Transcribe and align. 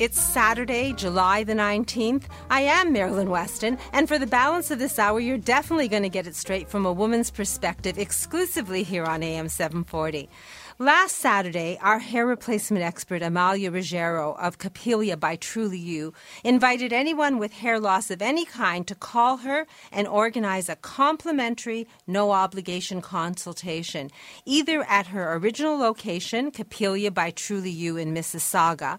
It's 0.00 0.18
Saturday, 0.18 0.94
July 0.94 1.44
the 1.44 1.52
19th. 1.52 2.22
I 2.48 2.62
am 2.62 2.90
Marilyn 2.90 3.28
Weston, 3.28 3.76
and 3.92 4.08
for 4.08 4.18
the 4.18 4.26
balance 4.26 4.70
of 4.70 4.78
this 4.78 4.98
hour, 4.98 5.20
you're 5.20 5.36
definitely 5.36 5.88
going 5.88 6.04
to 6.04 6.08
get 6.08 6.26
it 6.26 6.34
straight 6.34 6.70
from 6.70 6.86
a 6.86 6.92
woman's 6.92 7.30
perspective 7.30 7.98
exclusively 7.98 8.82
here 8.82 9.04
on 9.04 9.22
AM 9.22 9.50
740. 9.50 10.30
Last 10.78 11.16
Saturday, 11.18 11.78
our 11.82 11.98
hair 11.98 12.26
replacement 12.26 12.82
expert 12.82 13.20
Amalia 13.20 13.70
Ruggiero 13.70 14.32
of 14.40 14.56
Capilia 14.56 15.18
by 15.18 15.36
Truly 15.36 15.76
You 15.76 16.14
invited 16.42 16.90
anyone 16.90 17.36
with 17.36 17.52
hair 17.52 17.78
loss 17.78 18.10
of 18.10 18.22
any 18.22 18.46
kind 18.46 18.86
to 18.86 18.94
call 18.94 19.36
her 19.36 19.66
and 19.92 20.08
organize 20.08 20.70
a 20.70 20.76
complimentary, 20.76 21.86
no 22.06 22.30
obligation 22.30 23.02
consultation, 23.02 24.10
either 24.46 24.82
at 24.84 25.08
her 25.08 25.34
original 25.34 25.76
location, 25.76 26.50
Capilia 26.50 27.10
by 27.10 27.30
Truly 27.30 27.68
You 27.68 27.98
in 27.98 28.14
Mississauga, 28.14 28.98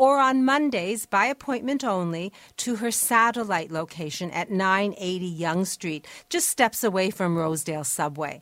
or 0.00 0.18
on 0.18 0.42
Mondays 0.46 1.04
by 1.04 1.26
appointment 1.26 1.84
only 1.84 2.32
to 2.56 2.76
her 2.76 2.90
satellite 2.90 3.70
location 3.70 4.30
at 4.30 4.50
980 4.50 5.26
Yonge 5.26 5.66
Street, 5.66 6.06
just 6.30 6.48
steps 6.48 6.82
away 6.82 7.10
from 7.10 7.36
Rosedale 7.36 7.84
Subway. 7.84 8.40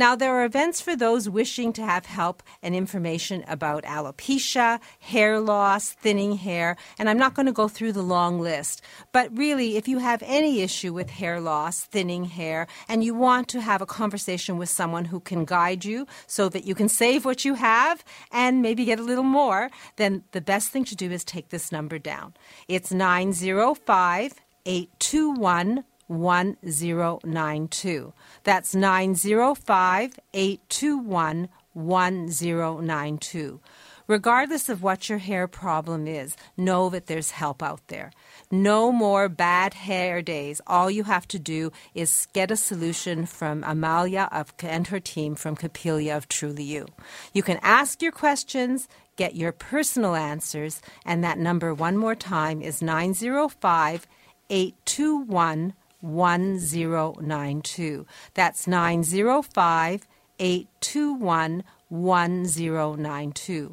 Now, 0.00 0.16
there 0.16 0.34
are 0.34 0.46
events 0.46 0.80
for 0.80 0.96
those 0.96 1.28
wishing 1.28 1.74
to 1.74 1.84
have 1.84 2.06
help 2.06 2.42
and 2.62 2.74
information 2.74 3.44
about 3.46 3.84
alopecia, 3.84 4.80
hair 4.98 5.38
loss, 5.38 5.92
thinning 5.92 6.38
hair, 6.38 6.78
and 6.98 7.10
I'm 7.10 7.18
not 7.18 7.34
going 7.34 7.44
to 7.44 7.52
go 7.52 7.68
through 7.68 7.92
the 7.92 8.00
long 8.00 8.40
list. 8.40 8.80
But 9.12 9.28
really, 9.36 9.76
if 9.76 9.88
you 9.88 9.98
have 9.98 10.22
any 10.24 10.62
issue 10.62 10.94
with 10.94 11.10
hair 11.10 11.38
loss, 11.38 11.84
thinning 11.84 12.24
hair, 12.24 12.66
and 12.88 13.04
you 13.04 13.12
want 13.12 13.48
to 13.48 13.60
have 13.60 13.82
a 13.82 13.86
conversation 14.00 14.56
with 14.56 14.70
someone 14.70 15.04
who 15.04 15.20
can 15.20 15.44
guide 15.44 15.84
you 15.84 16.06
so 16.26 16.48
that 16.48 16.64
you 16.64 16.74
can 16.74 16.88
save 16.88 17.26
what 17.26 17.44
you 17.44 17.52
have 17.52 18.02
and 18.32 18.62
maybe 18.62 18.86
get 18.86 19.00
a 19.00 19.02
little 19.02 19.22
more, 19.22 19.68
then 19.96 20.24
the 20.32 20.40
best 20.40 20.70
thing 20.70 20.86
to 20.86 20.96
do 20.96 21.10
is 21.10 21.24
take 21.24 21.50
this 21.50 21.70
number 21.70 21.98
down. 21.98 22.32
It's 22.68 22.90
905 22.90 24.32
821 24.64 25.84
1092. 26.10 28.12
That's 28.42 28.74
905 28.74 30.18
821 30.34 31.48
1092. 31.72 33.60
Regardless 34.08 34.68
of 34.68 34.82
what 34.82 35.08
your 35.08 35.18
hair 35.18 35.46
problem 35.46 36.08
is, 36.08 36.36
know 36.56 36.90
that 36.90 37.06
there's 37.06 37.30
help 37.30 37.62
out 37.62 37.86
there. 37.86 38.10
No 38.50 38.90
more 38.90 39.28
bad 39.28 39.72
hair 39.72 40.20
days. 40.20 40.60
All 40.66 40.90
you 40.90 41.04
have 41.04 41.28
to 41.28 41.38
do 41.38 41.70
is 41.94 42.26
get 42.32 42.50
a 42.50 42.56
solution 42.56 43.24
from 43.24 43.62
Amalia 43.62 44.28
of, 44.32 44.52
and 44.64 44.88
her 44.88 44.98
team 44.98 45.36
from 45.36 45.54
Capilia 45.54 46.16
of 46.16 46.26
Truly 46.26 46.64
You. 46.64 46.88
You 47.32 47.44
can 47.44 47.60
ask 47.62 48.02
your 48.02 48.10
questions, 48.10 48.88
get 49.14 49.36
your 49.36 49.52
personal 49.52 50.16
answers, 50.16 50.82
and 51.06 51.22
that 51.22 51.38
number 51.38 51.72
one 51.72 51.96
more 51.96 52.16
time 52.16 52.62
is 52.62 52.82
905 52.82 54.08
821 54.50 55.74
1092. 56.00 58.06
That's 58.34 58.66
905 58.66 60.06
821 60.38 61.64
1092. 61.88 63.72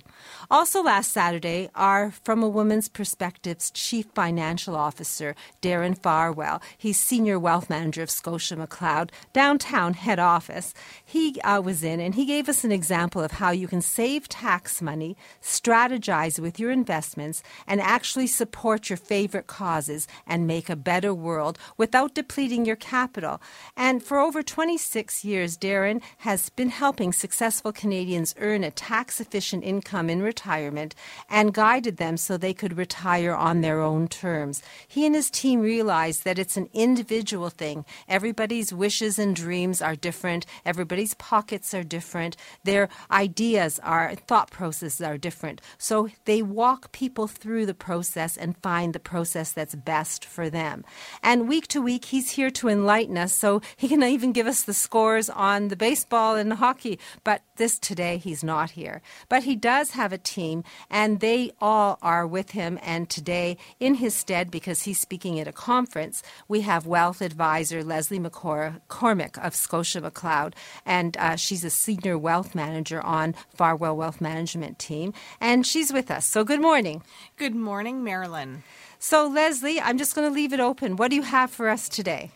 Also, 0.50 0.81
last 0.81 1.12
Saturday, 1.12 1.69
our 1.75 2.09
From 2.24 2.41
a 2.41 2.47
Woman's 2.47 2.88
Perspectives 2.88 3.69
Chief 3.69 4.06
Financial 4.16 4.78
Officer, 4.78 5.35
Darren 5.62 6.02
Farwell, 6.02 6.62
he's 6.78 6.97
Senior 6.97 7.38
Wealth 7.38 7.69
Manager 7.69 8.02
of 8.02 8.09
Scotia 8.09 8.56
McLeod, 8.56 9.09
downtown 9.34 9.94
head 9.94 10.19
office, 10.19 10.74
he 11.03 11.41
uh, 11.41 11.59
was 11.59 11.84
in 11.84 12.00
and 12.00 12.16
he 12.16 12.24
gave 12.24 12.47
us 12.47 12.63
an 12.63 12.72
example 12.72 13.22
of 13.22 13.34
how 13.34 13.52
you 13.52 13.68
can 13.68 13.81
save 13.81 14.30
tax 14.30 14.81
money, 14.81 15.18
strategize 15.41 16.40
with 16.40 16.62
your 16.62 16.72
investments, 16.72 17.44
and 17.68 17.81
actually 17.81 18.28
support 18.28 18.90
your 18.90 18.96
favorite 18.96 19.47
causes 19.47 20.07
and 20.25 20.47
make 20.47 20.69
a 20.69 20.78
better 20.78 21.13
world 21.13 21.59
without 21.75 22.16
depleting 22.16 22.63
your 22.66 22.78
capital. 22.78 23.41
And 23.75 24.02
for 24.02 24.18
over 24.18 24.41
26 24.41 25.25
years, 25.25 25.57
Darren 25.57 26.02
has 26.19 26.50
been 26.52 26.69
helping 26.69 27.12
successful 27.12 27.74
Canadians 27.74 28.34
earn 28.40 28.63
a 28.63 28.72
tax 28.72 29.19
efficient 29.19 29.66
income 29.66 30.09
in 30.09 30.22
retirement 30.38 30.94
and 31.30 31.53
guided 31.53 31.98
them 31.98 32.16
so 32.16 32.38
they 32.38 32.53
could 32.53 32.78
retire 32.78 33.34
on 33.34 33.62
their 33.62 33.81
own 33.81 34.08
terms. 34.08 34.62
He 34.88 35.03
and 35.06 35.16
his 35.16 35.31
team 35.31 35.62
realized 35.62 36.24
that 36.25 36.38
it's 36.38 36.58
an 36.58 36.70
individual 36.74 37.50
thing. 37.50 37.86
Everybody's 38.08 38.72
wishes 38.72 39.18
and 39.18 39.36
dreams 39.36 39.81
are 39.81 39.96
different, 39.96 40.46
everybody's 40.64 41.16
pockets 41.16 41.74
are 41.74 41.84
different, 41.84 42.38
their 42.64 42.88
ideas 43.09 43.80
are, 43.80 44.14
thought 44.28 44.52
processes 44.52 45.02
are 45.02 45.18
different. 45.18 45.59
So 45.80 46.09
they 46.25 46.44
walk 46.44 46.92
people 46.92 47.28
through 47.28 47.66
the 47.66 47.74
process 47.74 48.38
and 48.38 48.62
find 48.62 48.94
the 48.94 49.00
process 49.00 49.52
that's 49.52 49.74
best 49.74 50.24
for 50.24 50.52
them. 50.52 50.86
And 51.24 51.50
week 51.50 51.68
to 51.69 51.81
week, 51.81 52.06
he's 52.06 52.31
here 52.31 52.52
to 52.52 52.69
enlighten 52.69 53.18
us, 53.18 53.34
so 53.34 53.62
he 53.75 53.88
can 53.88 54.04
even 54.04 54.34
give 54.34 54.46
us 54.46 54.62
the 54.62 54.74
scores 54.74 55.30
on 55.31 55.69
the 55.69 55.75
baseball 55.75 56.36
and 56.36 56.52
the 56.52 56.58
hockey. 56.58 57.00
But 57.24 57.42
this 57.56 57.80
today 57.80 58.18
he's 58.18 58.44
not 58.44 58.72
here. 58.72 59.02
But 59.30 59.44
he 59.44 59.56
does 59.56 59.92
have 59.92 60.14
a 60.14 60.26
team, 60.27 60.63
and 60.89 61.19
they 61.19 61.51
all 61.61 61.97
are 62.01 62.27
with 62.27 62.51
him. 62.51 62.77
And 62.83 63.09
today, 63.09 63.57
in 63.79 63.95
his 63.95 64.13
stead, 64.13 64.51
because 64.51 64.83
he's 64.83 64.99
speaking 64.99 65.39
at 65.39 65.47
a 65.47 65.51
conference, 65.53 66.21
we 66.47 66.61
have 66.61 66.85
wealth 66.85 67.21
advisor 67.21 67.83
Leslie 67.83 68.19
McCormick 68.19 69.38
of 69.45 69.55
Scotia 69.55 70.01
McLeod, 70.01 70.53
and 70.85 71.15
uh, 71.17 71.35
she's 71.35 71.63
a 71.63 71.69
senior 71.69 72.17
wealth 72.17 72.53
manager 72.53 73.01
on 73.01 73.35
Farwell 73.53 73.95
Wealth 73.95 74.21
Management 74.21 74.79
team, 74.79 75.13
and 75.39 75.65
she's 75.65 75.93
with 75.93 76.11
us. 76.11 76.25
So 76.25 76.44
good 76.44 76.61
morning. 76.61 77.01
Good 77.38 77.55
morning, 77.55 78.03
Marilyn. 78.03 78.63
So, 78.99 79.27
Leslie, 79.27 79.79
I'm 79.79 79.97
just 79.97 80.15
going 80.15 80.27
to 80.27 80.33
leave 80.33 80.53
it 80.53 80.59
open. 80.59 80.95
What 80.95 81.09
do 81.11 81.15
you 81.15 81.21
have 81.21 81.51
for 81.51 81.69
us 81.69 81.88
today? 81.88 82.31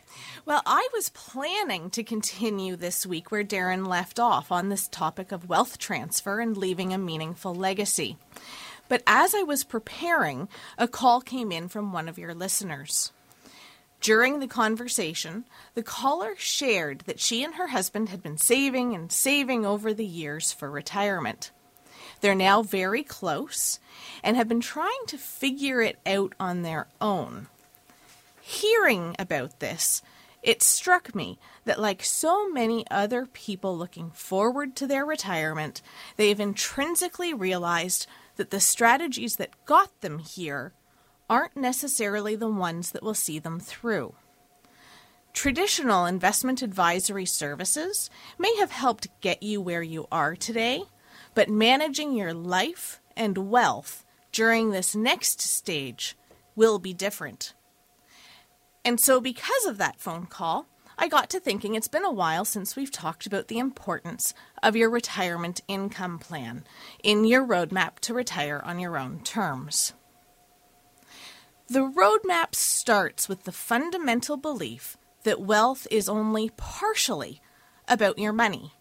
Well, 0.45 0.61
I 0.65 0.87
was 0.93 1.09
planning 1.09 1.89
to 1.91 2.03
continue 2.03 2.75
this 2.75 3.05
week 3.05 3.31
where 3.31 3.43
Darren 3.43 3.87
left 3.87 4.19
off 4.19 4.51
on 4.51 4.69
this 4.69 4.87
topic 4.87 5.31
of 5.31 5.49
wealth 5.49 5.77
transfer 5.77 6.39
and 6.39 6.57
leaving 6.57 6.93
a 6.93 6.97
meaningful 6.97 7.53
legacy. 7.53 8.17
But 8.89 9.03
as 9.07 9.33
I 9.33 9.43
was 9.43 9.63
preparing, 9.63 10.49
a 10.77 10.87
call 10.87 11.21
came 11.21 11.51
in 11.51 11.69
from 11.69 11.93
one 11.93 12.09
of 12.09 12.17
your 12.17 12.33
listeners. 12.33 13.11
During 14.01 14.39
the 14.39 14.47
conversation, 14.47 15.45
the 15.75 15.83
caller 15.83 16.33
shared 16.35 17.01
that 17.01 17.19
she 17.19 17.43
and 17.43 17.53
her 17.53 17.67
husband 17.67 18.09
had 18.09 18.23
been 18.23 18.37
saving 18.37 18.95
and 18.95 19.11
saving 19.11 19.65
over 19.65 19.93
the 19.93 20.05
years 20.05 20.51
for 20.51 20.71
retirement. 20.71 21.51
They're 22.19 22.35
now 22.35 22.63
very 22.63 23.03
close 23.03 23.79
and 24.23 24.35
have 24.35 24.47
been 24.47 24.59
trying 24.59 25.05
to 25.07 25.17
figure 25.17 25.81
it 25.81 25.99
out 26.05 26.33
on 26.39 26.63
their 26.63 26.87
own. 26.99 27.47
Hearing 28.51 29.15
about 29.17 29.61
this, 29.61 30.01
it 30.43 30.61
struck 30.61 31.15
me 31.15 31.39
that, 31.63 31.79
like 31.79 32.03
so 32.03 32.49
many 32.49 32.85
other 32.91 33.25
people 33.25 33.77
looking 33.77 34.11
forward 34.11 34.75
to 34.75 34.85
their 34.85 35.05
retirement, 35.05 35.81
they've 36.17 36.37
intrinsically 36.37 37.33
realized 37.33 38.07
that 38.35 38.49
the 38.49 38.59
strategies 38.59 39.37
that 39.37 39.63
got 39.63 40.01
them 40.01 40.19
here 40.19 40.73
aren't 41.29 41.55
necessarily 41.55 42.35
the 42.35 42.49
ones 42.49 42.91
that 42.91 43.03
will 43.03 43.13
see 43.13 43.39
them 43.39 43.57
through. 43.57 44.15
Traditional 45.31 46.05
investment 46.05 46.61
advisory 46.61 47.25
services 47.25 48.09
may 48.37 48.53
have 48.57 48.71
helped 48.71 49.07
get 49.21 49.41
you 49.41 49.61
where 49.61 49.81
you 49.81 50.07
are 50.11 50.35
today, 50.35 50.83
but 51.33 51.47
managing 51.47 52.17
your 52.17 52.33
life 52.33 52.99
and 53.15 53.49
wealth 53.49 54.03
during 54.33 54.71
this 54.71 54.93
next 54.93 55.39
stage 55.39 56.17
will 56.53 56.79
be 56.79 56.93
different. 56.93 57.53
And 58.83 58.99
so, 58.99 59.21
because 59.21 59.65
of 59.65 59.77
that 59.77 59.99
phone 59.99 60.25
call, 60.25 60.67
I 60.97 61.07
got 61.07 61.29
to 61.31 61.39
thinking 61.39 61.75
it's 61.75 61.87
been 61.87 62.05
a 62.05 62.11
while 62.11 62.45
since 62.45 62.75
we've 62.75 62.91
talked 62.91 63.25
about 63.25 63.47
the 63.47 63.59
importance 63.59 64.33
of 64.61 64.75
your 64.75 64.89
retirement 64.89 65.61
income 65.67 66.19
plan 66.19 66.63
in 67.03 67.25
your 67.25 67.45
roadmap 67.45 67.99
to 68.01 68.13
retire 68.13 68.61
on 68.63 68.79
your 68.79 68.97
own 68.97 69.21
terms. 69.21 69.93
The 71.67 71.79
roadmap 71.79 72.53
starts 72.53 73.29
with 73.29 73.43
the 73.45 73.51
fundamental 73.51 74.37
belief 74.37 74.97
that 75.23 75.41
wealth 75.41 75.87
is 75.89 76.09
only 76.09 76.51
partially 76.57 77.41
about 77.87 78.19
your 78.19 78.33
money. 78.33 78.73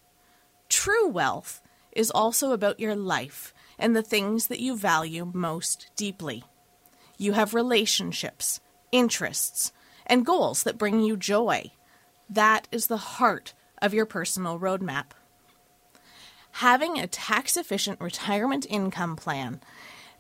True 0.69 1.09
wealth 1.09 1.63
is 1.93 2.11
also 2.11 2.53
about 2.53 2.81
your 2.81 2.97
life 2.97 3.55
and 3.79 3.95
the 3.95 4.03
things 4.03 4.49
that 4.49 4.61
you 4.61 4.77
value 4.77 5.31
most 5.33 5.91
deeply. 5.97 6.45
You 7.17 7.33
have 7.33 7.55
relationships, 7.55 8.61
interests, 8.93 9.73
and 10.11 10.27
goals 10.27 10.65
that 10.65 10.77
bring 10.77 11.01
you 11.01 11.17
joy. 11.17 11.71
That 12.29 12.69
is 12.73 12.89
the 12.89 12.97
heart 12.97 13.55
of 13.81 13.95
your 13.95 14.05
personal 14.05 14.59
roadmap. 14.59 15.13
Having 16.55 16.99
a 16.99 17.07
tax 17.07 17.57
efficient 17.57 18.01
retirement 18.01 18.67
income 18.69 19.15
plan 19.15 19.61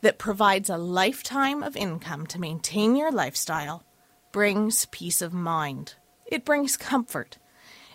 that 0.00 0.16
provides 0.16 0.70
a 0.70 0.78
lifetime 0.78 1.62
of 1.62 1.76
income 1.76 2.26
to 2.28 2.40
maintain 2.40 2.94
your 2.94 3.10
lifestyle 3.10 3.84
brings 4.32 4.87
peace 4.87 5.20
of 5.20 5.34
mind. 5.34 5.94
It 6.25 6.44
brings 6.44 6.76
comfort. 6.76 7.38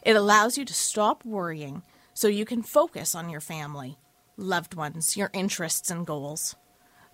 It 0.03 0.17
allows 0.17 0.57
you 0.57 0.65
to 0.65 0.73
stop 0.73 1.23
worrying 1.23 1.81
so 2.13 2.27
you 2.27 2.45
can 2.45 2.61
focus 2.61 3.15
on 3.15 3.29
your 3.29 3.39
family, 3.39 3.97
loved 4.35 4.73
ones, 4.73 5.15
your 5.15 5.29
interests 5.33 5.89
and 5.89 6.05
goals. 6.05 6.55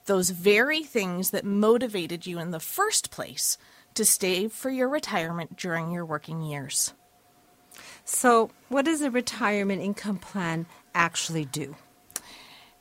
Those 0.06 0.32
very 0.32 0.84
things 0.84 1.30
that 1.30 1.46
motivated 1.46 2.26
you 2.26 2.40
in 2.40 2.50
the 2.50 2.60
first 2.60 3.12
place 3.12 3.60
to 3.96 4.06
save 4.06 4.52
for 4.52 4.70
your 4.70 4.90
retirement 4.90 5.58
during 5.58 5.92
your 5.92 6.06
working 6.06 6.42
years. 6.42 6.94
So, 8.04 8.52
what 8.70 8.86
does 8.86 9.02
a 9.02 9.12
retirement 9.12 9.82
income 9.82 10.18
plan 10.18 10.66
actually 10.94 11.46
do? 11.46 11.76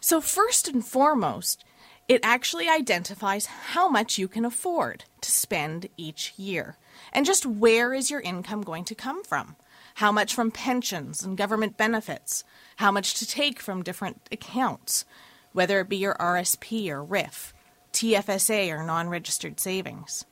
So, 0.01 0.21
first 0.21 0.67
and 0.67 0.85
foremost, 0.85 1.65
it 2.09 2.21
actually 2.25 2.69
identifies 2.69 3.47
how 3.47 3.89
much 3.89 4.19
you 4.19 4.27
can 4.27 4.45
afford 4.45 5.05
to 5.21 5.31
spend 5.31 5.89
each 5.97 6.33
year 6.37 6.77
and 7.13 7.25
just 7.25 7.47
where 7.47 7.95
is 7.95 8.11
your 8.11 8.21
income 8.21 8.63
going 8.63 8.85
to 8.85 8.95
come 8.95 9.23
from. 9.23 9.56
How 9.95 10.11
much 10.11 10.35
from 10.35 10.51
pensions 10.51 11.23
and 11.23 11.37
government 11.37 11.77
benefits, 11.77 12.43
how 12.77 12.91
much 12.91 13.15
to 13.15 13.27
take 13.27 13.61
from 13.61 13.83
different 13.83 14.29
accounts, 14.33 15.05
whether 15.53 15.81
it 15.81 15.89
be 15.89 15.99
your 15.99 16.15
RSP 16.15 16.89
or 16.89 17.05
RRIF, 17.05 17.53
TFSA 17.93 18.73
or 18.77 18.83
non 18.83 19.09
registered 19.09 19.61
savings. 19.61 20.25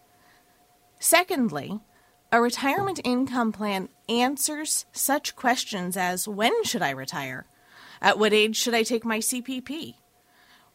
Secondly, 0.98 1.80
a 2.32 2.40
retirement 2.40 3.00
income 3.04 3.52
plan 3.52 3.88
answers 4.08 4.84
such 4.92 5.36
questions 5.36 5.96
as 5.96 6.26
when 6.26 6.64
should 6.64 6.82
I 6.82 6.90
retire? 6.90 7.46
At 8.02 8.18
what 8.18 8.32
age 8.32 8.56
should 8.56 8.74
I 8.74 8.82
take 8.82 9.04
my 9.04 9.18
CPP? 9.18 9.94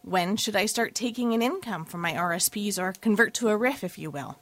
When 0.01 0.35
should 0.35 0.55
I 0.55 0.65
start 0.65 0.95
taking 0.95 1.33
an 1.33 1.41
income 1.41 1.85
from 1.85 2.01
my 2.01 2.13
RSPs 2.13 2.77
or 2.79 2.93
convert 3.01 3.33
to 3.35 3.49
a 3.49 3.57
RRIF, 3.57 3.83
if 3.83 3.97
you 3.97 4.09
will? 4.09 4.39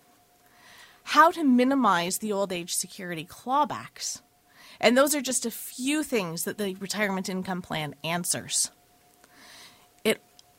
How 1.04 1.32
to 1.32 1.44
minimize 1.44 2.20
the 2.20 2.32
old 2.32 2.52
age 2.52 2.76
security 2.76 3.26
clawbacks. 3.26 4.22
And 4.80 4.98
those 4.98 5.14
are 5.14 5.22
just 5.22 5.46
a 5.46 5.52
few 5.52 6.04
things 6.04 6.44
that 6.46 6.58
the 6.58 6.76
retirement 6.76 7.30
income 7.30 7.62
plan 7.62 7.96
answers. 8.04 8.72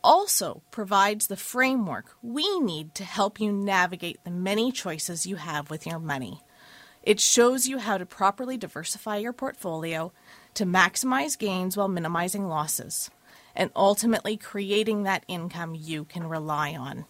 Also 0.04 0.62
provides 0.70 1.28
the 1.28 1.36
framework 1.36 2.16
we 2.22 2.58
need 2.58 2.94
to 2.96 3.04
help 3.04 3.40
you 3.40 3.52
navigate 3.52 4.22
the 4.24 4.30
many 4.30 4.72
choices 4.72 5.26
you 5.26 5.36
have 5.36 5.70
with 5.70 5.86
your 5.86 6.00
money. 6.00 6.40
It 7.02 7.20
shows 7.20 7.66
you 7.66 7.78
how 7.78 7.98
to 7.98 8.06
properly 8.06 8.56
diversify 8.56 9.16
your 9.18 9.32
portfolio 9.32 10.12
to 10.54 10.64
maximize 10.66 11.38
gains 11.38 11.76
while 11.76 11.88
minimizing 11.88 12.48
losses 12.48 13.10
and 13.54 13.70
ultimately 13.76 14.36
creating 14.36 15.02
that 15.02 15.24
income 15.28 15.74
you 15.74 16.04
can 16.04 16.26
rely 16.26 16.74
on. 16.74 17.04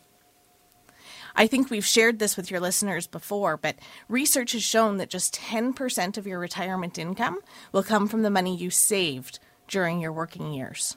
I 1.35 1.47
think 1.47 1.71
we've 1.71 1.85
shared 1.85 2.19
this 2.19 2.37
with 2.37 2.50
your 2.50 2.61
listeners 2.61 3.06
before, 3.06 3.56
but 3.56 3.77
research 4.09 4.53
has 4.53 4.62
shown 4.62 4.99
that 4.99 5.09
just 5.09 5.35
10% 5.35 6.19
of 6.19 6.27
your 6.27 6.38
retirement 6.38 6.99
income 6.99 7.38
will 7.73 7.83
come 7.83 8.06
from 8.06 8.23
the 8.23 8.31
money 8.31 8.55
you 8.55 8.71
saved 8.71 9.38
during 9.67 10.00
your 10.00 10.12
working 10.12 10.53
years. 10.53 10.97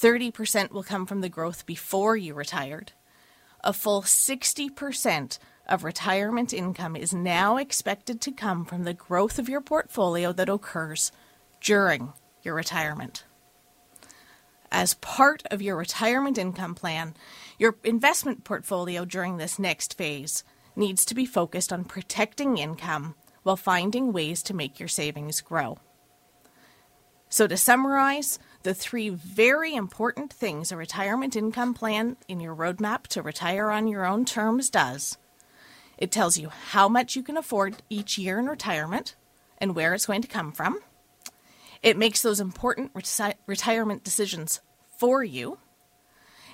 30% 0.00 0.70
will 0.70 0.82
come 0.82 1.06
from 1.06 1.20
the 1.20 1.28
growth 1.28 1.66
before 1.66 2.16
you 2.16 2.34
retired. 2.34 2.92
A 3.64 3.72
full 3.72 4.02
60% 4.02 5.38
of 5.66 5.84
retirement 5.84 6.52
income 6.52 6.94
is 6.94 7.12
now 7.12 7.56
expected 7.56 8.20
to 8.20 8.32
come 8.32 8.64
from 8.64 8.84
the 8.84 8.94
growth 8.94 9.38
of 9.38 9.48
your 9.48 9.60
portfolio 9.60 10.32
that 10.32 10.48
occurs 10.48 11.10
during 11.60 12.12
your 12.42 12.54
retirement 12.54 13.24
as 14.70 14.94
part 14.94 15.42
of 15.50 15.62
your 15.62 15.76
retirement 15.76 16.38
income 16.38 16.74
plan, 16.74 17.14
your 17.58 17.76
investment 17.84 18.44
portfolio 18.44 19.04
during 19.04 19.36
this 19.36 19.58
next 19.58 19.96
phase 19.96 20.44
needs 20.76 21.04
to 21.06 21.14
be 21.14 21.26
focused 21.26 21.72
on 21.72 21.84
protecting 21.84 22.58
income 22.58 23.14
while 23.42 23.56
finding 23.56 24.12
ways 24.12 24.42
to 24.42 24.54
make 24.54 24.78
your 24.78 24.88
savings 24.88 25.40
grow. 25.40 25.78
So, 27.28 27.46
to 27.46 27.56
summarize, 27.56 28.38
the 28.62 28.74
three 28.74 29.08
very 29.08 29.74
important 29.74 30.32
things 30.32 30.72
a 30.72 30.76
retirement 30.76 31.36
income 31.36 31.74
plan 31.74 32.16
in 32.26 32.40
your 32.40 32.54
roadmap 32.54 33.06
to 33.08 33.22
retire 33.22 33.70
on 33.70 33.86
your 33.88 34.04
own 34.04 34.24
terms 34.24 34.68
does 34.68 35.16
it 35.98 36.12
tells 36.12 36.38
you 36.38 36.48
how 36.48 36.88
much 36.88 37.16
you 37.16 37.22
can 37.22 37.36
afford 37.36 37.82
each 37.90 38.16
year 38.16 38.38
in 38.38 38.46
retirement 38.46 39.16
and 39.58 39.74
where 39.74 39.92
it's 39.92 40.06
going 40.06 40.22
to 40.22 40.28
come 40.28 40.52
from. 40.52 40.78
It 41.82 41.98
makes 41.98 42.22
those 42.22 42.40
important 42.40 42.94
reti- 42.94 43.34
retirement 43.46 44.04
decisions 44.04 44.60
for 44.96 45.22
you, 45.22 45.58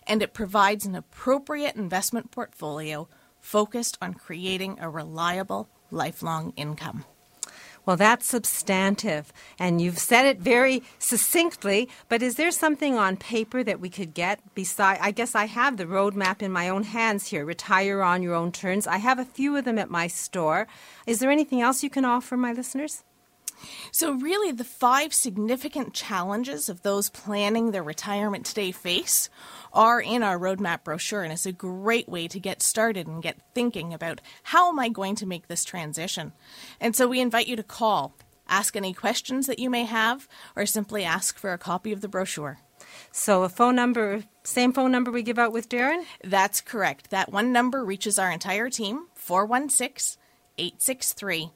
and 0.06 0.22
it 0.22 0.34
provides 0.34 0.86
an 0.86 0.94
appropriate 0.94 1.76
investment 1.76 2.30
portfolio 2.30 3.08
focused 3.38 3.98
on 4.00 4.14
creating 4.14 4.78
a 4.80 4.88
reliable 4.88 5.68
lifelong 5.90 6.52
income. 6.56 7.04
Well, 7.86 7.96
that's 7.96 8.26
substantive, 8.26 9.32
and 9.58 9.80
you've 9.80 9.98
said 9.98 10.24
it 10.24 10.38
very 10.38 10.82
succinctly. 10.98 11.88
But 12.08 12.22
is 12.22 12.36
there 12.36 12.50
something 12.50 12.96
on 12.96 13.16
paper 13.18 13.62
that 13.62 13.80
we 13.80 13.90
could 13.90 14.14
get 14.14 14.40
beside? 14.54 14.98
I 15.02 15.10
guess 15.10 15.34
I 15.34 15.44
have 15.44 15.76
the 15.76 15.84
roadmap 15.84 16.40
in 16.40 16.50
my 16.50 16.68
own 16.68 16.84
hands 16.84 17.26
here. 17.26 17.44
Retire 17.44 18.02
on 18.02 18.22
your 18.22 18.34
own 18.34 18.52
terms. 18.52 18.86
I 18.86 18.96
have 18.98 19.18
a 19.18 19.24
few 19.24 19.56
of 19.56 19.64
them 19.64 19.78
at 19.78 19.90
my 19.90 20.06
store. 20.06 20.66
Is 21.06 21.18
there 21.18 21.30
anything 21.30 21.60
else 21.60 21.82
you 21.82 21.90
can 21.90 22.06
offer 22.06 22.36
my 22.36 22.52
listeners? 22.52 23.04
So, 23.92 24.12
really, 24.12 24.52
the 24.52 24.64
five 24.64 25.12
significant 25.14 25.94
challenges 25.94 26.68
of 26.68 26.82
those 26.82 27.10
planning 27.10 27.70
their 27.70 27.82
retirement 27.82 28.46
today 28.46 28.72
face 28.72 29.28
are 29.72 30.00
in 30.00 30.22
our 30.22 30.38
roadmap 30.38 30.84
brochure, 30.84 31.22
and 31.22 31.32
it's 31.32 31.46
a 31.46 31.52
great 31.52 32.08
way 32.08 32.28
to 32.28 32.40
get 32.40 32.62
started 32.62 33.06
and 33.06 33.22
get 33.22 33.40
thinking 33.54 33.92
about 33.92 34.20
how 34.44 34.68
am 34.68 34.78
I 34.78 34.88
going 34.88 35.16
to 35.16 35.26
make 35.26 35.48
this 35.48 35.64
transition. 35.64 36.32
And 36.80 36.94
so, 36.94 37.08
we 37.08 37.20
invite 37.20 37.46
you 37.46 37.56
to 37.56 37.62
call, 37.62 38.16
ask 38.48 38.76
any 38.76 38.92
questions 38.92 39.46
that 39.46 39.58
you 39.58 39.70
may 39.70 39.84
have, 39.84 40.28
or 40.56 40.66
simply 40.66 41.04
ask 41.04 41.38
for 41.38 41.52
a 41.52 41.58
copy 41.58 41.92
of 41.92 42.00
the 42.00 42.08
brochure. 42.08 42.58
So, 43.12 43.42
a 43.42 43.48
phone 43.48 43.76
number, 43.76 44.24
same 44.42 44.72
phone 44.72 44.92
number 44.92 45.10
we 45.10 45.22
give 45.22 45.38
out 45.38 45.52
with 45.52 45.68
Darren? 45.68 46.04
That's 46.22 46.60
correct. 46.60 47.10
That 47.10 47.32
one 47.32 47.52
number 47.52 47.84
reaches 47.84 48.18
our 48.18 48.30
entire 48.30 48.70
team 48.70 49.06
416 49.14 50.20
863 50.58 51.50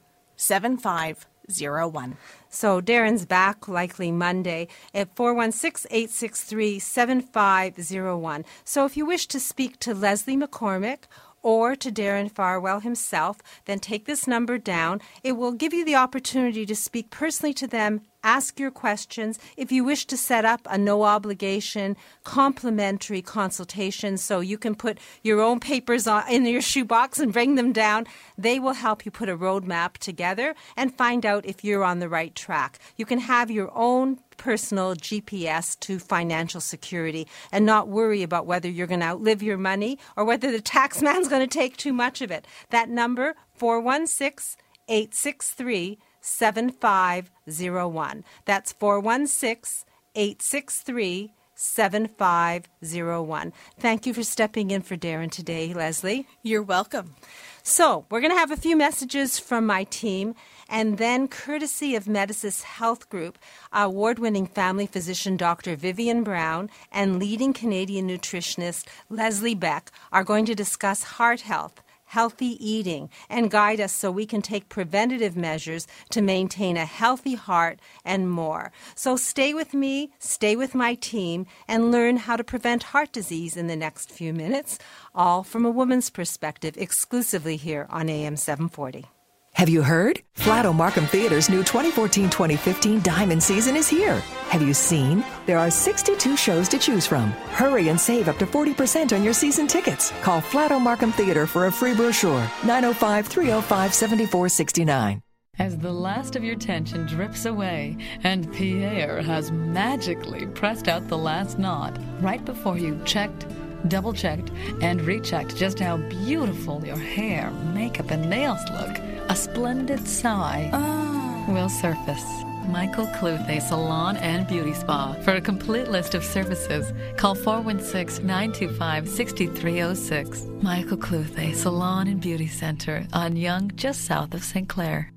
7501. 1.49 2.17
So 2.49 2.81
Darren's 2.81 3.25
back 3.25 3.67
likely 3.67 4.11
Monday 4.11 4.67
at 4.93 5.15
416 5.15 5.87
863 5.91 6.79
7501. 6.79 8.45
So 8.63 8.85
if 8.85 8.95
you 8.95 9.05
wish 9.05 9.27
to 9.27 9.39
speak 9.39 9.79
to 9.79 9.93
Leslie 9.93 10.37
McCormick 10.37 11.03
or 11.41 11.75
to 11.75 11.91
Darren 11.91 12.29
Farwell 12.29 12.81
himself, 12.81 13.37
then 13.65 13.79
take 13.79 14.05
this 14.05 14.27
number 14.27 14.57
down. 14.57 15.01
It 15.23 15.33
will 15.33 15.53
give 15.53 15.73
you 15.73 15.85
the 15.85 15.95
opportunity 15.95 16.65
to 16.65 16.75
speak 16.75 17.09
personally 17.09 17.53
to 17.55 17.67
them 17.67 18.01
ask 18.23 18.59
your 18.59 18.71
questions. 18.71 19.39
If 19.57 19.71
you 19.71 19.83
wish 19.83 20.05
to 20.07 20.17
set 20.17 20.45
up 20.45 20.61
a 20.69 20.77
no 20.77 21.03
obligation 21.03 21.95
complimentary 22.23 23.21
consultation 23.21 24.17
so 24.17 24.39
you 24.39 24.57
can 24.57 24.75
put 24.75 24.99
your 25.23 25.41
own 25.41 25.59
papers 25.59 26.07
in 26.29 26.45
your 26.45 26.61
shoebox 26.61 27.19
and 27.19 27.33
bring 27.33 27.55
them 27.55 27.71
down, 27.71 28.05
they 28.37 28.59
will 28.59 28.73
help 28.73 29.05
you 29.05 29.11
put 29.11 29.29
a 29.29 29.37
roadmap 29.37 29.97
together 29.97 30.55
and 30.75 30.95
find 30.95 31.25
out 31.25 31.45
if 31.45 31.63
you're 31.63 31.83
on 31.83 31.99
the 31.99 32.09
right 32.09 32.35
track. 32.35 32.79
You 32.97 33.05
can 33.05 33.19
have 33.19 33.49
your 33.49 33.71
own 33.75 34.19
personal 34.37 34.95
GPS 34.95 35.79
to 35.81 35.99
financial 35.99 36.61
security 36.61 37.27
and 37.51 37.65
not 37.65 37.89
worry 37.89 38.23
about 38.23 38.45
whether 38.45 38.69
you're 38.69 38.87
going 38.87 39.01
to 39.01 39.05
outlive 39.05 39.43
your 39.43 39.57
money 39.57 39.99
or 40.15 40.25
whether 40.25 40.51
the 40.51 40.61
tax 40.61 41.01
man's 41.01 41.27
going 41.27 41.47
to 41.47 41.59
take 41.59 41.77
too 41.77 41.93
much 41.93 42.21
of 42.21 42.31
it. 42.31 42.47
That 42.69 42.89
number 42.89 43.35
416 43.53 44.57
863 44.87 45.99
7501. 46.21 48.23
That's 48.45 48.73
416 48.73 49.85
863 50.15 51.33
7501. 51.59 53.53
Thank 53.77 54.05
you 54.05 54.13
for 54.13 54.23
stepping 54.23 54.71
in 54.71 54.81
for 54.81 54.95
Darren 54.95 55.29
today, 55.29 55.73
Leslie. 55.73 56.25
You're 56.41 56.63
welcome. 56.63 57.15
So, 57.63 58.05
we're 58.09 58.21
going 58.21 58.31
to 58.31 58.37
have 58.37 58.51
a 58.51 58.57
few 58.57 58.77
messages 58.77 59.37
from 59.37 59.65
my 59.65 59.83
team, 59.83 60.35
and 60.69 60.97
then, 60.97 61.27
courtesy 61.27 61.95
of 61.95 62.05
Medicis 62.05 62.63
Health 62.63 63.09
Group, 63.09 63.37
award 63.73 64.19
winning 64.19 64.47
family 64.47 64.87
physician 64.87 65.35
Dr. 65.35 65.75
Vivian 65.75 66.23
Brown 66.23 66.69
and 66.93 67.19
leading 67.19 67.51
Canadian 67.51 68.07
nutritionist 68.07 68.87
Leslie 69.09 69.53
Beck 69.53 69.91
are 70.13 70.23
going 70.23 70.45
to 70.45 70.55
discuss 70.55 71.03
heart 71.03 71.41
health 71.41 71.83
healthy 72.09 72.57
eating 72.59 73.09
and 73.29 73.51
guide 73.51 73.79
us 73.79 73.93
so 73.93 74.09
we 74.09 74.25
can 74.25 74.41
take 74.41 74.67
preventative 74.67 75.35
measures 75.35 75.87
to 76.09 76.21
maintain 76.21 76.75
a 76.75 76.85
healthy 76.85 77.35
heart 77.35 77.79
and 78.03 78.29
more. 78.29 78.71
So 78.95 79.15
stay 79.15 79.53
with 79.53 79.73
me, 79.73 80.11
stay 80.17 80.55
with 80.55 80.73
my 80.73 80.95
team, 80.95 81.45
and 81.67 81.91
learn 81.91 82.17
how 82.17 82.35
to 82.35 82.43
prevent 82.43 82.91
heart 82.91 83.11
disease 83.11 83.55
in 83.55 83.67
the 83.67 83.75
next 83.75 84.11
few 84.11 84.33
minutes, 84.33 84.79
all 85.13 85.43
from 85.43 85.65
a 85.65 85.71
woman's 85.71 86.09
perspective, 86.09 86.75
exclusively 86.77 87.57
here 87.57 87.85
on 87.89 88.09
AM 88.09 88.37
740. 88.37 89.18
Have 89.53 89.69
you 89.69 89.81
heard? 89.81 90.21
Flato 90.37 90.73
Markham 90.73 91.05
Theater's 91.05 91.49
new 91.49 91.63
2014 91.63 92.29
2015 92.29 93.01
Diamond 93.01 93.43
Season 93.43 93.75
is 93.75 93.89
here. 93.89 94.19
Have 94.49 94.61
you 94.61 94.73
seen? 94.73 95.23
There 95.45 95.57
are 95.57 95.69
62 95.69 96.37
shows 96.37 96.69
to 96.69 96.79
choose 96.79 97.05
from. 97.05 97.31
Hurry 97.51 97.89
and 97.89 97.99
save 97.99 98.29
up 98.29 98.37
to 98.37 98.45
40% 98.45 99.13
on 99.13 99.23
your 99.23 99.33
season 99.33 99.67
tickets. 99.67 100.11
Call 100.21 100.41
Flato 100.41 100.79
Markham 100.79 101.11
Theater 101.11 101.45
for 101.45 101.65
a 101.65 101.71
free 101.71 101.93
brochure. 101.93 102.49
905 102.63 103.27
305 103.27 103.93
7469. 103.93 105.21
As 105.57 105.77
the 105.77 105.91
last 105.91 106.37
of 106.37 106.43
your 106.43 106.55
tension 106.55 107.05
drips 107.05 107.43
away 107.43 107.97
and 108.23 108.51
Pierre 108.53 109.21
has 109.21 109.51
magically 109.51 110.45
pressed 110.47 110.87
out 110.87 111.09
the 111.09 111.17
last 111.17 111.59
knot 111.59 111.97
right 112.21 112.43
before 112.45 112.77
you 112.77 112.97
checked 113.03 113.45
double 113.87 114.13
checked, 114.13 114.51
and 114.81 115.01
rechecked 115.01 115.55
just 115.55 115.79
how 115.79 115.97
beautiful 115.97 116.85
your 116.85 116.97
hair, 116.97 117.49
makeup, 117.73 118.11
and 118.11 118.29
nails 118.29 118.59
look, 118.71 118.97
a 119.29 119.35
splendid 119.35 120.07
sigh 120.07 120.69
oh. 120.73 121.53
will 121.53 121.69
surface. 121.69 122.25
Michael 122.67 123.07
Cluthe 123.07 123.61
Salon 123.61 124.17
and 124.17 124.47
Beauty 124.47 124.73
Spa. 124.73 125.13
For 125.23 125.33
a 125.33 125.41
complete 125.41 125.87
list 125.87 126.13
of 126.13 126.23
services, 126.23 126.91
call 127.17 127.33
416 127.33 128.25
925 128.25 129.07
6306. 129.07 130.45
Michael 130.61 130.97
Cluthe 130.97 131.55
Salon 131.55 132.07
and 132.07 132.21
Beauty 132.21 132.47
Center 132.47 133.07
on 133.13 133.35
Yonge, 133.35 133.75
just 133.75 134.05
south 134.05 134.33
of 134.33 134.43
St. 134.43 134.67
Clair. 134.67 135.11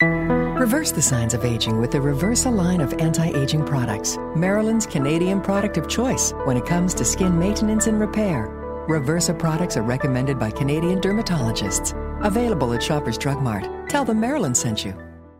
Reverse 0.00 0.92
the 0.92 1.02
signs 1.02 1.34
of 1.34 1.44
aging 1.44 1.78
with 1.78 1.90
the 1.90 1.98
Reversa 1.98 2.54
line 2.54 2.80
of 2.80 2.94
anti 2.94 3.28
aging 3.28 3.66
products, 3.66 4.16
Marilyn's 4.34 4.86
Canadian 4.86 5.40
product 5.40 5.76
of 5.76 5.88
choice 5.88 6.32
when 6.44 6.56
it 6.56 6.64
comes 6.64 6.94
to 6.94 7.04
skin 7.04 7.38
maintenance 7.38 7.86
and 7.86 8.00
repair. 8.00 8.48
Reversa 8.88 9.38
products 9.38 9.76
are 9.76 9.82
recommended 9.82 10.38
by 10.38 10.50
Canadian 10.50 11.00
dermatologists. 11.00 12.03
Available 12.24 12.72
at 12.72 12.82
Shoppers 12.82 13.18
Drug 13.18 13.40
Mart. 13.42 13.64
Tell 13.88 14.04
them 14.04 14.20
Marilyn 14.20 14.54
sent 14.54 14.84
you. 14.84 14.94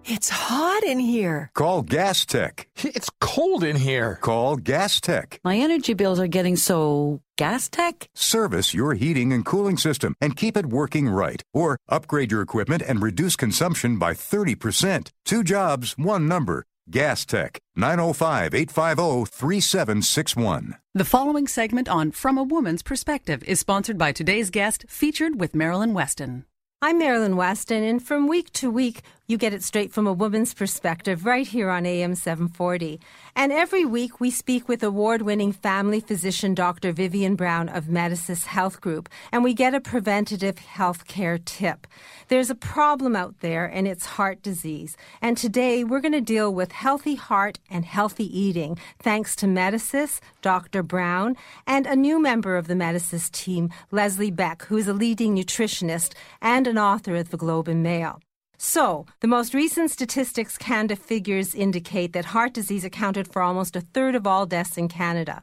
It's 0.04 0.28
hot 0.28 0.82
in 0.82 0.98
here. 0.98 1.50
Call 1.54 1.80
Gas 1.80 2.26
Tech. 2.26 2.68
It's 2.76 3.08
cold 3.22 3.64
in 3.64 3.76
here. 3.76 4.18
Call 4.20 4.56
Gas 4.56 5.00
Tech. 5.00 5.40
My 5.42 5.56
energy 5.56 5.94
bills 5.94 6.20
are 6.20 6.26
getting 6.26 6.56
so 6.56 7.22
Gas 7.38 7.70
Tech? 7.70 8.06
Service 8.14 8.74
your 8.74 8.92
heating 8.92 9.32
and 9.32 9.46
cooling 9.46 9.78
system 9.78 10.14
and 10.20 10.36
keep 10.36 10.58
it 10.58 10.66
working 10.66 11.08
right. 11.08 11.42
Or 11.54 11.78
upgrade 11.88 12.30
your 12.30 12.42
equipment 12.42 12.82
and 12.86 13.00
reduce 13.02 13.34
consumption 13.34 13.98
by 13.98 14.12
30%. 14.12 15.10
Two 15.24 15.42
jobs, 15.42 15.94
one 15.96 16.28
number. 16.28 16.64
Gas 16.90 17.24
Tech, 17.24 17.60
905 17.76 18.54
850 18.54 19.24
3761. 19.24 20.76
The 20.92 21.04
following 21.06 21.46
segment 21.46 21.88
on 21.88 22.10
From 22.10 22.36
a 22.36 22.42
Woman's 22.42 22.82
Perspective 22.82 23.42
is 23.44 23.58
sponsored 23.58 23.96
by 23.96 24.12
today's 24.12 24.50
guest, 24.50 24.84
featured 24.86 25.40
with 25.40 25.54
Marilyn 25.54 25.94
Weston. 25.94 26.44
I'm 26.86 26.98
Marilyn 26.98 27.36
Weston, 27.36 27.82
and 27.82 28.02
from 28.02 28.28
week 28.28 28.52
to 28.52 28.70
week, 28.70 29.00
you 29.26 29.38
get 29.38 29.54
it 29.54 29.62
straight 29.62 29.90
from 29.90 30.06
a 30.06 30.12
woman's 30.12 30.52
perspective 30.52 31.24
right 31.24 31.46
here 31.46 31.70
on 31.70 31.86
AM 31.86 32.14
740. 32.14 33.00
And 33.34 33.52
every 33.52 33.82
week 33.82 34.20
we 34.20 34.30
speak 34.30 34.68
with 34.68 34.82
award 34.82 35.22
winning 35.22 35.50
family 35.50 36.00
physician 36.00 36.54
Dr. 36.54 36.92
Vivian 36.92 37.34
Brown 37.34 37.70
of 37.70 37.86
Medicis 37.86 38.44
Health 38.44 38.82
Group, 38.82 39.08
and 39.32 39.42
we 39.42 39.54
get 39.54 39.74
a 39.74 39.80
preventative 39.80 40.58
health 40.58 41.06
care 41.06 41.38
tip. 41.38 41.86
There's 42.28 42.50
a 42.50 42.54
problem 42.54 43.16
out 43.16 43.40
there, 43.40 43.64
and 43.64 43.88
it's 43.88 44.04
heart 44.04 44.42
disease. 44.42 44.94
And 45.22 45.38
today 45.38 45.84
we're 45.84 46.00
going 46.00 46.12
to 46.12 46.20
deal 46.20 46.52
with 46.52 46.72
healthy 46.72 47.14
heart 47.14 47.58
and 47.70 47.86
healthy 47.86 48.26
eating, 48.38 48.78
thanks 48.98 49.34
to 49.36 49.46
Medicis, 49.46 50.20
Dr. 50.42 50.82
Brown, 50.82 51.34
and 51.66 51.86
a 51.86 51.96
new 51.96 52.20
member 52.20 52.58
of 52.58 52.66
the 52.66 52.74
Medicis 52.74 53.30
team, 53.30 53.70
Leslie 53.90 54.30
Beck, 54.30 54.64
who 54.66 54.76
is 54.76 54.86
a 54.86 54.92
leading 54.92 55.34
nutritionist 55.34 56.12
and 56.42 56.66
an 56.66 56.76
author 56.76 57.16
of 57.16 57.30
the 57.30 57.38
Globe 57.38 57.68
and 57.68 57.82
Mail. 57.82 58.20
So, 58.56 59.06
the 59.20 59.26
most 59.26 59.52
recent 59.52 59.90
statistics 59.90 60.56
Canada 60.56 60.96
figures 60.96 61.54
indicate 61.54 62.12
that 62.12 62.26
heart 62.26 62.54
disease 62.54 62.84
accounted 62.84 63.26
for 63.26 63.42
almost 63.42 63.74
a 63.74 63.80
third 63.80 64.14
of 64.14 64.26
all 64.26 64.46
deaths 64.46 64.78
in 64.78 64.88
Canada. 64.88 65.42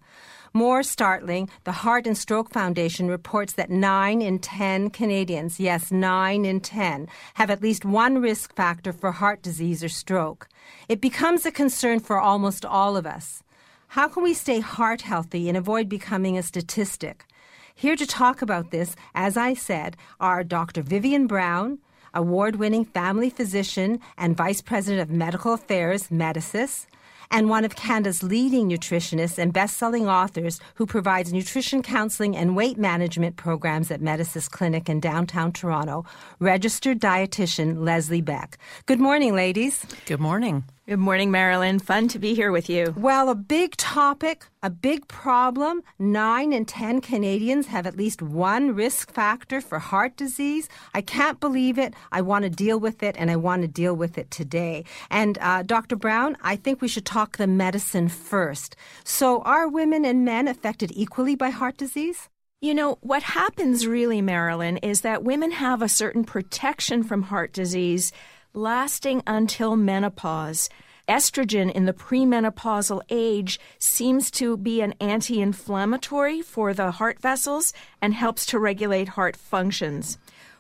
More 0.54 0.84
startling, 0.84 1.50
the 1.64 1.72
Heart 1.72 2.08
and 2.08 2.18
Stroke 2.18 2.52
Foundation 2.52 3.08
reports 3.08 3.54
that 3.54 3.70
9 3.70 4.22
in 4.22 4.40
10 4.40 4.90
Canadians, 4.90 5.62
yes, 5.62 5.92
9 5.92 6.44
in 6.44 6.60
10, 6.60 7.08
have 7.36 7.50
at 7.50 7.62
least 7.62 7.86
one 7.86 8.22
risk 8.22 8.54
factor 8.54 8.92
for 8.92 9.14
heart 9.14 9.42
disease 9.42 9.82
or 9.82 9.88
stroke. 9.90 10.50
It 10.90 11.00
becomes 11.00 11.46
a 11.46 11.52
concern 11.52 12.02
for 12.02 12.20
almost 12.20 12.66
all 12.66 12.98
of 12.98 13.06
us. 13.06 13.44
How 13.88 14.10
can 14.10 14.24
we 14.24 14.34
stay 14.34 14.60
heart 14.60 15.02
healthy 15.02 15.48
and 15.48 15.58
avoid 15.58 15.88
becoming 15.88 16.38
a 16.38 16.44
statistic? 16.44 17.26
Here 17.74 17.96
to 17.96 18.06
talk 18.06 18.42
about 18.42 18.72
this, 18.72 18.96
as 19.16 19.38
I 19.38 19.54
said, 19.54 19.96
are 20.20 20.44
Dr. 20.44 20.82
Vivian 20.82 21.28
Brown, 21.28 21.80
award 22.14 22.58
winning 22.58 22.86
family 22.86 23.30
physician 23.30 24.00
and 24.18 24.36
vice 24.38 24.62
president 24.62 25.02
of 25.02 25.10
medical 25.10 25.54
affairs, 25.54 26.08
Medicis, 26.08 26.86
and 27.32 27.50
one 27.50 27.64
of 27.64 27.76
Canada's 27.76 28.22
leading 28.22 28.70
nutritionists 28.70 29.38
and 29.38 29.54
best 29.54 29.78
selling 29.78 30.08
authors 30.08 30.60
who 30.76 30.86
provides 30.86 31.32
nutrition 31.32 31.82
counseling 31.82 32.36
and 32.36 32.56
weight 32.56 32.78
management 32.78 33.38
programs 33.38 33.90
at 33.90 34.02
Medicis 34.02 34.50
Clinic 34.50 34.90
in 34.90 35.00
downtown 35.00 35.52
Toronto, 35.52 36.06
registered 36.40 37.00
dietitian 37.00 37.84
Leslie 37.86 38.22
Beck. 38.22 38.58
Good 38.86 39.00
morning, 39.00 39.34
ladies. 39.34 39.86
Good 40.06 40.20
morning. 40.20 40.66
Good 40.92 41.00
morning, 41.00 41.32
Marilyn. 41.32 41.80
Fun 41.80 42.10
to 42.10 42.20
be 42.20 42.36
here 42.36 42.52
with 42.52 42.70
you. 42.70 42.94
Well, 42.98 43.30
a 43.30 43.34
big 43.34 43.78
topic, 43.78 44.46
a 44.62 44.70
big 44.70 45.08
problem. 45.08 45.84
Nine 45.98 46.52
in 46.52 46.66
10 46.66 47.00
Canadians 47.00 47.68
have 47.68 47.88
at 47.88 47.96
least 47.96 48.22
one 48.22 48.76
risk 48.76 49.10
factor 49.10 49.62
for 49.62 49.80
heart 49.80 50.18
disease. 50.18 50.68
I 50.94 51.00
can't 51.00 51.40
believe 51.40 51.80
it. 51.80 51.94
I 52.12 52.20
want 52.20 52.44
to 52.44 52.50
deal 52.50 52.78
with 52.78 53.04
it, 53.04 53.16
and 53.18 53.32
I 53.32 53.38
want 53.38 53.62
to 53.62 53.70
deal 53.70 53.96
with 53.96 54.18
it 54.18 54.32
today. 54.32 54.84
And 55.10 55.38
uh, 55.40 55.64
Dr. 55.64 55.96
Brown, 55.96 56.36
I 56.42 56.58
think 56.58 56.82
we 56.82 56.90
should 56.90 57.06
talk 57.06 57.38
the 57.38 57.48
medicine 57.48 58.10
first. 58.10 58.76
So, 59.06 59.44
are 59.44 59.70
women 59.70 60.04
and 60.04 60.26
men 60.26 60.50
affected 60.50 60.92
equally 60.94 61.36
by 61.36 61.52
heart 61.52 61.78
disease? 61.78 62.28
You 62.60 62.76
know, 62.76 62.98
what 63.00 63.24
happens 63.24 63.88
really, 63.88 64.22
Marilyn, 64.22 64.76
is 64.78 65.02
that 65.02 65.24
women 65.24 65.52
have 65.52 65.82
a 65.82 65.88
certain 65.88 66.26
protection 66.26 67.02
from 67.02 67.24
heart 67.24 67.54
disease 67.54 68.12
lasting 68.54 69.24
until 69.26 69.76
menopause. 69.76 70.70
Estrogen 71.08 71.72
in 71.72 71.86
the 71.86 71.94
premenopausal 71.94 73.02
age 73.10 73.60
seems 73.80 74.32
to 74.32 74.56
be 74.56 74.82
an 74.82 74.94
anti 75.00 75.42
inflammatory 75.42 76.42
for 76.42 76.74
the 76.74 76.92
heart 76.92 77.20
vessels 77.20 77.74
and 78.02 78.14
helps 78.14 78.46
to 78.46 78.60
regulate 78.60 79.10
heart 79.10 79.36
functions. 79.36 80.18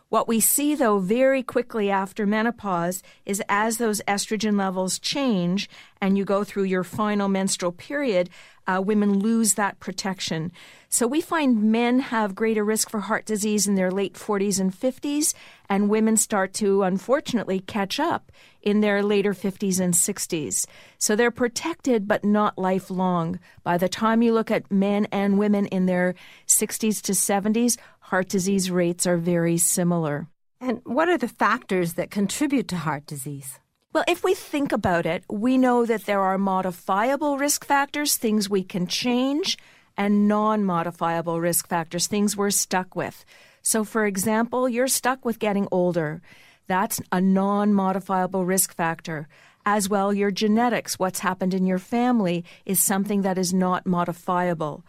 What 0.09 0.27
we 0.27 0.41
see, 0.41 0.75
though, 0.75 0.99
very 0.99 1.41
quickly 1.41 1.89
after 1.89 2.25
menopause 2.25 3.01
is 3.25 3.41
as 3.47 3.77
those 3.77 4.01
estrogen 4.09 4.57
levels 4.57 4.99
change 4.99 5.69
and 6.01 6.17
you 6.17 6.25
go 6.25 6.43
through 6.43 6.63
your 6.63 6.83
final 6.83 7.29
menstrual 7.29 7.71
period, 7.71 8.29
uh, 8.67 8.81
women 8.85 9.19
lose 9.19 9.53
that 9.53 9.79
protection. 9.79 10.51
So 10.93 11.07
we 11.07 11.21
find 11.21 11.71
men 11.71 11.99
have 11.99 12.35
greater 12.35 12.65
risk 12.65 12.89
for 12.89 12.99
heart 12.99 13.25
disease 13.25 13.65
in 13.65 13.75
their 13.75 13.91
late 13.91 14.15
40s 14.15 14.59
and 14.59 14.73
50s, 14.73 15.33
and 15.69 15.89
women 15.89 16.17
start 16.17 16.53
to 16.55 16.83
unfortunately 16.83 17.61
catch 17.61 17.97
up 17.97 18.29
in 18.61 18.81
their 18.81 19.01
later 19.01 19.33
50s 19.33 19.79
and 19.79 19.93
60s. 19.93 20.67
So 20.97 21.15
they're 21.15 21.31
protected, 21.31 22.09
but 22.09 22.25
not 22.25 22.57
lifelong. 22.57 23.39
By 23.63 23.77
the 23.77 23.87
time 23.87 24.21
you 24.21 24.33
look 24.33 24.51
at 24.51 24.69
men 24.69 25.07
and 25.13 25.39
women 25.39 25.65
in 25.67 25.85
their 25.85 26.13
60s 26.45 27.01
to 27.03 27.13
70s, 27.13 27.77
heart 28.01 28.27
disease 28.27 28.69
rates 28.69 29.07
are 29.07 29.17
very 29.17 29.57
similar. 29.57 30.27
And 30.59 30.81
what 30.83 31.07
are 31.07 31.17
the 31.17 31.29
factors 31.29 31.93
that 31.93 32.11
contribute 32.11 32.67
to 32.67 32.75
heart 32.75 33.05
disease? 33.05 33.61
Well, 33.93 34.03
if 34.09 34.25
we 34.25 34.33
think 34.33 34.73
about 34.73 35.05
it, 35.05 35.23
we 35.29 35.57
know 35.57 35.85
that 35.85 36.05
there 36.05 36.19
are 36.19 36.37
modifiable 36.37 37.37
risk 37.37 37.63
factors, 37.63 38.17
things 38.17 38.49
we 38.49 38.63
can 38.63 38.87
change, 38.87 39.57
and 40.01 40.27
non 40.27 40.65
modifiable 40.65 41.39
risk 41.39 41.67
factors, 41.67 42.07
things 42.07 42.35
we're 42.35 42.49
stuck 42.49 42.95
with. 42.95 43.23
So, 43.61 43.83
for 43.83 44.07
example, 44.07 44.67
you're 44.67 44.87
stuck 44.87 45.23
with 45.23 45.37
getting 45.37 45.67
older. 45.71 46.23
That's 46.65 46.99
a 47.11 47.21
non 47.21 47.71
modifiable 47.75 48.43
risk 48.43 48.73
factor. 48.73 49.27
As 49.63 49.89
well, 49.89 50.11
your 50.11 50.31
genetics, 50.31 50.97
what's 50.97 51.19
happened 51.19 51.53
in 51.53 51.67
your 51.67 51.77
family, 51.77 52.43
is 52.65 52.79
something 52.79 53.21
that 53.21 53.37
is 53.37 53.53
not 53.53 53.85
modifiable. 53.85 54.83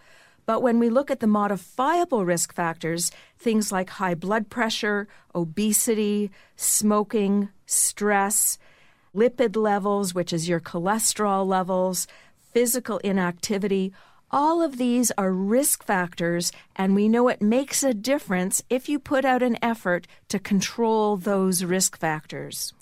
But 0.47 0.63
when 0.63 0.79
we 0.79 0.89
look 0.89 1.11
at 1.11 1.21
the 1.21 1.27
modifiable 1.27 2.25
risk 2.25 2.55
factors, 2.55 3.13
things 3.39 3.71
like 3.71 3.91
high 3.91 4.15
blood 4.15 4.49
pressure, 4.49 5.09
obesity, 5.35 6.31
smoking, 6.57 7.51
stress, 7.67 8.57
lipid 9.15 9.57
levels, 9.57 10.15
which 10.15 10.33
is 10.33 10.49
your 10.49 10.59
cholesterol 10.59 11.47
levels, 11.47 12.07
physical 12.55 12.97
inactivity, 13.05 13.93
all 14.33 14.63
of 14.63 14.79
these 14.79 15.13
are 15.19 15.33
risk 15.33 15.85
factors, 15.85 16.53
and 16.75 16.95
we 16.95 17.09
know 17.09 17.29
it 17.29 17.43
makes 17.43 17.83
a 17.83 17.93
difference 17.93 18.63
if 18.71 18.89
you 18.89 18.99
put 18.99 19.25
out 19.25 19.43
an 19.43 19.59
effort 19.63 20.07
to 20.29 20.39
control 20.39 21.17
those 21.17 21.65
risk 21.65 21.99
factors. 21.99 22.73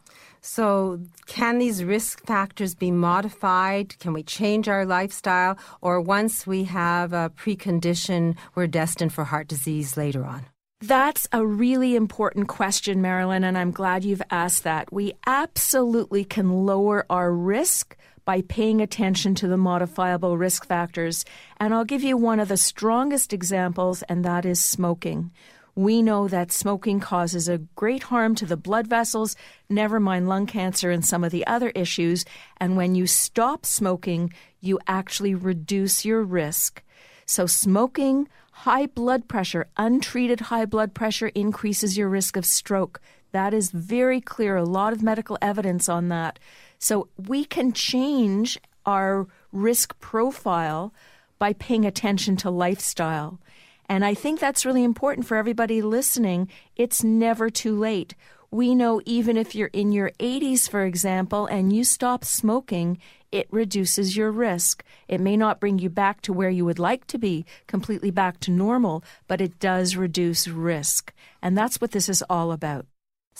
So, 0.42 1.00
can 1.26 1.58
these 1.58 1.84
risk 1.84 2.24
factors 2.24 2.74
be 2.74 2.90
modified? 2.90 3.98
Can 3.98 4.12
we 4.14 4.22
change 4.22 4.68
our 4.68 4.86
lifestyle? 4.86 5.58
Or 5.82 6.00
once 6.00 6.46
we 6.46 6.64
have 6.64 7.12
a 7.12 7.30
precondition, 7.36 8.36
we're 8.54 8.66
destined 8.66 9.12
for 9.12 9.24
heart 9.24 9.48
disease 9.48 9.96
later 9.96 10.24
on? 10.24 10.46
That's 10.82 11.28
a 11.30 11.44
really 11.44 11.94
important 11.94 12.48
question, 12.48 13.02
Marilyn, 13.02 13.44
and 13.44 13.58
I'm 13.58 13.70
glad 13.70 14.02
you've 14.02 14.22
asked 14.30 14.64
that. 14.64 14.90
We 14.90 15.12
absolutely 15.26 16.24
can 16.24 16.64
lower 16.64 17.04
our 17.10 17.30
risk 17.30 17.98
by 18.30 18.42
paying 18.42 18.80
attention 18.80 19.34
to 19.34 19.48
the 19.48 19.56
modifiable 19.56 20.38
risk 20.38 20.64
factors. 20.64 21.24
And 21.56 21.74
I'll 21.74 21.84
give 21.84 22.04
you 22.04 22.16
one 22.16 22.38
of 22.38 22.46
the 22.46 22.56
strongest 22.56 23.32
examples, 23.32 24.02
and 24.02 24.24
that 24.24 24.44
is 24.46 24.62
smoking. 24.62 25.32
We 25.74 26.00
know 26.00 26.28
that 26.28 26.52
smoking 26.52 27.00
causes 27.00 27.48
a 27.48 27.58
great 27.74 28.04
harm 28.04 28.36
to 28.36 28.46
the 28.46 28.56
blood 28.56 28.86
vessels, 28.86 29.34
never 29.68 29.98
mind 29.98 30.28
lung 30.28 30.46
cancer 30.46 30.92
and 30.92 31.04
some 31.04 31.24
of 31.24 31.32
the 31.32 31.44
other 31.48 31.70
issues. 31.70 32.24
And 32.58 32.76
when 32.76 32.94
you 32.94 33.08
stop 33.08 33.66
smoking, 33.66 34.32
you 34.60 34.78
actually 34.86 35.34
reduce 35.34 36.04
your 36.04 36.22
risk. 36.22 36.84
So, 37.26 37.46
smoking, 37.46 38.28
high 38.52 38.86
blood 38.86 39.26
pressure, 39.26 39.66
untreated 39.76 40.38
high 40.38 40.66
blood 40.66 40.94
pressure 40.94 41.32
increases 41.34 41.98
your 41.98 42.08
risk 42.08 42.36
of 42.36 42.46
stroke. 42.46 43.00
That 43.32 43.52
is 43.52 43.72
very 43.72 44.20
clear, 44.20 44.56
a 44.56 44.64
lot 44.64 44.92
of 44.92 45.02
medical 45.02 45.36
evidence 45.42 45.88
on 45.88 46.10
that. 46.10 46.38
So, 46.80 47.08
we 47.16 47.44
can 47.44 47.72
change 47.72 48.58
our 48.84 49.28
risk 49.52 50.00
profile 50.00 50.92
by 51.38 51.52
paying 51.52 51.84
attention 51.84 52.36
to 52.38 52.50
lifestyle. 52.50 53.38
And 53.88 54.04
I 54.04 54.14
think 54.14 54.40
that's 54.40 54.64
really 54.64 54.82
important 54.82 55.26
for 55.26 55.36
everybody 55.36 55.82
listening. 55.82 56.48
It's 56.76 57.04
never 57.04 57.50
too 57.50 57.78
late. 57.78 58.14
We 58.50 58.74
know 58.74 59.00
even 59.04 59.36
if 59.36 59.54
you're 59.54 59.70
in 59.72 59.92
your 59.92 60.10
80s, 60.18 60.68
for 60.68 60.84
example, 60.84 61.46
and 61.46 61.72
you 61.72 61.84
stop 61.84 62.24
smoking, 62.24 62.98
it 63.30 63.46
reduces 63.50 64.16
your 64.16 64.32
risk. 64.32 64.82
It 65.06 65.20
may 65.20 65.36
not 65.36 65.60
bring 65.60 65.78
you 65.78 65.90
back 65.90 66.20
to 66.22 66.32
where 66.32 66.50
you 66.50 66.64
would 66.64 66.78
like 66.78 67.06
to 67.08 67.18
be, 67.18 67.44
completely 67.66 68.10
back 68.10 68.40
to 68.40 68.50
normal, 68.50 69.04
but 69.28 69.40
it 69.40 69.60
does 69.60 69.96
reduce 69.96 70.48
risk. 70.48 71.12
And 71.42 71.56
that's 71.56 71.80
what 71.80 71.92
this 71.92 72.08
is 72.08 72.24
all 72.28 72.50
about. 72.50 72.86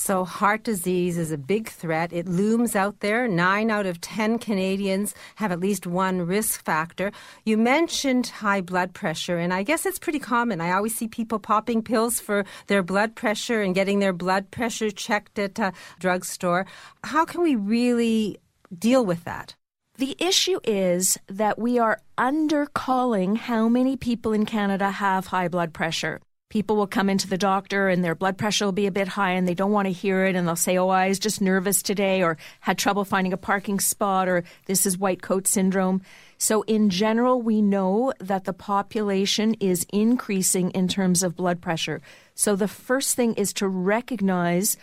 So, 0.03 0.25
heart 0.25 0.63
disease 0.63 1.19
is 1.19 1.31
a 1.31 1.37
big 1.37 1.69
threat. 1.69 2.11
It 2.11 2.27
looms 2.27 2.75
out 2.75 3.01
there. 3.01 3.29
Nine 3.29 3.71
out 3.71 3.85
of 3.85 4.01
10 4.01 4.39
Canadians 4.39 5.15
have 5.35 5.53
at 5.53 5.61
least 5.61 5.87
one 5.87 6.23
risk 6.23 6.65
factor. 6.65 7.13
You 7.45 7.59
mentioned 7.59 8.29
high 8.29 8.63
blood 8.63 8.95
pressure, 8.95 9.37
and 9.37 9.53
I 9.53 9.63
guess 9.63 9.85
it's 9.85 9.99
pretty 9.99 10.19
common. 10.19 10.63
I 10.63 10.73
always 10.73 10.95
see 10.95 11.07
people 11.07 11.39
popping 11.39 11.83
pills 11.83 12.19
for 12.19 12.47
their 12.67 12.83
blood 12.83 13.15
pressure 13.15 13.61
and 13.61 13.75
getting 13.75 13.99
their 13.99 14.15
blood 14.15 14.51
pressure 14.51 14.91
checked 14.91 15.39
at 15.39 15.59
a 15.59 15.75
drugstore. 15.99 16.65
How 17.05 17.27
can 17.27 17.43
we 17.43 17.55
really 17.55 18.39
deal 18.73 19.05
with 19.05 19.25
that? 19.25 19.55
The 19.99 20.17
issue 20.19 20.61
is 20.65 21.19
that 21.29 21.59
we 21.59 21.79
are 21.79 22.01
undercalling 22.17 23.37
how 23.37 23.69
many 23.69 23.99
people 23.99 24.33
in 24.33 24.47
Canada 24.47 24.93
have 24.93 25.27
high 25.27 25.49
blood 25.49 25.75
pressure 25.75 26.23
people 26.51 26.77
will 26.77 26.87
come 26.87 27.09
into 27.09 27.29
the 27.29 27.39
doctor 27.39 27.89
and 27.89 28.05
their 28.05 28.15
blood 28.15 28.37
pressure 28.37 28.67
will 28.67 28.73
be 28.73 28.87
a 28.87 28.93
bit 28.93 29.09
high 29.09 29.31
and 29.31 29.49
they 29.49 29.55
don't 29.55 29.71
want 29.71 29.87
to 29.87 29.93
hear 29.93 30.27
it 30.27 30.37
and 30.37 30.47
they'll 30.47 30.57
say, 30.57 30.77
Oh, 30.77 30.89
I 30.89 31.09
was 31.09 31.19
just 31.19 31.41
nervous 31.41 31.81
today 31.81 32.23
or 32.23 32.37
had 32.59 32.77
trouble 32.77 33.05
finding 33.05 33.33
a 33.33 33.39
parking 33.39 33.81
spot 33.81 34.29
or 34.29 34.45
this 34.67 34.85
is 34.85 34.99
white 34.99 35.23
coat 35.23 35.47
syndrome. 35.47 36.03
So, 36.37 36.63
in 36.63 36.91
general, 36.91 37.41
we 37.41 37.63
know 37.63 38.13
that 38.19 38.45
the 38.45 38.53
population 38.53 39.55
is 39.61 39.87
increasing 39.93 40.71
in 40.71 40.89
terms 40.89 41.23
of 41.23 41.37
blood 41.37 41.61
pressure. 41.61 42.01
So, 42.35 42.57
the 42.57 42.69
first 42.69 43.15
thing 43.15 43.35
is 43.35 43.53
to 43.55 43.69
recognize 43.69 44.77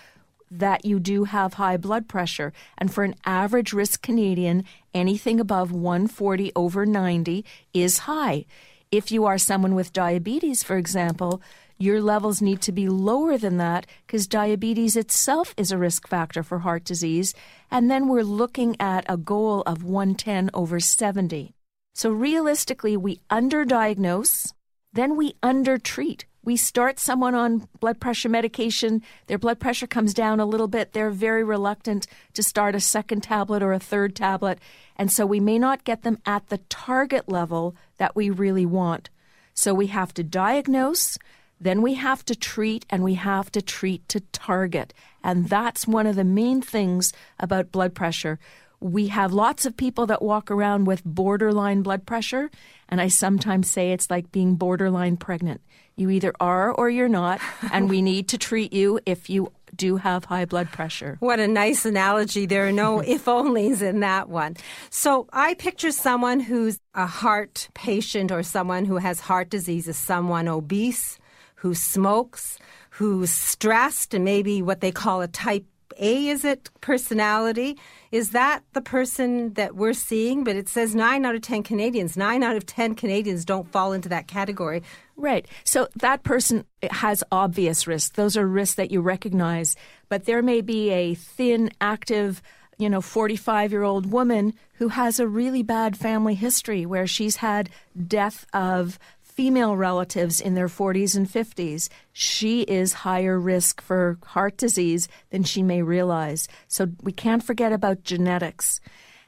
that 0.51 0.86
you 0.86 0.99
do 0.99 1.25
have 1.25 1.56
high 1.56 1.77
blood 1.77 2.08
pressure. 2.08 2.53
And 2.77 2.93
for 2.93 3.03
an 3.03 3.15
average 3.25 3.73
risk 3.73 4.01
Canadian, 4.01 4.63
anything 4.93 5.39
above 5.39 5.71
140 5.71 6.51
over 6.56 6.86
90 6.86 7.43
is 7.73 7.97
high. 7.99 8.45
If 8.89 9.12
you 9.12 9.26
are 9.26 9.38
someone 9.38 9.76
with 9.76 9.91
diabetes, 9.91 10.63
for 10.63 10.78
example, 10.78 11.41
your 11.78 12.02
levels 12.02 12.41
need 12.41 12.62
to 12.62 12.71
be 12.71 12.88
lower 12.88 13.38
than 13.38 13.58
that 13.58 13.86
because 14.06 14.28
diabetes 14.28 14.95
itself 14.95 15.54
is 15.58 15.73
a 15.73 15.78
risk 15.78 16.08
factor 16.08 16.41
for 16.41 16.60
heart 16.60 16.86
disease. 16.86 17.36
And 17.69 17.91
then 17.91 18.08
we're 18.08 18.23
looking 18.23 18.78
at 18.80 19.04
a 19.10 19.17
goal 19.17 19.62
of 19.65 19.84
110 19.84 20.52
over 20.54 20.80
70. 20.80 21.54
So 21.95 22.12
realistically, 22.12 22.95
we 22.95 23.19
underdiagnose, 23.30 24.54
then 24.93 25.17
we 25.17 25.36
undertreat. 25.43 26.26
We 26.43 26.56
start 26.56 26.97
someone 26.97 27.36
on 27.36 27.67
blood 27.82 28.00
pressure 28.00 28.30
medication, 28.30 29.02
their 29.26 29.38
blood 29.38 29.60
pressure 29.60 29.86
comes 29.86 30.13
down 30.13 30.39
a 30.39 30.45
little 30.45 30.69
bit, 30.69 30.93
they're 30.93 31.12
very 31.12 31.43
reluctant 31.43 32.08
to 32.36 32.41
start 32.41 32.73
a 32.73 32.80
second 32.80 33.23
tablet 33.23 33.62
or 33.62 33.73
a 33.73 33.80
third 33.80 34.15
tablet, 34.15 34.60
and 34.95 35.12
so 35.12 35.26
we 35.26 35.41
may 35.41 35.60
not 35.60 35.84
get 35.84 36.04
them 36.04 36.19
at 36.26 36.47
the 36.47 36.60
target 36.69 37.28
level 37.28 37.76
that 37.97 38.15
we 38.15 38.29
really 38.29 38.65
want. 38.65 39.10
So 39.53 39.73
we 39.73 39.88
have 39.88 40.13
to 40.15 40.23
diagnose, 40.23 41.17
then 41.60 41.81
we 41.81 41.95
have 41.95 42.23
to 42.25 42.36
treat, 42.36 42.86
and 42.89 43.03
we 43.03 43.15
have 43.15 43.51
to 43.53 43.62
treat 43.62 44.07
to 44.10 44.19
target. 44.31 44.93
And 45.23 45.49
that's 45.49 45.88
one 45.88 46.05
of 46.05 46.15
the 46.15 46.23
main 46.23 46.62
things 46.62 47.12
about 47.39 47.71
blood 47.71 47.95
pressure. 47.95 48.39
We 48.79 49.07
have 49.07 49.33
lots 49.33 49.65
of 49.65 49.75
people 49.75 50.05
that 50.05 50.21
walk 50.21 50.51
around 50.51 50.86
with 50.86 51.03
borderline 51.03 51.81
blood 51.81 52.05
pressure, 52.05 52.51
and 52.88 53.01
I 53.01 53.07
sometimes 53.07 53.69
say 53.69 53.91
it's 53.91 54.12
like 54.12 54.31
being 54.31 54.55
borderline 54.55 55.17
pregnant. 55.17 55.62
You 55.95 56.12
either 56.12 56.31
are 56.39 56.71
or 56.71 56.91
you're 56.91 57.10
not, 57.10 57.41
and 57.71 57.89
we 57.89 58.03
need 58.03 58.27
to 58.27 58.38
treat 58.38 58.71
you 58.71 58.99
if 59.07 59.31
you 59.31 59.51
do 59.75 59.97
have 59.97 60.25
high 60.25 60.45
blood 60.45 60.69
pressure. 60.71 61.17
What 61.19 61.39
a 61.39 61.47
nice 61.47 61.86
analogy. 61.86 62.45
There 62.45 62.67
are 62.67 62.71
no 62.71 62.99
if 63.06 63.25
onlys 63.25 63.82
in 63.82 63.99
that 64.01 64.30
one. 64.30 64.56
So 64.89 65.27
I 65.34 65.53
picture 65.56 65.91
someone 65.91 66.39
who's 66.39 66.80
a 66.93 67.06
heart 67.06 67.69
patient 67.73 68.32
or 68.32 68.43
someone 68.43 68.86
who 68.86 68.97
has 68.97 69.19
heart 69.19 69.49
disease 69.49 69.88
as 69.88 69.97
someone 69.97 70.47
obese, 70.47 71.17
who 71.56 71.73
smokes, 71.73 72.58
who's 72.91 73.32
stressed, 73.32 74.13
and 74.13 74.25
maybe 74.25 74.62
what 74.62 74.82
they 74.82 74.91
call 74.91 75.21
a 75.21 75.27
type 75.27 75.65
a, 75.99 76.27
is 76.27 76.45
it 76.45 76.69
personality? 76.81 77.77
Is 78.12 78.31
that 78.31 78.63
the 78.73 78.81
person 78.81 79.53
that 79.53 79.75
we're 79.75 79.93
seeing? 79.93 80.43
But 80.43 80.55
it 80.55 80.69
says 80.69 80.95
nine 80.95 81.25
out 81.25 81.36
of 81.36 81.41
10 81.41 81.63
Canadians. 81.63 82.15
Nine 82.15 82.43
out 82.43 82.55
of 82.55 82.65
10 82.65 82.95
Canadians 82.95 83.45
don't 83.45 83.71
fall 83.71 83.93
into 83.93 84.10
that 84.10 84.27
category. 84.27 84.83
Right. 85.15 85.47
So 85.63 85.88
that 85.95 86.23
person 86.23 86.65
has 86.89 87.23
obvious 87.31 87.88
risks. 87.88 88.15
Those 88.15 88.38
are 88.38 88.47
risks 88.47 88.75
that 88.75 88.91
you 88.91 89.01
recognize. 89.01 89.75
But 90.10 90.25
there 90.25 90.41
may 90.41 90.62
be 90.62 90.91
a 90.91 91.15
thin, 91.15 91.71
active, 91.81 92.41
you 92.77 92.89
know, 92.89 93.01
45 93.01 93.71
year 93.71 93.83
old 93.83 94.12
woman 94.12 94.53
who 94.73 94.89
has 94.89 95.19
a 95.19 95.27
really 95.27 95.63
bad 95.63 95.97
family 95.97 96.36
history 96.36 96.86
where 96.86 97.07
she's 97.07 97.38
had 97.38 97.69
death 98.07 98.45
of 98.53 98.99
female 99.38 99.78
relatives 99.78 100.41
in 100.41 100.56
their 100.56 100.67
40s 100.67 101.15
and 101.15 101.30
50s, 101.30 101.89
she 102.12 102.62
is 102.62 103.06
higher 103.06 103.39
risk 103.39 103.82
for 103.82 104.17
heart 104.26 104.58
disease 104.58 105.08
than 105.30 105.43
she 105.43 105.62
may 105.62 105.84
realize. 105.84 106.47
So 106.67 106.88
we 107.04 107.12
can't 107.12 107.43
forget 107.43 107.71
about 107.71 108.04
genetics. 108.04 108.82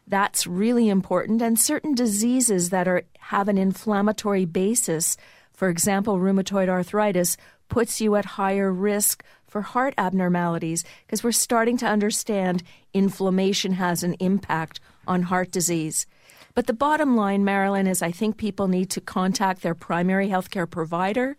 That's 0.08 0.48
really 0.48 0.90
important. 0.90 1.44
And 1.44 1.60
certain 1.60 1.94
diseases 1.94 2.72
that 2.72 2.88
are 2.88 3.04
have 3.20 3.48
an 3.48 3.60
inflammatory 3.60 4.46
basis, 4.46 5.16
for 5.54 5.70
example, 5.70 6.18
rheumatoid 6.18 6.70
arthritis, 6.70 7.38
puts 7.68 8.02
you 8.02 8.16
at 8.16 8.26
higher 8.26 8.74
risk 8.74 9.24
for 9.48 9.62
heart 9.62 9.94
abnormalities 10.00 10.84
because 11.06 11.24
we're 11.24 11.32
starting 11.32 11.78
to 11.78 11.86
understand 11.86 12.64
inflammation 12.96 13.74
has 13.74 14.02
an 14.02 14.16
impact 14.16 14.80
on 15.06 15.22
heart 15.22 15.52
disease. 15.52 16.08
But 16.60 16.68
the 16.68 16.74
bottom 16.74 17.16
line, 17.16 17.46
Marilyn, 17.46 17.88
is 17.88 18.02
I 18.02 18.12
think 18.12 18.36
people 18.36 18.68
need 18.68 18.90
to 18.90 19.00
contact 19.00 19.62
their 19.62 19.74
primary 19.74 20.28
healthcare 20.28 20.70
provider 20.70 21.38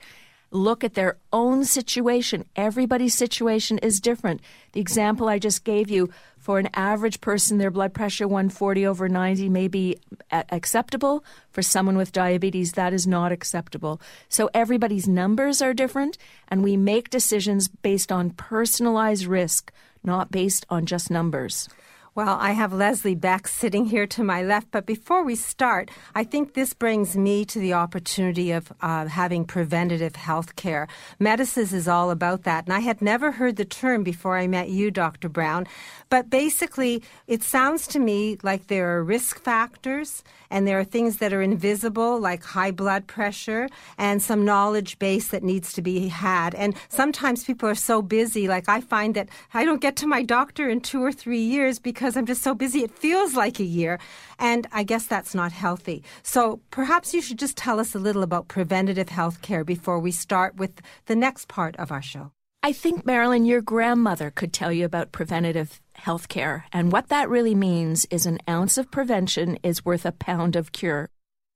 look 0.51 0.83
at 0.83 0.95
their 0.95 1.19
own 1.31 1.65
situation. 1.65 2.45
Everybody's 2.57 3.15
situation 3.15 3.77
is 3.79 4.01
different. 4.01 4.41
The 4.73 4.81
example 4.81 5.29
I 5.29 5.39
just 5.39 5.63
gave 5.63 5.91
you 5.91 6.11
for 6.39 6.59
an 6.59 6.71
average 6.73 7.21
person, 7.21 7.59
their 7.59 7.71
blood 7.71 7.93
pressure 7.93 8.27
140 8.27 8.87
over 8.87 9.11
90 9.11 9.51
may 9.51 9.69
be 9.69 9.99
acceptable. 10.31 11.23
For 11.53 11.61
someone 11.61 11.99
with 11.99 12.13
diabetes, 12.13 12.73
that 12.73 12.95
is 12.95 13.07
not 13.07 13.31
acceptable. 13.31 14.01
So 14.31 14.49
everybody's 14.55 15.07
numbers 15.07 15.61
are 15.61 15.75
different, 15.75 16.17
and 16.49 16.65
we 16.65 16.79
make 16.79 17.11
decisions 17.11 17.69
based 17.69 18.11
on 18.11 18.31
personalized 18.31 19.27
risk, 19.27 19.71
not 20.03 20.31
based 20.31 20.65
on 20.71 20.87
just 20.87 21.11
numbers. 21.11 21.69
Well, 22.17 22.39
I 22.41 22.51
have 22.53 22.73
Leslie 22.73 23.15
Beck 23.15 23.47
sitting 23.47 23.85
here 23.85 24.05
to 24.09 24.25
my 24.25 24.43
left, 24.43 24.73
but 24.73 24.85
before 24.85 25.23
we 25.23 25.37
start, 25.37 25.93
I 26.13 26.25
think 26.25 26.55
this 26.55 26.75
brings 26.75 27.17
me 27.17 27.45
to 27.45 27.61
the 27.61 27.75
opportunity 27.75 28.51
of 28.51 28.73
uh, 28.81 29.07
having 29.07 29.45
preventative 29.45 30.17
health 30.17 30.57
care. 30.57 30.89
Medicis 31.21 31.73
is 31.73 31.87
all 31.87 32.11
about 32.11 32.43
that, 32.43 32.65
and 32.65 32.75
I 32.75 32.81
had 32.81 33.01
never 33.01 33.31
heard 33.31 33.55
the 33.55 33.65
term 33.65 34.03
before 34.03 34.37
I 34.37 34.49
met 34.49 34.71
you, 34.71 34.91
Dr. 34.91 35.29
Brown. 35.29 35.69
But 36.09 36.29
basically, 36.31 37.05
it 37.29 37.45
sounds 37.45 37.87
to 37.89 38.01
me 38.01 38.39
like 38.43 38.67
there 38.67 38.97
are 38.97 39.05
risk 39.05 39.41
factors 39.41 40.25
and 40.51 40.67
there 40.67 40.81
are 40.81 40.85
things 40.85 41.19
that 41.19 41.33
are 41.33 41.43
invisible, 41.43 42.19
like 42.19 42.43
high 42.43 42.73
blood 42.73 43.07
pressure, 43.07 43.69
and 43.97 44.21
some 44.21 44.45
knowledge 44.45 44.99
base 44.99 45.29
that 45.29 45.45
needs 45.45 45.73
to 45.75 45.81
be 45.81 46.09
had. 46.09 46.57
And 46.57 46.75
sometimes 46.89 47.45
people 47.45 47.69
are 47.69 47.77
so 47.77 48.03
busy, 48.03 48.49
like 48.49 48.69
I 48.69 48.81
find 48.81 49.15
that 49.15 49.29
I 49.55 49.65
don't 49.65 49.81
get 49.81 49.95
to 49.97 50.09
my 50.09 50.25
doctor 50.25 50.69
in 50.69 50.81
two 50.81 51.05
or 51.05 51.13
three 51.13 51.39
years 51.39 51.79
because 51.79 52.00
I'm 52.03 52.27
just 52.27 52.43
so 52.43 52.55
busy. 52.55 52.83
It 52.83 52.99
feels 52.99 53.35
like 53.35 53.61
a 53.61 53.65
year. 53.65 53.99
And 54.39 54.67
I 54.73 54.83
guess 54.83 55.07
that's 55.07 55.35
not 55.35 55.53
healthy. 55.53 56.03
So 56.23 56.61
perhaps 56.71 57.15
you 57.15 57.21
should 57.21 57.39
just 57.39 57.57
tell 57.57 57.79
us 57.79 57.95
a 57.95 57.99
little 57.99 58.23
about 58.23 58.49
preventative 58.49 59.09
health 59.09 59.43
care 59.43 59.65
before 59.65 59.99
we 59.99 60.11
start 60.11 60.57
with 60.57 60.81
the 61.07 61.17
next 61.17 61.49
part 61.49 61.77
of 61.77 61.93
our 61.93 62.03
show. 62.03 62.33
I 62.63 62.73
think, 62.73 63.07
Marilyn, 63.07 63.47
your 63.47 63.63
grandmother 63.63 64.31
could 64.31 64.53
tell 64.53 64.71
you 64.71 64.85
about 64.85 65.13
preventative 65.13 65.81
health 65.95 66.29
care. 66.29 66.67
And 66.73 66.93
what 66.93 67.09
that 67.09 67.31
really 67.31 67.55
means 67.55 68.07
is 68.11 68.27
an 68.27 68.39
ounce 68.49 68.77
of 68.77 68.91
prevention 68.91 69.59
is 69.63 69.85
worth 69.85 70.05
a 70.05 70.13
pound 70.13 70.57
of 70.57 70.73
cure. 70.73 71.09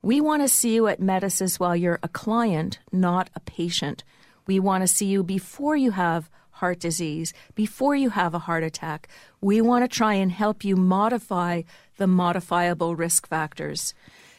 We 0.02 0.20
want 0.20 0.42
to 0.42 0.48
see 0.48 0.74
you 0.74 0.87
at 0.87 1.00
Medicis 1.00 1.61
while 1.61 1.76
you're 1.76 1.98
a 2.02 2.09
client, 2.09 2.78
not 2.90 3.28
a 3.35 3.40
patient. 3.40 4.04
We 4.46 4.61
want 4.61 4.83
to 4.83 4.88
see 4.88 5.07
you 5.07 5.22
before 5.22 5.76
you 5.76 5.90
have 5.92 6.30
heart 6.54 6.80
disease, 6.80 7.32
before 7.54 7.94
you 7.94 8.10
have 8.10 8.34
a 8.34 8.40
heart 8.40 8.64
attack. 8.64 9.08
We 9.40 9.60
want 9.60 9.84
to 9.84 9.96
try 9.96 10.14
and 10.14 10.32
help 10.32 10.64
you 10.64 10.76
modify 10.76 11.62
the 11.96 12.06
modifiable 12.06 12.96
risk 12.96 13.28
factors. 13.28 13.94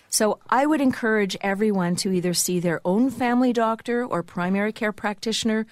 So 0.10 0.40
I 0.50 0.66
would 0.66 0.82
encourage 0.82 1.38
everyone 1.42 1.96
to 1.98 2.12
either 2.12 2.34
see 2.34 2.60
their 2.60 2.82
own 2.86 3.10
family 3.10 3.54
doctor 3.54 4.06
or 4.06 4.24
primary 4.24 4.72
care 4.72 4.94
practitioner 4.94 5.66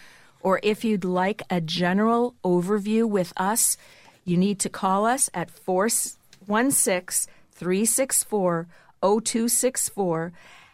or 0.43 0.60
if 0.62 0.84
you'd 0.84 1.06
like 1.06 1.41
a 1.49 1.62
general 1.62 2.36
overview 2.43 3.08
with 3.10 3.34
us, 3.38 3.77
you 4.25 4.38
need 4.38 4.60
to 4.60 4.69
call 4.69 5.06
us 5.06 5.29
at 5.34 5.49
416 5.49 7.32
364 7.53 8.67
0264. 9.01 10.34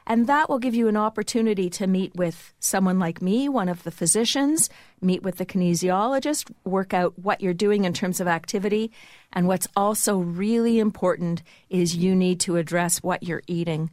And 0.09 0.25
that 0.25 0.49
will 0.49 0.57
give 0.57 0.73
you 0.73 0.87
an 0.87 0.97
opportunity 0.97 1.69
to 1.69 1.85
meet 1.85 2.15
with 2.15 2.51
someone 2.59 2.97
like 2.97 3.21
me, 3.21 3.47
one 3.47 3.69
of 3.69 3.83
the 3.83 3.91
physicians, 3.91 4.67
meet 5.01 5.21
with 5.21 5.37
the 5.37 5.45
kinesiologist, 5.45 6.51
work 6.63 6.95
out 6.95 7.19
what 7.19 7.41
you're 7.41 7.53
doing 7.53 7.85
in 7.85 7.93
terms 7.93 8.19
of 8.19 8.27
activity. 8.27 8.91
And 9.31 9.47
what's 9.47 9.67
also 9.75 10.17
really 10.17 10.79
important 10.79 11.43
is 11.69 11.95
you 11.95 12.15
need 12.15 12.39
to 12.41 12.55
address 12.55 13.03
what 13.03 13.21
you're 13.21 13.43
eating. 13.45 13.91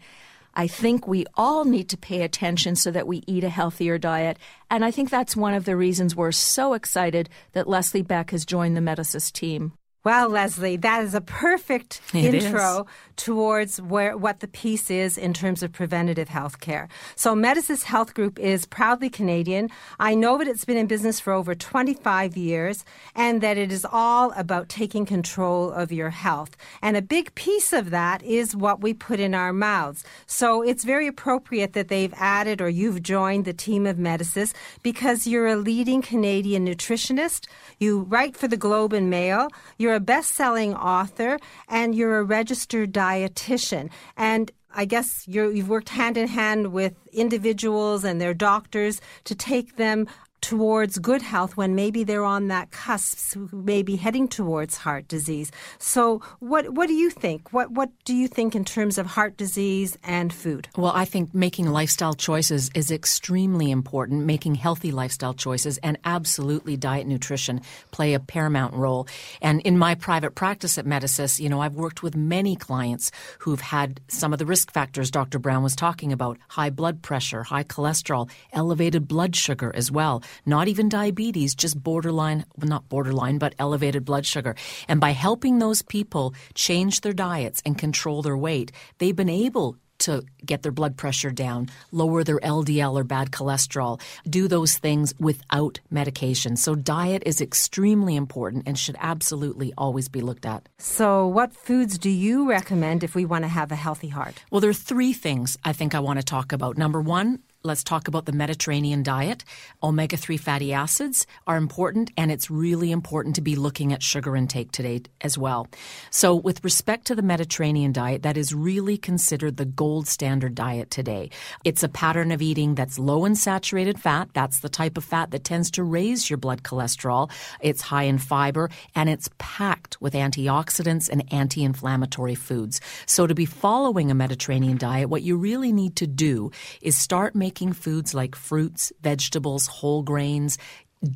I 0.55 0.69
think 0.69 1.07
we 1.07 1.27
all 1.35 1.67
need 1.67 1.91
to 1.91 1.99
pay 1.99 2.23
attention 2.23 2.77
so 2.77 2.91
that 2.93 3.07
we 3.07 3.23
eat 3.27 3.45
a 3.45 3.51
healthier 3.51 3.99
diet. 3.99 4.39
And 4.71 4.87
I 4.87 4.91
think 4.91 5.11
that's 5.11 5.37
one 5.37 5.53
of 5.53 5.67
the 5.67 5.77
reasons 5.77 6.17
we're 6.17 6.33
so 6.33 6.73
excited 6.73 7.29
that 7.53 7.69
Leslie 7.69 8.01
Beck 8.01 8.31
has 8.31 8.47
joined 8.47 8.75
the 8.75 8.81
Medicis 8.81 9.31
team. 9.31 9.75
Well, 10.07 10.29
Leslie, 10.29 10.77
that 10.77 11.03
is 11.03 11.17
a 11.17 11.21
perfect 11.21 12.01
It 12.15 12.33
intro 12.33 12.83
is. 12.83 12.87
towards 13.17 13.83
where 13.83 14.17
what 14.17 14.39
the 14.39 14.47
piece 14.47 14.89
is 14.89 15.19
in 15.19 15.35
terms 15.35 15.65
of 15.65 15.73
preventative 15.73 16.29
health 16.29 16.61
care. 16.61 16.89
So, 17.17 17.35
Medicis 17.35 17.83
Health 17.83 18.15
Group 18.15 18.39
is 18.39 18.67
proudly 18.67 19.11
Canadian. 19.11 19.69
I 19.99 20.15
know 20.15 20.39
that 20.39 20.47
it's 20.47 20.65
been 20.65 20.77
in 20.77 20.87
business 20.87 21.19
for 21.19 21.33
over 21.33 21.57
25 21.57 22.37
years 22.37 22.85
and 23.17 23.41
that 23.41 23.59
it 23.59 23.73
is 23.73 23.85
all 23.91 24.31
about 24.37 24.69
taking 24.69 25.07
control 25.07 25.73
of 25.73 25.91
your 25.91 26.11
health. 26.11 26.57
And 26.81 26.97
a 26.97 27.03
big 27.03 27.35
piece 27.35 27.73
of 27.73 27.91
that 27.91 28.23
is 28.23 28.55
what 28.55 28.81
we 28.81 28.95
put 28.95 29.19
in 29.19 29.35
our 29.35 29.53
mouths. 29.53 30.05
So, 30.27 30.63
it's 30.63 30.85
very 30.85 31.09
appropriate 31.09 31.73
that 31.73 31.89
they've 31.89 32.15
added 32.17 32.61
or 32.61 32.69
you've 32.69 33.03
joined 33.03 33.45
the 33.45 33.53
team 33.53 33.87
of 33.87 33.97
Medicis 33.97 34.55
because 34.85 35.27
you're 35.27 35.49
a 35.49 35.57
leading 35.57 36.01
Canadian 36.01 36.65
nutritionist. 36.65 37.49
You 37.81 38.03
write 38.03 38.37
for 38.37 38.47
the 38.47 38.57
Globe 38.57 38.93
and 38.93 39.11
Mail. 39.11 39.49
You're 39.79 39.96
a 39.97 40.01
best 40.01 40.35
selling 40.35 40.75
author 40.75 41.39
and 41.69 41.95
you're 41.95 42.19
a 42.19 42.23
registered 42.23 42.93
dietitian. 42.93 43.91
And 44.17 44.53
I 44.75 44.85
guess 44.85 45.27
you 45.27 45.57
have 45.57 45.69
worked 45.69 45.89
hand 45.89 46.19
in 46.19 46.29
hand 46.29 46.73
with 46.73 46.95
individuals 47.13 48.05
and 48.05 48.21
their 48.21 48.35
doctors 48.35 49.01
to 49.25 49.35
take 49.35 49.77
them 49.77 50.07
towards 50.41 50.99
good 50.99 51.23
health 51.23 51.57
when 51.57 51.75
maybe 51.75 52.05
they're 52.05 52.25
on 52.25 52.49
that 52.49 52.71
cusp, 52.71 53.37
maybe 53.53 53.97
heading 53.97 54.29
towards 54.29 54.77
heart 54.77 55.09
disease. 55.09 55.51
So, 55.79 56.23
what 56.41 56.71
what 56.71 56.87
do 56.87 56.95
you 56.95 57.11
think? 57.11 57.53
What 57.53 57.71
what 57.73 57.91
do 58.05 58.15
you 58.15 58.29
think 58.29 58.55
in 58.55 58.65
terms 58.65 58.99
of 58.99 59.07
heart 59.07 59.37
disease 59.37 59.97
and 60.05 60.33
food? 60.33 60.69
Well, 60.77 60.93
I 60.95 61.05
think 61.05 61.35
making 61.35 61.71
lifestyle 61.71 62.15
choices 62.15 62.71
is 62.75 62.91
extremely 62.91 63.71
important. 63.71 64.25
Making 64.25 64.55
healthy 64.55 64.93
lifestyle 64.93 65.35
choices 65.35 65.79
and 65.79 65.99
absolutely 66.05 66.77
diet 66.77 67.07
nutrition 67.07 67.61
play 67.91 68.15
a 68.15 68.21
paramount 68.21 68.75
role. 68.75 69.09
And 69.43 69.61
in 69.63 69.79
my 69.79 69.95
private 69.95 70.35
practice 70.35 70.79
at 70.79 70.87
Medicis, 70.87 71.41
you 71.41 71.49
know, 71.49 71.61
I've 71.61 71.75
worked 71.75 72.03
with 72.03 72.15
many 72.17 72.57
clients 72.57 73.11
who've 73.41 73.61
had 73.61 74.01
some 74.09 74.33
of 74.33 74.39
the 74.39 74.47
risk 74.47 74.71
factors 74.73 75.11
Dr. 75.11 75.39
Brown 75.39 75.63
was 75.63 75.75
talking 75.75 76.13
about 76.13 76.39
high 76.49 76.71
blood 76.71 77.03
pressure, 77.03 77.43
high 77.43 77.65
cholesterol, 77.65 78.31
elevated 78.53 79.09
blood 79.09 79.35
sugar 79.35 79.73
as 79.75 79.91
well. 79.91 80.23
Not 80.45 80.69
even 80.69 80.89
diabetes, 80.89 81.55
just 81.55 81.83
borderline, 81.83 82.45
well, 82.57 82.69
not 82.69 82.89
borderline, 82.89 83.39
but 83.39 83.55
elevated 83.59 84.05
blood 84.05 84.27
sugar. 84.27 84.55
And 84.89 85.01
by 85.01 85.11
helping 85.11 85.59
those 85.59 85.83
people 85.83 86.35
change 86.55 87.01
their 87.01 87.13
diets 87.13 87.63
and 87.65 87.79
control 87.79 88.23
their 88.23 88.37
weight, 88.37 88.73
they've 88.99 89.17
been 89.17 89.29
able 89.29 89.77
to 89.99 90.23
get 90.45 90.63
their 90.63 90.73
blood 90.73 90.97
pressure 90.97 91.31
down, 91.31 91.69
lower 91.93 92.25
their 92.25 92.39
LDL 92.41 92.95
or 92.95 93.05
bad 93.05 93.31
cholesterol, 93.31 94.01
do 94.29 94.49
those 94.49 94.77
things 94.77 95.15
without 95.19 95.81
medication. 95.91 96.57
So, 96.57 96.75
diet 96.75 97.23
is 97.27 97.41
extremely 97.41 98.17
important 98.17 98.65
and 98.67 98.79
should 98.79 98.97
absolutely 98.99 99.73
always 99.79 100.09
be 100.09 100.21
looked 100.21 100.47
at. 100.47 100.69
So, 100.79 101.27
what 101.27 101.55
foods 101.55 101.99
do 101.99 102.11
you 102.11 102.49
recommend 102.49 103.05
if 103.05 103.15
we 103.15 103.25
want 103.25 103.45
to 103.45 103.49
have 103.49 103.73
a 103.73 103.77
healthy 103.77 104.09
heart? 104.09 104.43
Well, 104.51 104.61
there 104.61 104.71
are 104.71 104.75
three 104.75 105.13
things 105.13 105.57
I 105.65 105.73
think 105.73 105.95
I 105.95 106.01
want 106.01 106.19
to 106.19 106.25
talk 106.25 106.53
about. 106.53 106.77
Number 106.77 107.01
one, 107.01 107.41
let's 107.67 107.85
talk 107.85 108.09
about 108.09 108.25
the 108.25 108.33
Mediterranean 108.33 109.03
diet. 109.03 109.45
Omega 109.83 110.17
3 110.17 110.37
fatty 110.37 110.73
acids 110.73 111.27
are 111.47 111.57
important, 111.57 112.13
and 112.17 112.31
it's 112.31 112.51
really 112.51 112.93
important 112.93 113.35
to 113.35 113.41
be 113.41 113.57
looking 113.57 113.93
at 113.93 114.03
sugar 114.03 114.37
intake 114.37 114.71
today 114.73 115.03
as 115.21 115.37
well. 115.37 115.67
So, 116.11 116.35
with 116.35 116.63
respect 116.65 117.07
to 117.09 117.15
the 117.15 117.23
Mediterranean 117.23 117.93
diet, 117.93 118.23
that 118.23 118.37
is 118.37 118.55
really 118.55 118.97
considered 118.97 119.57
the 119.57 119.65
gold 119.65 120.07
standard 120.07 120.55
diet 120.55 120.91
today. 120.91 121.31
It's 121.65 121.83
a 121.83 121.89
pattern 121.89 122.31
of 122.31 122.41
eating 122.41 122.77
that's 122.77 122.99
low 122.99 123.25
in 123.25 123.35
saturated 123.35 124.01
fat. 124.01 124.29
That's 124.33 124.61
the 124.61 124.69
type 124.69 124.97
of 124.97 125.05
fat 125.05 125.33
that 125.33 125.45
tends 125.45 125.71
to 125.73 125.83
raise 125.83 126.31
your 126.31 126.37
blood 126.37 126.63
cholesterol. 126.63 127.31
It's 127.61 127.83
high 127.83 128.05
in 128.05 128.19
fiber, 128.19 128.71
and 128.95 129.11
it's 129.11 129.29
packed 129.39 130.01
with 130.01 130.15
antioxidants 130.15 131.09
and 131.09 131.25
anti 131.33 131.65
inflammatory 131.65 132.37
foods. 132.37 132.81
So, 133.07 133.27
to 133.27 133.35
be 133.35 133.45
following 133.45 134.11
a 134.11 134.15
Mediterranean 134.15 134.79
diet, 134.79 135.11
what 135.11 135.23
you 135.23 135.37
really 135.37 135.73
need 135.73 135.97
to 135.97 136.07
do 136.07 136.53
is 136.81 136.97
start 136.97 137.35
making 137.35 137.56
foods 137.57 138.15
like 138.15 138.35
fruits, 138.37 138.93
vegetables, 139.01 139.67
whole 139.67 140.03
grains, 140.03 140.59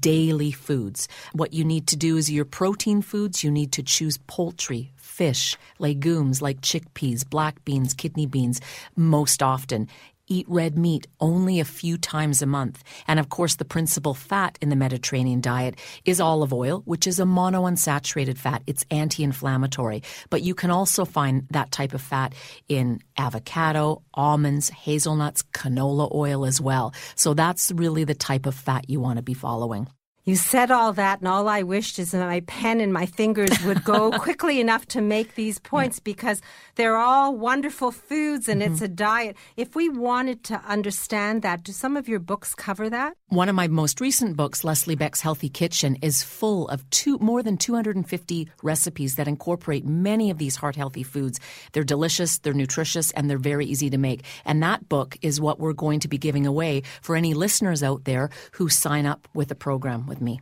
daily 0.00 0.53
foods. 0.53 1.09
What 1.33 1.53
you 1.53 1.64
need 1.64 1.87
to 1.88 1.96
do 1.96 2.16
is 2.16 2.31
your 2.31 2.44
protein 2.44 3.03
foods, 3.03 3.44
you 3.44 3.50
need 3.50 3.72
to 3.72 3.83
choose 3.83 4.18
poultry, 4.26 4.92
fish, 4.96 5.57
legumes 5.79 6.40
like 6.40 6.61
chickpeas, 6.61 7.29
black 7.29 7.64
beans, 7.64 7.94
kidney 7.94 8.26
beans 8.26 8.61
most 8.96 9.42
often. 9.42 9.88
Eat 10.33 10.47
red 10.49 10.79
meat 10.79 11.09
only 11.21 11.61
a 11.61 11.64
few 11.64 11.99
times 11.99 12.40
a 12.40 12.47
month. 12.47 12.85
And 13.09 13.19
of 13.19 13.29
course, 13.29 13.57
the 13.57 13.64
principal 13.64 14.14
fat 14.14 14.57
in 14.62 14.71
the 14.71 14.77
Mediterranean 14.77 15.40
diet 15.40 15.75
is 16.05 16.21
olive 16.21 16.53
oil, 16.53 16.83
which 16.87 17.07
is 17.09 17.19
a 17.19 17.25
monounsaturated 17.25 18.38
fat. 18.38 18.62
It's 18.66 18.87
anti 18.90 19.25
inflammatory. 19.25 20.03
But 20.31 20.43
you 20.43 20.55
can 20.55 20.71
also 20.71 21.05
find 21.05 21.47
that 21.51 21.73
type 21.73 21.95
of 21.95 22.01
fat 22.01 22.33
in 22.69 23.01
avocado, 23.19 24.03
almonds, 24.14 24.71
hazelnuts, 24.71 25.43
canola 25.53 26.14
oil 26.14 26.47
as 26.47 26.61
well. 26.61 26.95
So 27.16 27.35
that's 27.35 27.73
really 27.73 28.05
the 28.05 28.14
type 28.14 28.47
of 28.47 28.55
fat 28.55 28.88
you 28.88 29.01
want 29.01 29.16
to 29.16 29.23
be 29.23 29.35
following. 29.35 29.88
You 30.25 30.37
said 30.37 30.71
all 30.71 30.93
that, 30.93 31.21
and 31.21 31.29
all 31.29 31.49
I 31.49 31.63
wished 31.63 31.99
is 31.99 32.11
that 32.11 32.27
my 32.27 32.41
pen 32.41 32.83
and 32.83 32.93
my 32.93 33.07
fingers 33.07 33.51
would 33.65 33.83
go 33.85 34.11
quickly 34.19 34.61
enough 34.61 34.85
to 34.89 35.01
make 35.01 35.35
these 35.35 35.59
points 35.59 35.99
because 35.99 36.43
they're 36.75 36.99
all 36.99 37.35
wonderful 37.35 37.91
foods 37.91 38.47
and 38.47 38.63
it's 38.63 38.77
mm-hmm. 38.77 38.85
a 38.85 38.89
diet. 38.89 39.37
If 39.57 39.75
we 39.75 39.89
wanted 39.89 40.45
to 40.45 40.63
understand 40.67 41.41
that, 41.41 41.63
do 41.63 41.73
some 41.73 41.97
of 41.97 42.07
your 42.07 42.19
books 42.19 42.55
cover 42.55 42.91
that? 42.91 43.15
One 43.29 43.49
of 43.49 43.55
my 43.55 43.69
most 43.69 44.01
recent 44.01 44.37
books, 44.37 44.63
Leslie 44.63 44.95
Beck's 44.95 45.23
Healthy 45.23 45.49
Kitchen, 45.49 45.97
is 46.03 46.23
full 46.23 46.69
of 46.69 46.89
two, 46.91 47.17
more 47.19 47.43
than 47.43 47.57
250 47.57 48.49
recipes 48.63 49.15
that 49.15 49.29
incorporate 49.29 49.87
many 49.87 50.31
of 50.31 50.37
these 50.37 50.57
heart 50.57 50.77
healthy 50.77 51.03
foods. 51.03 51.41
They're 51.73 51.83
delicious, 51.83 52.39
they're 52.39 52.53
nutritious, 52.53 53.11
and 53.13 53.31
they're 53.31 53.39
very 53.39 53.65
easy 53.65 53.89
to 53.89 53.99
make. 53.99 54.25
And 54.45 54.63
that 54.63 54.87
book 54.89 55.17
is 55.23 55.41
what 55.41 55.59
we're 55.59 55.73
going 55.73 56.01
to 56.01 56.09
be 56.09 56.19
giving 56.19 56.47
away 56.47 56.83
for 57.01 57.17
any 57.17 57.33
listeners 57.33 57.83
out 57.83 58.05
there 58.05 58.29
who 58.53 58.69
sign 58.69 59.07
up 59.07 59.27
with 59.33 59.49
the 59.49 59.55
program 59.55 60.10
with 60.11 60.20
me. 60.20 60.40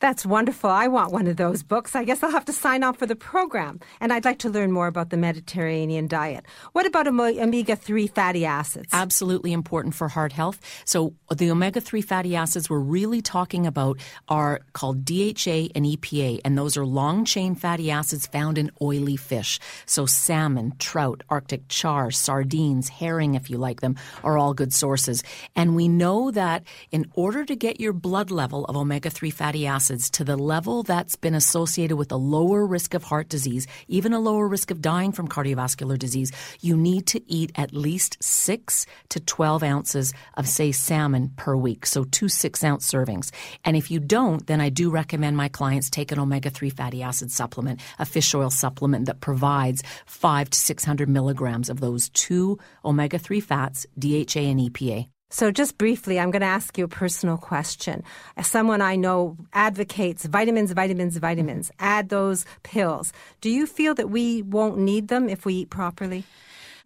That's 0.00 0.24
wonderful. 0.24 0.70
I 0.70 0.88
want 0.88 1.12
one 1.12 1.26
of 1.26 1.36
those 1.36 1.62
books. 1.62 1.94
I 1.94 2.04
guess 2.04 2.22
I'll 2.22 2.30
have 2.30 2.46
to 2.46 2.54
sign 2.54 2.82
up 2.82 2.96
for 2.96 3.04
the 3.04 3.14
program. 3.14 3.80
And 4.00 4.14
I'd 4.14 4.24
like 4.24 4.38
to 4.40 4.48
learn 4.48 4.72
more 4.72 4.86
about 4.86 5.10
the 5.10 5.18
Mediterranean 5.18 6.06
diet. 6.06 6.46
What 6.72 6.86
about 6.86 7.06
omega 7.06 7.76
3 7.76 8.06
fatty 8.06 8.46
acids? 8.46 8.88
Absolutely 8.94 9.52
important 9.52 9.94
for 9.94 10.08
heart 10.08 10.32
health. 10.32 10.58
So, 10.86 11.12
the 11.36 11.50
omega 11.50 11.82
3 11.82 12.00
fatty 12.00 12.34
acids 12.34 12.70
we're 12.70 12.78
really 12.78 13.20
talking 13.20 13.66
about 13.66 13.98
are 14.26 14.60
called 14.72 15.04
DHA 15.04 15.68
and 15.74 15.84
EPA, 15.84 16.40
and 16.46 16.56
those 16.56 16.78
are 16.78 16.86
long 16.86 17.26
chain 17.26 17.54
fatty 17.54 17.90
acids 17.90 18.26
found 18.26 18.56
in 18.56 18.70
oily 18.80 19.16
fish. 19.16 19.60
So, 19.84 20.06
salmon, 20.06 20.72
trout, 20.78 21.22
Arctic 21.28 21.68
char, 21.68 22.10
sardines, 22.10 22.88
herring, 22.88 23.34
if 23.34 23.50
you 23.50 23.58
like 23.58 23.82
them, 23.82 23.96
are 24.24 24.38
all 24.38 24.54
good 24.54 24.72
sources. 24.72 25.22
And 25.54 25.76
we 25.76 25.88
know 25.88 26.30
that 26.30 26.64
in 26.90 27.04
order 27.12 27.44
to 27.44 27.54
get 27.54 27.80
your 27.80 27.92
blood 27.92 28.30
level 28.30 28.64
of 28.64 28.76
omega 28.78 29.10
3 29.10 29.28
fatty 29.28 29.66
acids, 29.66 29.89
acids 29.90 30.10
to 30.10 30.22
the 30.22 30.36
level 30.36 30.84
that's 30.84 31.16
been 31.16 31.34
associated 31.34 31.96
with 31.96 32.12
a 32.12 32.16
lower 32.16 32.64
risk 32.64 32.94
of 32.94 33.02
heart 33.02 33.28
disease, 33.28 33.66
even 33.88 34.12
a 34.12 34.20
lower 34.20 34.46
risk 34.46 34.70
of 34.70 34.80
dying 34.80 35.10
from 35.10 35.26
cardiovascular 35.26 35.98
disease, 35.98 36.30
you 36.60 36.76
need 36.76 37.08
to 37.08 37.20
eat 37.26 37.50
at 37.56 37.72
least 37.72 38.16
6 38.22 38.86
to 39.08 39.18
12 39.18 39.62
ounces 39.64 40.14
of, 40.34 40.46
say, 40.46 40.70
salmon 40.70 41.32
per 41.36 41.56
week. 41.56 41.86
So 41.86 42.04
two 42.04 42.28
six 42.28 42.62
ounce 42.62 42.88
servings. 42.88 43.32
And 43.64 43.76
if 43.76 43.90
you 43.90 43.98
don't, 43.98 44.46
then 44.46 44.60
I 44.60 44.68
do 44.68 44.90
recommend 44.90 45.36
my 45.36 45.48
clients 45.48 45.90
take 45.90 46.12
an 46.12 46.20
omega 46.20 46.50
3 46.50 46.70
fatty 46.70 47.02
acid 47.02 47.32
supplement, 47.32 47.80
a 47.98 48.06
fish 48.06 48.32
oil 48.32 48.50
supplement 48.50 49.06
that 49.06 49.20
provides 49.20 49.82
5 50.06 50.50
to 50.50 50.58
600 50.58 51.08
milligrams 51.08 51.68
of 51.68 51.80
those 51.80 52.10
two 52.10 52.58
omega 52.84 53.18
3 53.18 53.40
fats, 53.40 53.86
DHA 53.98 54.46
and 54.52 54.60
EPA. 54.60 55.08
So, 55.32 55.52
just 55.52 55.78
briefly, 55.78 56.18
I'm 56.18 56.32
going 56.32 56.40
to 56.40 56.46
ask 56.46 56.76
you 56.76 56.84
a 56.84 56.88
personal 56.88 57.36
question. 57.36 58.02
As 58.36 58.48
someone 58.48 58.82
I 58.82 58.96
know 58.96 59.36
advocates 59.52 60.26
vitamins, 60.26 60.72
vitamins, 60.72 61.16
vitamins, 61.16 61.70
add 61.78 62.08
those 62.08 62.44
pills. 62.64 63.12
Do 63.40 63.48
you 63.48 63.66
feel 63.66 63.94
that 63.94 64.10
we 64.10 64.42
won't 64.42 64.78
need 64.78 65.06
them 65.06 65.28
if 65.28 65.46
we 65.46 65.54
eat 65.54 65.70
properly? 65.70 66.24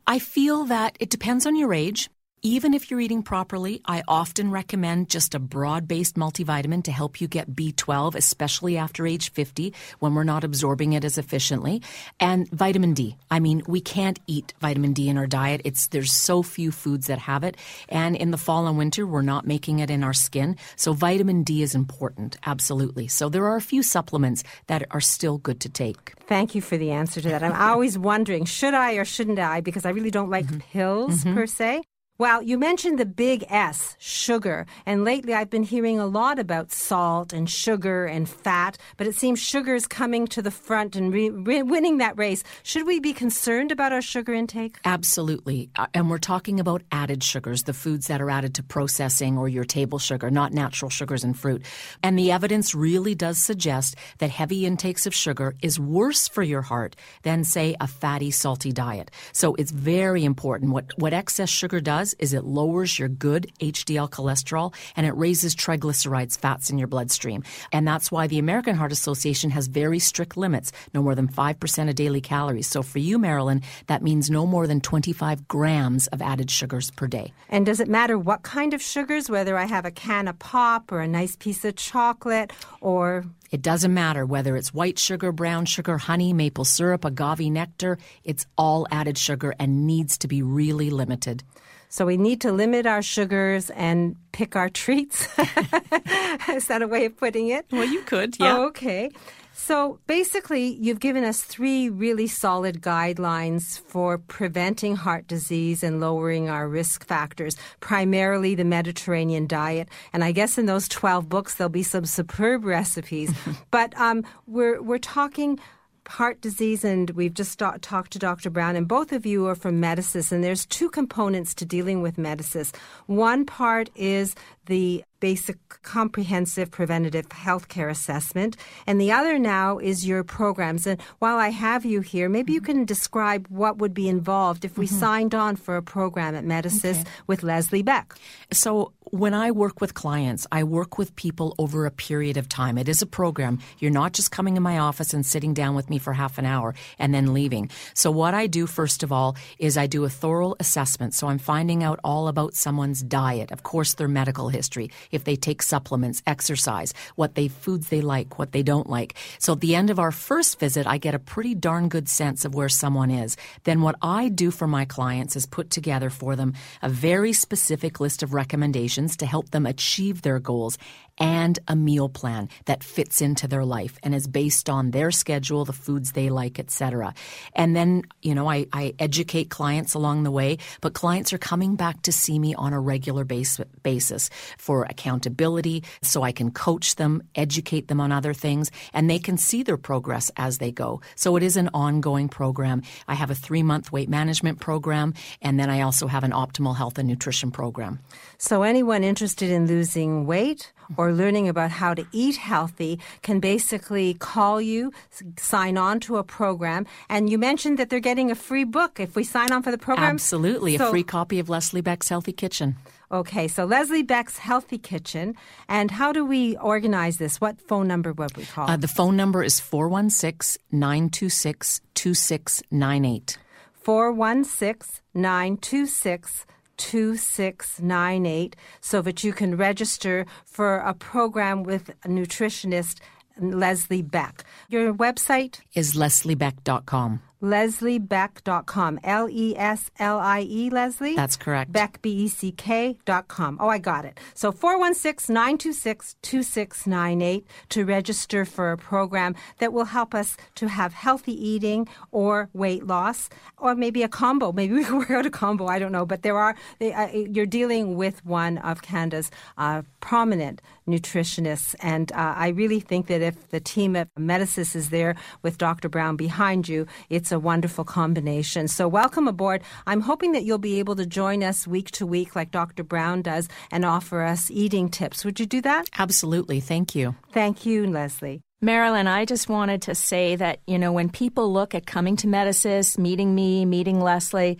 I 0.07 0.18
feel 0.18 0.64
that 0.64 0.98
it 1.00 1.09
depends 1.09 1.46
on 1.46 1.57
your 1.57 1.72
age. 1.72 2.11
Even 2.46 2.74
if 2.74 2.90
you're 2.90 3.00
eating 3.00 3.22
properly, 3.22 3.80
I 3.87 4.02
often 4.07 4.50
recommend 4.50 5.09
just 5.09 5.35
a 5.35 5.38
broad 5.38 5.88
based 5.88 6.16
multivitamin 6.16 6.85
to 6.85 6.92
help 6.92 7.18
you 7.18 7.26
get 7.26 7.57
B12, 7.57 8.14
especially 8.14 8.76
after 8.76 9.07
age 9.07 9.33
50 9.33 9.72
when 10.00 10.14
we're 10.14 10.24
not 10.24 10.44
absorbing 10.44 10.92
it 10.92 11.04
as 11.04 11.16
efficiently. 11.16 11.80
And 12.20 12.46
vitamin 12.50 12.92
D. 12.92 13.16
I 13.30 13.40
mean, 13.40 13.62
we 13.66 13.80
can't 13.80 14.18
eat 14.26 14.52
vitamin 14.61 14.92
D 14.92 15.09
in 15.09 15.16
our 15.16 15.26
diet. 15.26 15.62
It's, 15.64 15.87
there's 15.87 16.12
so 16.12 16.42
few 16.42 16.70
foods 16.70 17.07
that 17.07 17.18
have 17.18 17.44
it. 17.44 17.57
And 17.88 18.14
in 18.14 18.30
the 18.30 18.37
fall 18.37 18.66
and 18.66 18.76
winter, 18.76 19.07
we're 19.07 19.22
not 19.22 19.46
making 19.46 19.78
it 19.78 19.88
in 19.88 20.04
our 20.04 20.12
skin. 20.12 20.59
So 20.76 20.92
vitamin 20.92 21.44
D 21.44 21.62
is 21.62 21.74
important. 21.74 22.37
Absolutely. 22.44 23.09
So 23.09 23.30
there 23.30 23.46
are 23.46 23.57
a 23.57 23.62
few 23.62 23.83
supplements 23.83 24.44
that 24.66 24.87
are 24.90 25.00
still 25.00 25.38
good 25.38 25.61
to 25.61 25.70
take. 25.70 26.12
Thank 26.26 26.54
you 26.54 26.61
for 26.61 26.76
the 26.76 26.90
answer 26.90 27.22
to 27.22 27.28
that. 27.30 27.42
I'm 27.42 27.59
always 27.59 27.96
wondering, 27.96 28.44
should 28.44 28.74
I 28.74 28.96
or 28.96 29.07
shouldn't 29.07 29.38
I? 29.38 29.62
Because 29.62 29.87
I 29.87 29.90
really 29.92 30.11
don't 30.11 30.28
like 30.28 30.44
mm-hmm. 30.44 30.59
pills 30.59 31.24
mm-hmm. 31.24 31.35
per 31.35 31.46
se. 31.46 31.80
Well, 32.16 32.42
you 32.42 32.59
mentioned 32.59 33.00
the 33.00 33.07
big 33.07 33.44
S, 33.48 33.96
sugar, 33.98 34.66
and 34.87 35.03
lately 35.03 35.35
I've 35.35 35.50
been 35.50 35.64
hearing 35.64 35.98
a 35.98 36.07
lot 36.07 36.38
about 36.38 36.70
salt 36.70 37.33
and 37.33 37.50
sugar 37.50 38.07
and 38.07 38.29
fat, 38.29 38.79
but 38.96 39.09
it 39.09 39.16
seems 39.16 39.40
sugar 39.40 39.74
is 39.74 39.88
coming 39.88 40.29
to 40.29 40.40
the 40.40 40.53
front 40.53 40.94
and 40.94 41.12
re- 41.12 41.31
re- 41.31 41.64
winning 41.64 41.98
that 41.98 42.16
race. 42.16 42.44
Should 42.62 42.87
we 42.87 43.00
be 43.00 43.12
concerned 43.12 43.72
about 43.72 43.92
our 43.92 44.00
sugar 44.00 44.33
intake? 44.33 44.77
Absolutely. 44.85 45.70
Uh, 45.74 45.88
and 45.92 46.09
we're 46.09 46.18
talking 46.18 46.61
about 46.61 46.83
added 46.92 47.24
sugars, 47.24 47.64
the 47.64 47.74
foods 47.74 48.07
that 48.07 48.22
are 48.22 48.31
added 48.31 48.55
to 48.55 48.62
processing 48.62 49.37
or 49.37 49.48
your 49.48 49.64
table 49.64 49.98
sugar, 49.98 50.31
not 50.31 50.53
natural 50.53 50.90
sugars 50.90 51.24
and 51.24 51.37
fruit. 51.37 51.64
And 52.00 52.16
the 52.16 52.31
evidence 52.31 52.77
really 52.77 53.16
does 53.16 53.38
suggest 53.38 53.96
that 54.18 54.31
heavy 54.31 54.66
intakes 54.66 55.05
of 55.05 55.16
sugar 55.16 55.57
is 55.62 55.81
worse 55.81 56.29
for 56.29 56.44
your 56.44 56.62
heart 56.62 56.94
than, 57.22 57.42
say, 57.42 57.74
a 57.81 57.88
fatty, 57.88 58.31
salty 58.31 58.70
diet. 58.70 59.11
So 59.33 59.57
it's 59.57 59.72
very 59.72 60.24
important. 60.24 60.70
What, 60.70 60.96
what 60.96 61.12
excess 61.12 61.50
sugar 61.50 61.81
does 61.81 62.04
does 62.05 62.14
is 62.19 62.35
it 62.35 62.45
lowers 62.45 62.99
your 62.99 63.09
good 63.09 63.51
HDL 63.61 64.11
cholesterol 64.11 64.75
and 64.95 65.07
it 65.07 65.17
raises 65.17 65.55
triglycerides, 65.57 66.38
fats 66.38 66.69
in 66.71 66.79
your 66.79 66.88
bloodstream. 66.88 67.43
And 67.73 67.88
that's 67.88 68.12
why 68.12 68.27
the 68.27 68.38
American 68.38 68.77
Heart 68.77 68.93
Association 68.93 69.51
has 69.51 69.69
very 69.69 69.99
strict 69.99 70.37
limits, 70.37 70.71
no 70.93 71.03
more 71.03 71.14
than 71.14 71.29
5% 71.29 71.88
of 71.88 71.95
daily 71.95 72.21
calories. 72.21 72.67
So 72.67 72.83
for 72.83 72.99
you, 72.99 73.19
Marilyn, 73.19 73.62
that 73.87 74.03
means 74.03 74.31
no 74.31 74.45
more 74.45 74.67
than 74.67 74.81
25 74.81 75.49
grams 75.49 76.07
of 76.09 76.21
added 76.21 76.51
sugars 76.51 76.90
per 76.90 77.07
day. 77.07 77.33
And 77.49 77.64
does 77.64 77.81
it 77.81 77.88
matter 77.88 78.19
what 78.19 78.43
kind 78.43 78.75
of 78.75 78.83
sugars, 78.83 79.31
whether 79.31 79.57
I 79.57 79.64
have 79.64 79.87
a 79.87 79.90
can 79.90 80.29
of 80.29 80.38
pop 80.38 80.93
or 80.93 81.01
a 81.01 81.09
nice 81.09 81.37
piece 81.37 81.64
of 81.64 81.77
chocolate 81.77 82.53
or 82.83 83.25
it 83.51 83.62
doesn't 83.62 83.95
matter 83.95 84.27
whether 84.27 84.57
it's 84.57 84.75
white 84.75 84.99
sugar, 84.99 85.31
brown 85.31 85.64
sugar, 85.64 85.97
honey, 85.97 86.33
maple 86.33 86.64
syrup, 86.64 87.05
agave 87.05 87.53
nectar, 87.53 87.99
it's 88.25 88.47
all 88.59 88.85
added 88.90 89.17
sugar 89.17 89.55
and 89.61 89.87
needs 89.87 90.19
to 90.19 90.27
be 90.27 90.43
really 90.43 90.90
limited. 90.90 91.45
So 91.94 92.04
we 92.04 92.16
need 92.16 92.40
to 92.40 92.50
limit 92.50 92.87
our 92.87 93.02
sugars 93.02 93.70
and 93.70 94.16
pick 94.33 94.57
our 94.57 94.68
treats. 94.68 95.28
Is 96.48 96.66
that 96.66 96.83
a 96.83 96.88
way 96.88 97.04
of 97.04 97.16
putting 97.16 97.50
it? 97.50 97.66
Well, 97.70 97.85
you 97.85 98.02
could, 98.02 98.37
yeah. 98.40 98.57
Oh, 98.57 98.64
okay. 98.64 99.12
So 99.52 100.00
basically, 100.09 100.74
you've 100.74 100.98
given 100.98 101.22
us 101.22 101.42
three 101.42 101.88
really 101.88 102.26
solid 102.26 102.83
guidelines 102.83 103.78
for 103.78 104.18
preventing 104.18 104.96
heart 104.96 105.28
disease 105.28 105.85
and 105.85 106.00
lowering 106.00 106.48
our 106.48 106.68
risk 106.68 107.07
factors, 107.07 107.57
primarily 107.78 108.57
the 108.57 108.64
Mediterranean 108.64 109.46
diet. 109.46 109.88
And 110.12 110.24
I 110.24 110.33
guess 110.33 110.59
in 110.59 110.66
those 110.66 110.88
12 110.88 111.28
books, 111.28 111.54
there'll 111.54 111.68
be 111.68 111.85
some 111.85 112.07
superb 112.07 112.64
recipes. 112.64 113.33
but 113.70 113.96
um, 114.00 114.24
we're, 114.48 114.83
we're 114.83 114.98
talking 114.98 115.61
heart 116.09 116.40
disease, 116.40 116.85
and 116.85 117.11
we've 117.11 117.35
just 117.35 117.59
talked 117.59 118.12
to 118.12 118.19
Dr. 118.19 118.51
Brown, 118.51 118.77
and 118.77 118.87
both 118.87 119.12
of 119.12 119.25
you 119.27 119.47
are 119.47 119.55
from 119.55 119.81
Medicis, 119.81 120.33
and 120.33 120.43
there's 120.43 120.67
two 120.67 120.90
components 120.90 121.55
to 121.55 121.64
dealing 121.64 122.03
with 122.03 122.17
Medicis. 122.17 122.75
One 123.07 123.47
part 123.47 123.90
is 123.95 124.35
the 124.67 125.05
basic 125.25 125.57
comprehensive 125.83 126.71
preventative 126.71 127.33
health 127.33 127.69
care 127.69 127.89
assessment. 127.89 128.59
And 128.87 129.01
the 129.01 129.11
other 129.11 129.39
now 129.39 129.79
is 129.79 130.07
your 130.07 130.23
programs. 130.23 130.87
And 130.87 131.01
while 131.19 131.39
I 131.39 131.49
have 131.49 131.87
you 131.87 132.03
here, 132.03 132.29
maybe 132.29 132.53
you 132.53 132.61
can 132.61 132.85
describe 132.85 133.47
what 133.49 133.79
would 133.79 133.95
be 133.95 134.07
involved 134.07 134.67
if 134.67 134.77
we 134.77 134.87
mm-hmm. 134.87 135.01
signed 135.01 135.35
on 135.35 135.57
for 135.57 135.79
a 135.79 135.83
program 135.83 136.35
at 136.35 136.45
Medicis 136.45 137.01
okay. 137.01 137.11
with 137.27 137.43
Leslie 137.43 137.83
Beck. 137.83 138.15
So 138.53 138.93
when 139.11 139.35
I 139.35 139.51
work 139.51 139.81
with 139.81 139.95
clients, 139.95 140.47
I 140.51 140.65
work 140.65 140.99
with 140.99 141.15
people 141.15 141.55
over 141.57 141.87
a 141.87 141.91
period 141.91 142.37
of 142.37 142.49
time. 142.49 142.77
It 142.79 142.89
is 142.89 143.01
a 143.01 143.07
program. 143.07 143.61
You're 143.79 143.93
not 143.93 144.13
just 144.13 144.31
coming 144.31 144.57
in 144.57 144.63
my 144.63 144.79
office 144.79 145.15
and 145.15 145.25
sitting 145.25 145.55
down 145.55 145.77
with 145.77 145.89
me 145.89 145.99
for 145.99 146.13
half 146.13 146.37
an 146.37 146.47
hour 146.47 146.75
and 146.99 147.15
then 147.15 147.33
leaving. 147.33 147.71
So 147.95 148.11
what 148.11 148.35
I 148.35 148.49
do 148.49 148.67
first 148.67 149.03
of 149.03 149.13
all 149.13 149.37
is 149.59 149.79
I 149.79 149.87
do 149.87 150.05
a 150.05 150.11
thorough 150.11 150.55
assessment. 150.59 151.15
So 151.15 151.29
I'm 151.29 151.39
finding 151.39 151.85
out 151.85 152.01
all 152.03 152.29
about 152.29 152.55
someone's 152.55 153.03
diet, 153.03 153.53
of 153.53 153.63
course 153.63 153.95
their 153.95 154.09
medical 154.09 154.49
history, 154.49 154.91
if 155.14 155.24
they 155.24 155.37
take 155.37 155.62
supplements, 155.62 156.22
exercise, 156.27 156.92
what 157.14 157.35
they 157.35 157.48
foods 157.48 157.88
they 157.88 158.00
like, 158.00 158.38
what 158.38 158.53
they 158.53 158.62
don't 158.62 158.88
like. 158.88 159.14
So 159.38 159.53
at 159.53 159.61
the 159.61 159.74
end 159.74 159.90
of 159.90 159.98
our 159.98 160.12
first 160.12 160.59
visit, 160.59 160.87
I 160.87 160.98
get 160.98 161.14
a 161.14 161.18
pretty 161.18 161.55
darn 161.55 161.88
good 161.88 162.09
sense 162.09 162.44
of 162.44 162.55
where 162.55 162.68
someone 162.68 163.11
is. 163.11 163.37
Then 163.64 163.81
what 163.81 163.96
I 164.03 164.29
do 164.29 164.50
for 164.50 164.66
my 164.66 164.85
clients 164.85 165.37
is 165.37 165.46
put 165.46 165.70
together 165.70 166.11
for 166.11 166.37
them 166.37 166.55
a 166.83 166.88
very 166.88 167.33
specific 167.33 168.00
list 168.00 168.22
of 168.22 168.35
recommendations 168.35 169.16
to 169.18 169.27
help 169.27 169.50
them 169.50 169.66
achieve 169.66 170.22
their 170.22 170.38
goals 170.38 170.79
and 171.18 171.59
a 171.68 171.77
meal 171.77 172.09
plan 172.09 172.48
that 172.64 172.83
fits 172.83 173.20
into 173.20 173.46
their 173.46 173.64
life 173.64 173.98
and 174.03 174.14
is 174.14 174.27
based 174.27 174.68
on 174.68 174.90
their 174.90 175.11
schedule, 175.11 175.64
the 175.64 175.72
foods 175.72 176.12
they 176.12 176.29
like, 176.29 176.59
etc. 176.59 177.14
And 177.55 177.77
then, 177.77 178.03
you 178.22 178.35
know, 178.35 178.48
I, 178.48 178.66
I, 178.72 178.94
educate 178.98 179.50
clients 179.50 179.94
along 179.94 180.22
the 180.22 180.31
way, 180.31 180.59
but 180.81 180.94
clients 180.94 181.33
are 181.33 181.38
coming 181.38 181.77
back 181.77 182.03
to 182.03 182.12
see 182.12 182.38
me 182.38 182.55
on 182.55 182.72
a 182.72 182.81
regular 182.81 183.24
base, 183.24 183.61
basis 183.83 184.31
for 184.59 184.87
accountability 185.05 185.85
so 186.03 186.23
I 186.23 186.33
can 186.33 186.51
coach 186.51 186.97
them, 186.97 187.23
educate 187.35 187.88
them 187.88 188.01
on 188.01 188.11
other 188.11 188.33
things, 188.33 188.71
and 188.95 189.11
they 189.11 189.19
can 189.19 189.37
see 189.37 189.62
their 189.62 189.77
progress 189.77 190.31
as 190.37 190.59
they 190.59 190.73
go. 190.73 191.01
So 191.14 191.37
it 191.37 191.43
is 191.43 191.57
an 191.57 191.69
ongoing 191.75 192.29
program. 192.29 192.83
I 193.07 193.14
have 193.14 193.31
a 193.31 193.35
three 193.35 193.62
month 193.62 193.93
weight 193.93 194.09
management 194.09 194.61
program, 194.61 195.12
and 195.43 195.61
then 195.61 195.69
I 195.69 195.83
also 195.83 196.07
have 196.07 196.25
an 196.25 196.33
optimal 196.33 196.77
health 196.77 196.99
and 196.99 197.07
nutrition 197.09 197.51
program. 197.51 197.99
So 198.38 198.62
anyone 198.62 199.05
interested 199.05 199.51
in 199.51 199.67
losing 199.67 200.27
weight 200.27 200.73
or 200.97 201.12
learning 201.12 201.49
about 201.49 201.71
how 201.71 201.95
to 201.95 202.07
eat 202.12 202.37
healthy 202.37 202.99
can 203.23 203.40
basically 203.40 204.14
call 204.14 204.61
you, 204.61 204.93
sign 205.38 205.77
on 205.77 206.01
to 206.01 206.17
a 206.17 206.25
program. 206.25 206.87
And 207.09 207.29
you 207.31 207.38
mentioned 207.38 207.79
that 207.79 207.90
they're 207.90 208.01
getting 208.01 208.31
a 208.31 208.35
free 208.35 208.64
book 208.64 209.01
if 209.01 209.17
we 209.17 209.25
sign 209.25 209.53
on 209.53 209.62
for 209.62 209.71
the 209.71 209.79
program. 209.79 210.14
Absolutely. 210.14 210.77
So, 210.79 210.88
a 210.88 210.90
free 210.90 211.03
copy 211.03 211.38
of 211.38 211.49
Leslie 211.49 211.83
Beck's 211.83 212.09
Healthy 212.09 212.33
Kitchen. 212.33 212.77
Okay, 213.12 213.49
so 213.49 213.64
Leslie 213.64 214.03
Beck's 214.03 214.38
Healthy 214.38 214.79
Kitchen. 214.79 215.35
And 215.69 215.90
how 215.90 216.12
do 216.12 216.25
we 216.25 216.57
organize 216.57 217.19
this? 217.19 217.40
What 217.40 217.61
phone 217.61 217.87
number 217.87 218.12
would 218.12 218.37
we 218.37 218.45
call? 218.45 218.71
Uh, 218.71 218.77
the 218.77 218.88
phone 218.88 219.17
number 219.17 219.43
is 219.43 219.61
416 219.61 220.62
926 220.73 221.81
2698. 221.95 223.38
416 223.75 225.03
926 225.14 226.47
2698 226.77 228.57
so 228.81 229.01
that 229.03 229.23
you 229.23 229.33
can 229.33 229.57
register 229.57 230.27
for 230.45 230.79
a 230.79 230.95
program 230.95 231.62
with 231.62 231.90
a 232.05 232.09
nutritionist 232.09 232.99
Leslie 233.38 234.03
Beck. 234.03 234.45
Your 234.69 234.95
website 234.95 235.61
is 235.75 235.95
lesliebeck.com 235.95 237.21
lesliebeck.com. 237.44 239.00
L 239.04 239.28
E 239.30 239.54
S 239.57 239.90
L 239.98 240.18
I 240.18 240.40
E, 240.48 240.70
Leslie? 240.70 241.14
That's 241.14 241.37
correct. 241.37 241.70
Beck, 241.70 242.00
B 242.02 242.11
E 242.24 242.28
C 242.28 242.50
K.com. 242.52 243.59
Oh, 243.61 243.68
I 243.68 243.78
got 243.78 244.04
it. 244.04 244.18
So 244.35 244.50
416 244.50 245.33
926 245.33 246.16
2698 246.22 247.46
to 247.68 247.85
register 247.85 248.44
for 248.44 248.72
a 248.72 248.76
program 248.76 249.35
that 249.59 249.72
will 249.72 249.85
help 249.85 250.14
us 250.14 250.37
to 250.57 250.68
have 250.68 250.94
healthy 250.94 251.33
eating 251.33 251.87
or 252.11 252.48
weight 252.52 252.87
loss, 252.87 253.28
or 253.59 253.74
maybe 253.74 254.02
a 254.02 254.09
combo. 254.09 254.52
Maybe 254.64 254.74
we 254.74 254.85
can 254.85 254.98
work 254.98 255.11
out 255.11 255.26
a 255.26 255.30
combo. 255.30 255.66
I 255.66 255.78
don't 255.78 255.92
know. 255.92 256.07
But 256.07 256.22
there 256.22 256.38
are, 256.38 256.54
uh, 256.80 257.09
you're 257.12 257.46
dealing 257.46 257.96
with 257.96 258.24
one 258.24 258.59
of 258.59 258.83
Canada's 258.83 259.30
uh, 259.59 259.83
prominent 260.00 260.62
nutritionists. 260.87 261.75
And 261.81 262.12
uh, 262.12 262.35
I 262.37 262.49
really 262.49 262.81
think 262.81 263.07
that 263.07 263.23
if 263.23 263.49
the 263.51 263.61
team 263.61 263.97
at 263.97 264.09
Medisys 264.18 264.77
is 264.77 264.90
there 264.90 265.14
with 265.42 265.59
Dr. 265.59 265.88
Brown 265.88 266.16
behind 266.16 266.68
you, 266.68 266.87
it's 267.11 267.33
a 267.33 267.38
wonderful 267.38 267.85
combination. 267.85 268.68
So, 268.68 268.88
welcome 268.88 269.29
aboard. 269.29 269.62
I'm 269.87 270.01
hoping 270.01 270.33
that 270.33 270.44
you'll 270.44 270.59
be 270.59 270.79
able 270.79 270.97
to 270.97 271.07
join 271.07 271.42
us 271.42 271.66
week 271.66 271.90
to 271.92 272.07
week, 272.07 272.37
like 272.37 272.51
Dr. 272.51 272.85
Brown 272.85 273.23
does, 273.23 273.49
and 273.70 273.85
offer 273.85 274.23
us 274.23 274.51
eating 274.51 274.88
tips. 274.88 275.25
Would 275.25 275.40
you 275.40 275.47
do 275.47 275.61
that? 275.62 275.88
Absolutely. 275.99 276.61
Thank 276.61 276.94
you. 276.94 277.14
Thank 277.33 277.66
you, 277.66 277.87
Leslie. 277.87 278.42
Marilyn, 278.61 279.07
I 279.07 279.27
just 279.27 279.51
wanted 279.51 279.83
to 279.83 279.94
say 279.94 280.37
that, 280.37 280.61
you 280.66 280.79
know, 280.79 280.90
when 280.90 281.11
people 281.11 281.53
look 281.53 281.75
at 281.75 281.87
coming 281.87 282.16
to 282.16 282.27
Medisys, 282.27 282.97
meeting 282.97 283.35
me, 283.35 283.66
meeting 283.66 284.01
Leslie, 284.01 284.59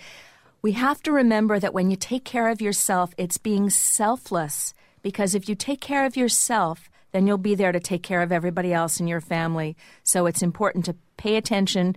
we 0.61 0.73
have 0.73 1.03
to 1.05 1.13
remember 1.13 1.59
that 1.59 1.73
when 1.73 1.91
you 1.91 1.97
take 1.97 2.25
care 2.25 2.49
of 2.49 2.61
yourself, 2.61 3.15
it's 3.17 3.39
being 3.39 3.71
selfless. 3.71 4.75
Because 5.05 5.37
if 5.37 5.49
you 5.49 5.55
take 5.55 5.81
care 5.81 6.05
of 6.05 6.17
yourself, 6.17 6.91
then 7.13 7.29
you'll 7.29 7.39
be 7.39 7.55
there 7.55 7.71
to 7.71 7.79
take 7.79 8.03
care 8.03 8.23
of 8.23 8.33
everybody 8.33 8.73
else 8.73 8.99
in 8.99 9.07
your 9.07 9.21
family. 9.21 9.77
So 10.03 10.27
it's 10.27 10.43
important 10.43 10.85
to 10.87 10.97
pay 11.17 11.37
attention 11.37 11.95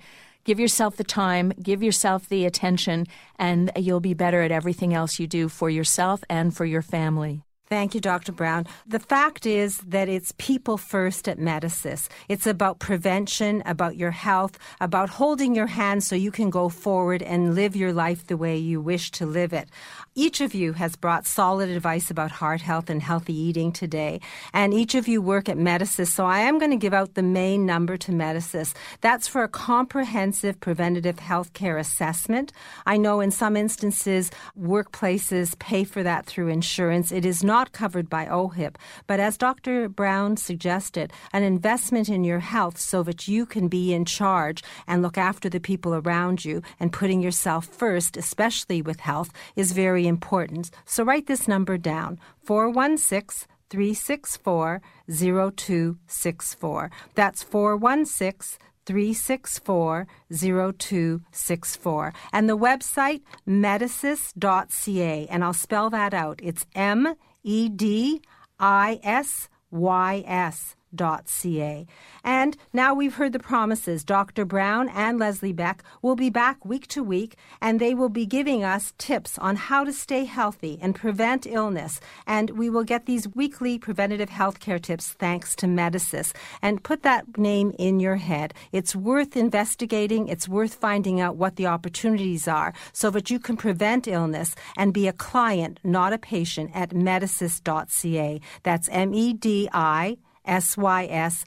Give 0.48 0.62
yourself 0.62 0.96
the 0.96 1.04
time, 1.04 1.52
give 1.62 1.84
yourself 1.84 2.30
the 2.30 2.46
attention, 2.46 3.08
and 3.38 3.70
you'll 3.76 4.00
be 4.00 4.13
better 4.13 4.43
at 4.43 4.52
everything 4.52 4.93
else 4.93 5.20
you 5.20 5.28
do 5.28 5.50
for 5.50 5.70
yourself 5.70 6.24
and 6.30 6.56
for 6.56 6.63
your 6.63 6.82
family. 6.82 7.43
Thank 7.70 7.94
you, 7.94 8.00
Dr. 8.00 8.32
Brown. 8.32 8.66
The 8.88 9.00
fact 9.00 9.46
is 9.46 9.80
that 9.80 10.08
it's 10.08 10.34
people 10.38 10.78
first 10.78 11.28
at 11.28 11.38
Medisys. 11.38 12.08
It's 12.30 12.48
about 12.48 12.80
prevention, 12.80 13.62
about 13.66 13.98
your 13.98 14.12
health, 14.12 14.58
about 14.80 15.10
holding 15.10 15.54
your 15.54 15.68
hand 15.68 16.02
so 16.02 16.16
you 16.16 16.32
can 16.32 16.50
go 16.50 16.70
forward 16.70 17.22
and 17.22 17.56
live 17.56 17.76
your 17.76 17.92
life 17.92 18.28
the 18.28 18.38
way 18.38 18.56
you 18.56 18.80
wish 18.80 19.12
to 19.12 19.26
live 19.26 19.52
it. 19.52 19.68
Each 20.16 20.40
of 20.40 20.56
you 20.56 20.74
has 20.74 20.96
brought 20.96 21.28
solid 21.28 21.70
advice 21.70 22.10
about 22.10 22.32
heart 22.32 22.62
health 22.62 22.90
and 22.90 23.02
healthy 23.02 23.36
eating 23.36 23.74
today, 23.74 24.22
and 24.54 24.74
each 24.74 24.96
of 24.96 25.10
you 25.10 25.22
work 25.22 25.50
at 25.50 25.58
Medisys. 25.58 26.08
So 26.08 26.26
I 26.26 26.40
am 26.40 26.60
going 26.60 26.72
to 26.72 26.78
give 26.78 26.94
out 26.94 27.16
the 27.16 27.22
main 27.22 27.66
number 27.66 27.98
to 27.98 28.14
Medisys. 28.14 28.74
That's 29.02 29.28
for 29.28 29.44
a 29.44 29.50
comprehensive 29.50 30.60
preventative 30.62 31.20
health 31.20 31.52
care 31.52 31.78
assessment. 31.78 32.54
I 32.86 32.96
know 32.96 33.20
in 33.20 33.32
some 33.32 33.58
instances 33.58 34.32
workplaces 34.58 35.60
pay 35.60 35.84
for 35.84 36.02
that 36.04 36.26
through 36.26 36.48
insurance. 36.48 37.12
It 37.12 37.26
is 37.26 37.44
not 37.44 37.57
covered 37.65 38.10
by 38.10 38.26
OHIP, 38.26 38.78
but 39.08 39.20
as 39.20 39.38
Dr. 39.38 39.89
Brown 39.89 40.38
suggested, 40.38 41.12
an 41.34 41.43
investment 41.43 42.10
in 42.10 42.24
your 42.24 42.39
health 42.39 42.78
so 42.78 43.04
that 43.04 43.28
you 43.28 43.46
can 43.46 43.67
be 43.67 43.93
in 43.93 44.06
charge 44.06 44.63
and 44.88 45.02
look 45.02 45.17
after 45.17 45.50
the 45.50 45.60
people 45.60 45.93
around 45.93 46.46
you 46.46 46.62
and 46.80 46.93
putting 46.93 47.22
yourself 47.22 47.65
first, 47.65 48.17
especially 48.17 48.82
with 48.82 49.00
health, 49.02 49.32
is 49.56 49.72
very 49.72 50.08
important. 50.08 50.72
So 50.86 51.04
write 51.04 51.28
this 51.28 51.48
number 51.48 51.78
down 51.78 52.20
416 52.43 53.48
364 53.70 54.82
0264. 55.10 56.91
That's 57.15 57.43
416 57.43 58.60
364 58.88 60.08
0264. 60.32 62.13
And 62.32 62.50
the 62.50 62.58
website, 62.58 63.22
medisys.ca. 63.48 65.28
And 65.30 65.43
I'll 65.43 65.54
spell 65.54 65.89
that 65.89 66.13
out. 66.13 66.39
It's 66.41 66.65
M 66.74 67.15
E 67.50 67.70
D 67.70 68.22
I 68.60 69.00
S 69.04 69.48
Y 69.72 70.24
S 70.28 70.76
ca. 70.95 71.86
And 72.23 72.58
now 72.73 72.93
we've 72.93 73.15
heard 73.15 73.34
the 73.34 73.39
promises. 73.39 74.04
Dr. 74.04 74.45
Brown 74.45 74.89
and 74.89 75.19
Leslie 75.19 75.54
Beck 75.54 75.84
will 76.02 76.15
be 76.15 76.30
back 76.30 76.63
week 76.65 76.88
to 76.88 77.04
week, 77.04 77.36
and 77.62 77.80
they 77.80 77.93
will 77.93 78.10
be 78.10 78.26
giving 78.26 78.63
us 78.63 78.93
tips 78.97 79.38
on 79.38 79.56
how 79.56 79.84
to 79.84 79.93
stay 79.93 80.26
healthy 80.26 80.78
and 80.82 80.95
prevent 80.95 81.45
illness. 81.45 82.00
And 82.26 82.52
we 82.52 82.69
will 82.69 82.84
get 82.84 83.06
these 83.06 83.28
weekly 83.36 83.78
preventative 83.80 84.30
health 84.30 84.60
care 84.60 84.80
tips 84.80 85.13
thanks 85.13 85.56
to 85.58 85.65
Medisys. 85.67 86.34
And 86.62 86.84
put 86.84 87.04
that 87.04 87.38
name 87.38 87.73
in 87.78 88.00
your 88.00 88.17
head. 88.17 88.54
It's 88.71 88.95
worth 88.95 89.36
investigating, 89.38 90.28
it's 90.28 90.47
worth 90.47 90.76
finding 90.76 91.19
out 91.19 91.36
what 91.36 91.56
the 91.56 91.67
opportunities 91.67 92.47
are 92.47 92.73
so 92.93 93.10
that 93.12 93.30
you 93.30 93.39
can 93.39 93.58
prevent 93.58 94.08
illness 94.08 94.56
and 94.76 94.93
be 94.93 95.08
a 95.08 95.13
client, 95.13 95.80
not 95.84 96.13
a 96.13 96.17
patient, 96.17 96.71
at 96.73 96.89
medisys.ca. 96.89 98.41
That's 98.63 98.89
M 98.89 99.13
E 99.13 99.34
D 99.34 99.69
I 99.73 100.17
sys.ca. 100.48 101.44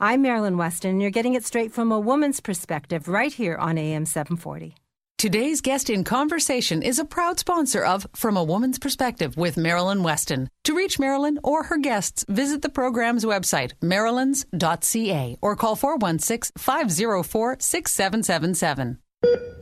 I'm 0.00 0.22
Marilyn 0.22 0.56
Weston, 0.56 0.92
and 0.92 1.02
you're 1.02 1.10
getting 1.10 1.34
it 1.34 1.44
straight 1.44 1.72
from 1.72 1.92
a 1.92 2.00
woman's 2.00 2.40
perspective 2.40 3.08
right 3.08 3.32
here 3.32 3.56
on 3.56 3.76
AM 3.76 4.06
740. 4.06 4.74
Today's 5.18 5.62
guest 5.62 5.88
in 5.88 6.04
conversation 6.04 6.82
is 6.82 6.98
a 6.98 7.04
proud 7.04 7.38
sponsor 7.38 7.82
of 7.82 8.06
From 8.14 8.36
a 8.36 8.44
Woman's 8.44 8.78
Perspective 8.78 9.34
with 9.34 9.56
Marilyn 9.56 10.02
Weston. 10.02 10.50
To 10.64 10.76
reach 10.76 10.98
Marilyn 10.98 11.38
or 11.42 11.62
her 11.64 11.78
guests, 11.78 12.26
visit 12.28 12.60
the 12.60 12.68
program's 12.68 13.24
website, 13.24 13.72
marilyns.ca, 13.82 15.38
or 15.40 15.56
call 15.56 15.74
416 15.74 16.52
504 16.58 17.56
6777. 17.58 18.98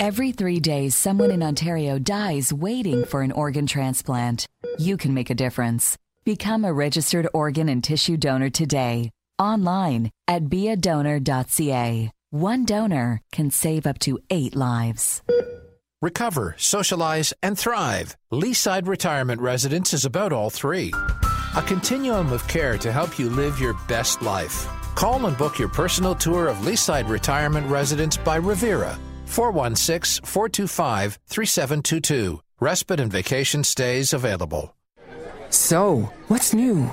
Every 0.01 0.33
three 0.33 0.59
days, 0.59 0.97
someone 0.97 1.31
in 1.31 1.43
Ontario 1.43 2.01
dies 2.01 2.53
waiting 2.53 3.05
for 3.05 3.23
an 3.23 3.31
organ 3.31 3.67
transplant. 3.67 4.47
You 4.77 4.97
can 4.97 5.15
make 5.15 5.31
a 5.31 5.35
difference. 5.35 5.97
Become 6.25 6.65
a 6.65 6.73
registered 6.73 7.29
organ 7.35 7.69
and 7.69 7.85
tissue 7.85 8.17
donor 8.17 8.49
today. 8.49 9.11
Online 9.39 10.11
at 10.27 10.45
beadonor.ca. 10.45 12.11
One 12.31 12.65
donor 12.65 13.21
can 13.31 13.51
save 13.51 13.87
up 13.87 13.99
to 14.01 14.19
eight 14.31 14.57
lives. 14.57 15.23
Recover, 16.01 16.55
socialize, 16.57 17.35
and 17.43 17.59
thrive. 17.59 18.17
Leaside 18.33 18.87
Retirement 18.87 19.43
Residence 19.43 19.93
is 19.93 20.07
about 20.07 20.33
all 20.33 20.49
three. 20.49 20.95
A 21.57 21.63
continuum 21.63 22.33
of 22.33 22.49
care 22.49 22.79
to 22.79 22.91
help 22.91 23.19
you 23.19 23.29
live 23.29 23.61
your 23.61 23.75
best 23.87 24.23
life. 24.23 24.67
Call 24.95 25.27
and 25.27 25.37
book 25.37 25.59
your 25.59 25.69
personal 25.69 26.15
tour 26.15 26.49
of 26.49 26.57
Leaside 26.59 27.09
Retirement 27.09 27.67
Residence 27.67 28.17
by 28.17 28.41
Revera, 28.41 28.99
416 29.27 30.25
425 30.25 31.19
3722. 31.27 32.41
Respite 32.61 33.01
and 33.01 33.13
vacation 33.13 33.63
stays 33.63 34.15
available. 34.15 34.75
So, 35.55 36.11
what's 36.27 36.53
new? 36.53 36.91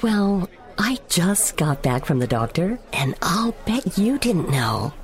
Well, 0.00 0.48
I 0.78 0.98
just 1.10 1.58
got 1.58 1.82
back 1.82 2.06
from 2.06 2.18
the 2.18 2.26
doctor, 2.26 2.78
and 2.94 3.14
I'll 3.20 3.52
bet 3.66 3.98
you 3.98 4.16
didn't 4.18 4.48
know. 4.48 4.94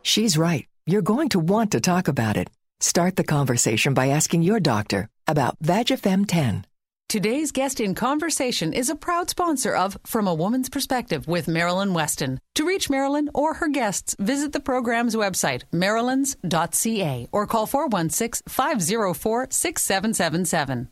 She's 0.00 0.38
right. 0.38 0.66
You're 0.86 1.02
going 1.02 1.28
to 1.30 1.38
want 1.38 1.72
to 1.72 1.82
talk 1.82 2.08
about 2.08 2.38
it. 2.38 2.48
Start 2.80 3.16
the 3.16 3.24
conversation 3.24 3.92
by 3.92 4.08
asking 4.08 4.42
your 4.42 4.58
doctor 4.58 5.10
about 5.28 5.62
Vagifem 5.62 6.24
10. 6.26 6.64
Today's 7.10 7.52
guest 7.52 7.78
in 7.78 7.94
conversation 7.94 8.72
is 8.72 8.88
a 8.88 8.96
proud 8.96 9.28
sponsor 9.28 9.76
of 9.76 9.98
From 10.06 10.26
a 10.26 10.32
Woman's 10.32 10.70
Perspective 10.70 11.28
with 11.28 11.46
Marilyn 11.46 11.92
Weston. 11.92 12.40
To 12.54 12.64
reach 12.64 12.88
Marilyn 12.88 13.28
or 13.34 13.52
her 13.52 13.68
guests, 13.68 14.16
visit 14.18 14.54
the 14.54 14.60
program's 14.60 15.14
website, 15.14 15.64
marilyns.ca, 15.74 17.28
or 17.32 17.46
call 17.46 17.66
416 17.66 18.44
504 18.48 19.48
6777. 19.50 20.88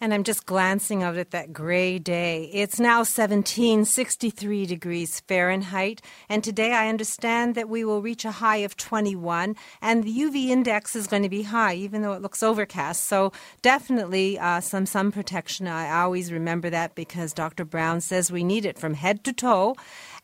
And 0.00 0.12
I'm 0.12 0.24
just 0.24 0.46
glancing 0.46 1.02
out 1.02 1.16
at 1.16 1.30
that 1.30 1.52
gray 1.52 1.98
day. 1.98 2.50
It's 2.52 2.78
now 2.78 2.98
1763 2.98 4.66
degrees 4.66 5.20
Fahrenheit. 5.20 6.02
And 6.28 6.44
today 6.44 6.72
I 6.72 6.88
understand 6.88 7.54
that 7.54 7.68
we 7.68 7.84
will 7.84 8.02
reach 8.02 8.24
a 8.24 8.32
high 8.32 8.58
of 8.58 8.76
21. 8.76 9.56
And 9.80 10.04
the 10.04 10.18
UV 10.18 10.48
index 10.48 10.94
is 10.94 11.06
going 11.06 11.22
to 11.22 11.28
be 11.28 11.42
high, 11.42 11.74
even 11.74 12.02
though 12.02 12.12
it 12.12 12.20
looks 12.22 12.42
overcast. 12.42 13.04
So 13.04 13.32
definitely 13.62 14.38
uh, 14.38 14.60
some 14.60 14.84
sun 14.86 15.12
protection. 15.12 15.66
I 15.66 16.02
always 16.02 16.30
remember 16.30 16.68
that 16.70 16.94
because 16.94 17.32
Dr. 17.32 17.64
Brown 17.64 18.00
says 18.00 18.30
we 18.30 18.44
need 18.44 18.66
it 18.66 18.78
from 18.78 18.94
head 18.94 19.24
to 19.24 19.32
toe. 19.32 19.76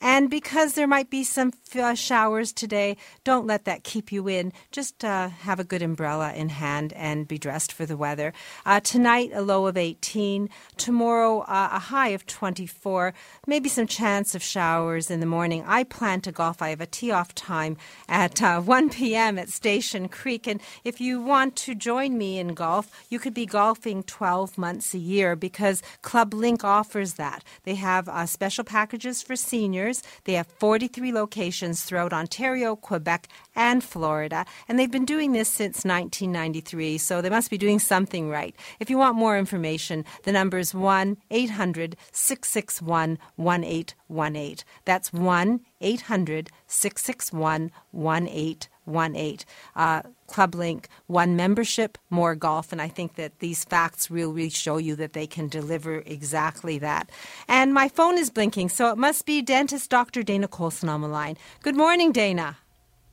And 0.03 0.28
because 0.28 0.74
there 0.74 0.88
might 0.88 1.11
be 1.11 1.22
some 1.22 1.53
uh, 1.76 1.94
showers 1.94 2.53
today, 2.53 2.96
don't 3.22 3.46
let 3.46 3.64
that 3.66 3.84
keep 3.84 4.11
you 4.11 4.28
in. 4.28 4.53
Just 4.72 5.05
uh, 5.05 5.28
have 5.28 5.61
a 5.61 5.64
good 5.64 5.80
umbrella 5.80 6.32
in 6.34 6.48
hand 6.48 6.92
and 6.94 7.28
be 7.28 7.38
dressed 7.38 7.72
for 7.72 7.86
the 7.86 7.96
weather. 7.96 8.32
Uh, 8.66 8.80
tonight, 8.80 9.30
a 9.32 9.42
low 9.42 9.66
of 9.68 9.76
18. 9.76 10.50
Tomorrow, 10.76 11.42
uh, 11.42 11.68
a 11.72 11.78
high 11.78 12.09
of 12.09 12.26
24. 12.26 13.14
Maybe 13.46 13.68
some 13.68 13.86
chance 13.86 14.34
of 14.34 14.42
showers 14.42 15.09
in 15.09 15.20
the 15.20 15.26
morning. 15.26 15.62
I 15.68 15.84
plan 15.84 16.20
to 16.22 16.32
golf. 16.32 16.61
I 16.61 16.70
have 16.70 16.80
a 16.80 16.86
tee 16.86 17.12
off 17.12 17.32
time 17.36 17.76
at 18.09 18.42
uh, 18.42 18.61
1 18.72 18.90
p.m. 18.90 19.38
at 19.38 19.50
Station 19.50 20.09
Creek. 20.09 20.48
And 20.48 20.61
if 20.82 21.00
you 21.00 21.20
want 21.20 21.55
to 21.57 21.76
join 21.76 22.18
me 22.18 22.40
in 22.40 22.55
golf, 22.55 22.90
you 23.09 23.20
could 23.20 23.34
be 23.34 23.46
golfing 23.46 24.03
12 24.03 24.59
months 24.59 24.94
a 24.94 24.98
year 24.98 25.36
because 25.36 25.80
Club 26.03 26.34
Link 26.34 26.64
offers 26.64 27.14
that. 27.14 27.44
They 27.62 27.76
have 27.76 28.09
uh, 28.09 28.26
special 28.26 28.64
packages 28.64 29.22
for 29.22 29.36
seniors. 29.36 29.91
They 30.24 30.34
have 30.34 30.47
43 30.47 31.12
locations 31.12 31.82
throughout 31.82 32.12
Ontario, 32.12 32.76
Quebec, 32.76 33.28
and 33.55 33.82
Florida. 33.84 34.47
And 34.68 34.78
they've 34.78 34.90
been 34.90 35.05
doing 35.05 35.32
this 35.32 35.49
since 35.49 35.84
1993, 35.84 36.97
so 36.99 37.20
they 37.20 37.28
must 37.28 37.51
be 37.51 37.59
doing 37.59 37.78
something 37.78 38.30
right. 38.30 38.55
If 38.80 38.88
you 38.88 38.97
want 38.97 39.16
more 39.16 39.36
information, 39.36 40.05
the 40.22 40.32
number 40.32 40.59
is 40.59 40.74
1 40.74 41.18
800 41.30 41.97
661 42.12 43.18
1818. 43.36 44.64
That's 44.84 45.12
1 45.12 45.61
800 45.80 46.51
661 46.66 47.70
1818. 47.90 48.71
Uh, 48.87 50.03
Club 50.26 50.55
Link, 50.55 50.89
one 51.07 51.37
membership, 51.37 51.99
more 52.11 52.35
golf. 52.35 52.72
And 52.72 52.80
I 52.80 52.89
think 52.89 53.16
that 53.16 53.39
these 53.39 53.64
facts 53.64 54.11
really 54.11 54.49
show 54.49 54.78
you 54.78 54.97
that 54.97 55.12
they 55.12 55.26
can 55.26 55.49
deliver 55.49 55.99
exactly 56.07 56.78
that. 56.78 57.11
And 57.49 57.74
my 57.74 57.89
phone 57.89 58.18
is 58.18 58.30
blinking, 58.30 58.70
so 58.70 58.91
it 58.91 58.99
must 58.99 59.26
be 59.26 59.43
dentist 59.43 59.91
Dr. 59.91 60.22
Dana 60.22 60.49
Colson 60.49 60.89
on 60.89 61.01
the 61.01 61.09
line. 61.09 61.37
Good 61.62 61.76
morning, 61.76 62.12
Dana. 62.12 62.59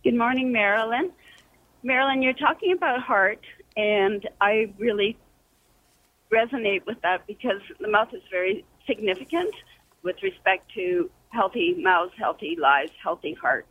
Good 0.04 0.16
morning, 0.16 0.52
Marilyn. 0.52 1.12
Marilyn, 1.84 2.22
you're 2.22 2.34
talking 2.34 2.74
about 2.74 3.02
heart, 3.02 3.44
and 3.78 4.28
I 4.42 4.74
really 4.78 5.18
resonate 6.32 6.86
with 6.86 7.02
that 7.02 7.26
because 7.28 7.62
the 7.80 7.88
mouth 7.88 8.14
is 8.14 8.22
very 8.30 8.66
significant 8.86 9.54
with 10.04 10.22
respect 10.24 10.72
to 10.76 11.10
healthy 11.30 11.76
mouths, 11.78 12.14
healthy 12.18 12.58
lives, 12.60 12.92
healthy 13.02 13.34
hearts. 13.34 13.68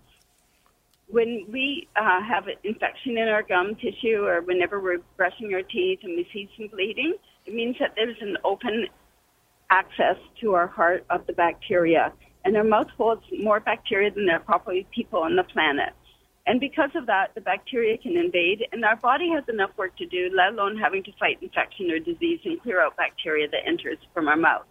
When 1.09 1.47
we 1.51 1.89
uh, 1.97 2.21
have 2.23 2.49
an 2.49 2.57
infection 2.65 3.17
in 3.17 3.29
our 3.29 3.43
gum 3.43 3.75
tissue 3.77 4.25
or 4.25 4.43
whenever 4.43 4.79
we're 4.81 5.01
brushing 5.17 5.53
our 5.55 5.63
teeth 5.63 6.01
and 6.03 6.17
we 6.17 6.29
see 6.33 6.51
some 6.57 6.69
bleeding, 6.69 7.15
it 7.47 7.55
means 7.55 7.77
that 7.81 7.95
there's 7.97 8.17
an 8.21 8.37
open 8.45 8.87
access 9.71 10.17
to 10.41 10.55
our 10.55 10.67
heart 10.67 11.05
of 11.09 11.27
the 11.27 11.33
bacteria. 11.33 12.13
And 12.45 12.57
our 12.57 12.65
mouth 12.65 12.89
holds 12.97 13.23
more 13.43 13.61
bacteria 13.61 14.11
than 14.11 14.27
there 14.27 14.37
are 14.37 14.41
probably 14.41 14.87
people 14.95 15.21
on 15.21 15.37
the 15.37 15.45
planet. 15.45 15.95
And 16.47 16.61
because 16.61 16.91
of 16.95 17.07
that, 17.07 17.35
the 17.35 17.43
bacteria 17.43 17.99
can 17.99 18.17
invade, 18.17 18.67
and 18.73 18.83
our 18.83 18.97
body 18.97 19.29
has 19.35 19.45
enough 19.49 19.71
work 19.77 19.95
to 19.99 20.07
do, 20.07 20.31
let 20.35 20.55
alone 20.55 20.79
having 20.79 21.05
to 21.05 21.13
fight 21.19 21.39
infection 21.43 21.91
or 21.91 21.99
disease 21.99 22.41
and 22.45 22.61
clear 22.63 22.81
out 22.83 22.97
bacteria 22.97 23.49
that 23.49 23.67
enters 23.67 23.99
from 24.15 24.29
our 24.29 24.37
mouth. 24.37 24.65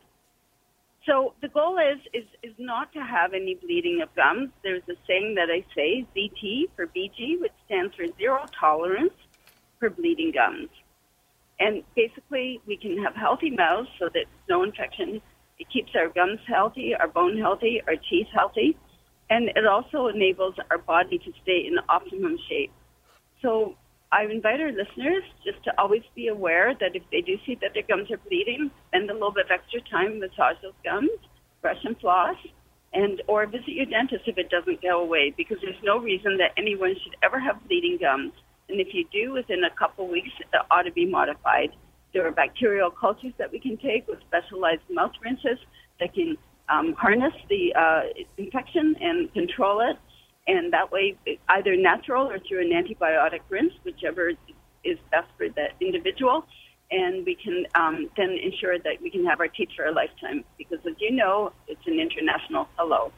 So 1.07 1.33
the 1.41 1.47
goal 1.47 1.79
is, 1.79 1.99
is, 2.13 2.27
is 2.43 2.53
not 2.59 2.93
to 2.93 2.99
have 2.99 3.33
any 3.33 3.55
bleeding 3.55 4.01
of 4.03 4.13
gums. 4.15 4.49
There's 4.61 4.83
a 4.89 4.95
saying 5.07 5.35
that 5.35 5.49
I 5.49 5.65
say, 5.73 6.05
ZT 6.15 6.65
for 6.75 6.85
BG, 6.87 7.41
which 7.41 7.53
stands 7.65 7.95
for 7.95 8.05
zero 8.17 8.45
tolerance 8.59 9.13
for 9.79 9.89
bleeding 9.89 10.33
gums. 10.33 10.69
And 11.59 11.83
basically, 11.95 12.61
we 12.67 12.77
can 12.77 13.01
have 13.03 13.15
healthy 13.15 13.49
mouths 13.49 13.89
so 13.97 14.09
that 14.13 14.25
no 14.47 14.63
infection. 14.63 15.21
It 15.57 15.67
keeps 15.73 15.91
our 15.95 16.09
gums 16.09 16.39
healthy, 16.45 16.93
our 16.93 17.07
bone 17.07 17.37
healthy, 17.39 17.81
our 17.87 17.95
teeth 17.95 18.27
healthy 18.31 18.77
and 19.29 19.49
it 19.49 19.65
also 19.65 20.07
enables 20.07 20.55
our 20.71 20.77
body 20.77 21.17
to 21.17 21.31
stay 21.43 21.65
in 21.67 21.75
optimum 21.89 22.37
shape. 22.49 22.71
So 23.41 23.75
I 24.11 24.23
invite 24.23 24.61
our 24.61 24.71
listeners 24.71 25.23
just 25.43 25.61
to 25.65 25.71
always 25.77 26.03
be 26.15 26.29
aware 26.29 26.73
that 26.79 26.95
if 26.95 27.03
they 27.11 27.21
do 27.21 27.35
see 27.45 27.57
that 27.61 27.73
their 27.73 27.83
gums 27.83 28.09
are 28.09 28.17
bleeding, 28.29 28.71
spend 28.87 29.09
a 29.09 29.13
little 29.13 29.31
bit 29.31 29.45
of 29.45 29.51
extra 29.51 29.81
time 29.91 30.19
massage 30.19 30.55
those 30.61 30.77
gums, 30.83 31.11
brush 31.61 31.83
and 31.83 31.99
floss, 31.99 32.37
and 32.93 33.21
or 33.27 33.45
visit 33.45 33.67
your 33.67 33.85
dentist 33.85 34.23
if 34.25 34.37
it 34.37 34.49
doesn't 34.49 34.81
go 34.81 35.01
away 35.01 35.33
because 35.35 35.57
there's 35.61 35.81
no 35.83 35.99
reason 35.99 36.37
that 36.37 36.51
anyone 36.57 36.95
should 37.03 37.15
ever 37.21 37.39
have 37.39 37.59
bleeding 37.67 37.97
gums. 37.99 38.31
And 38.69 38.79
if 38.79 38.87
you 38.93 39.05
do, 39.11 39.33
within 39.33 39.63
a 39.63 39.75
couple 39.77 40.07
weeks, 40.07 40.31
it 40.39 40.47
ought 40.71 40.83
to 40.83 40.91
be 40.91 41.05
modified. 41.05 41.71
There 42.13 42.25
are 42.25 42.31
bacterial 42.31 42.91
cultures 42.91 43.33
that 43.37 43.51
we 43.51 43.59
can 43.59 43.77
take 43.77 44.07
with 44.07 44.19
specialized 44.27 44.87
mouth 44.89 45.11
rinses 45.21 45.59
that 45.99 46.13
can 46.13 46.37
um, 46.69 46.93
harness 46.93 47.33
the 47.49 47.73
uh, 47.75 48.01
infection 48.37 48.95
and 48.99 49.33
control 49.33 49.81
it. 49.81 49.97
And 50.47 50.71
that 50.71 50.91
way, 50.91 51.15
either 51.49 51.75
natural 51.75 52.27
or 52.27 52.39
through 52.39 52.61
an 52.61 52.71
antibiotic 52.71 53.41
rinse, 53.49 53.73
whichever 53.83 54.31
is 54.83 54.97
best 55.11 55.27
for 55.37 55.49
that 55.49 55.71
individual. 55.81 56.45
And 56.89 57.25
we 57.25 57.35
can 57.35 57.65
um, 57.75 58.09
then 58.15 58.31
ensure 58.41 58.79
that 58.79 59.01
we 59.01 59.09
can 59.09 59.25
have 59.25 59.41
our 59.41 59.49
teeth 59.49 59.69
for 59.75 59.85
a 59.85 59.91
lifetime 59.91 60.45
because, 60.57 60.79
as 60.85 60.93
you 60.99 61.11
know, 61.11 61.51
it's 61.67 61.85
an 61.85 61.99
international 61.99 62.69
hello. 62.77 63.11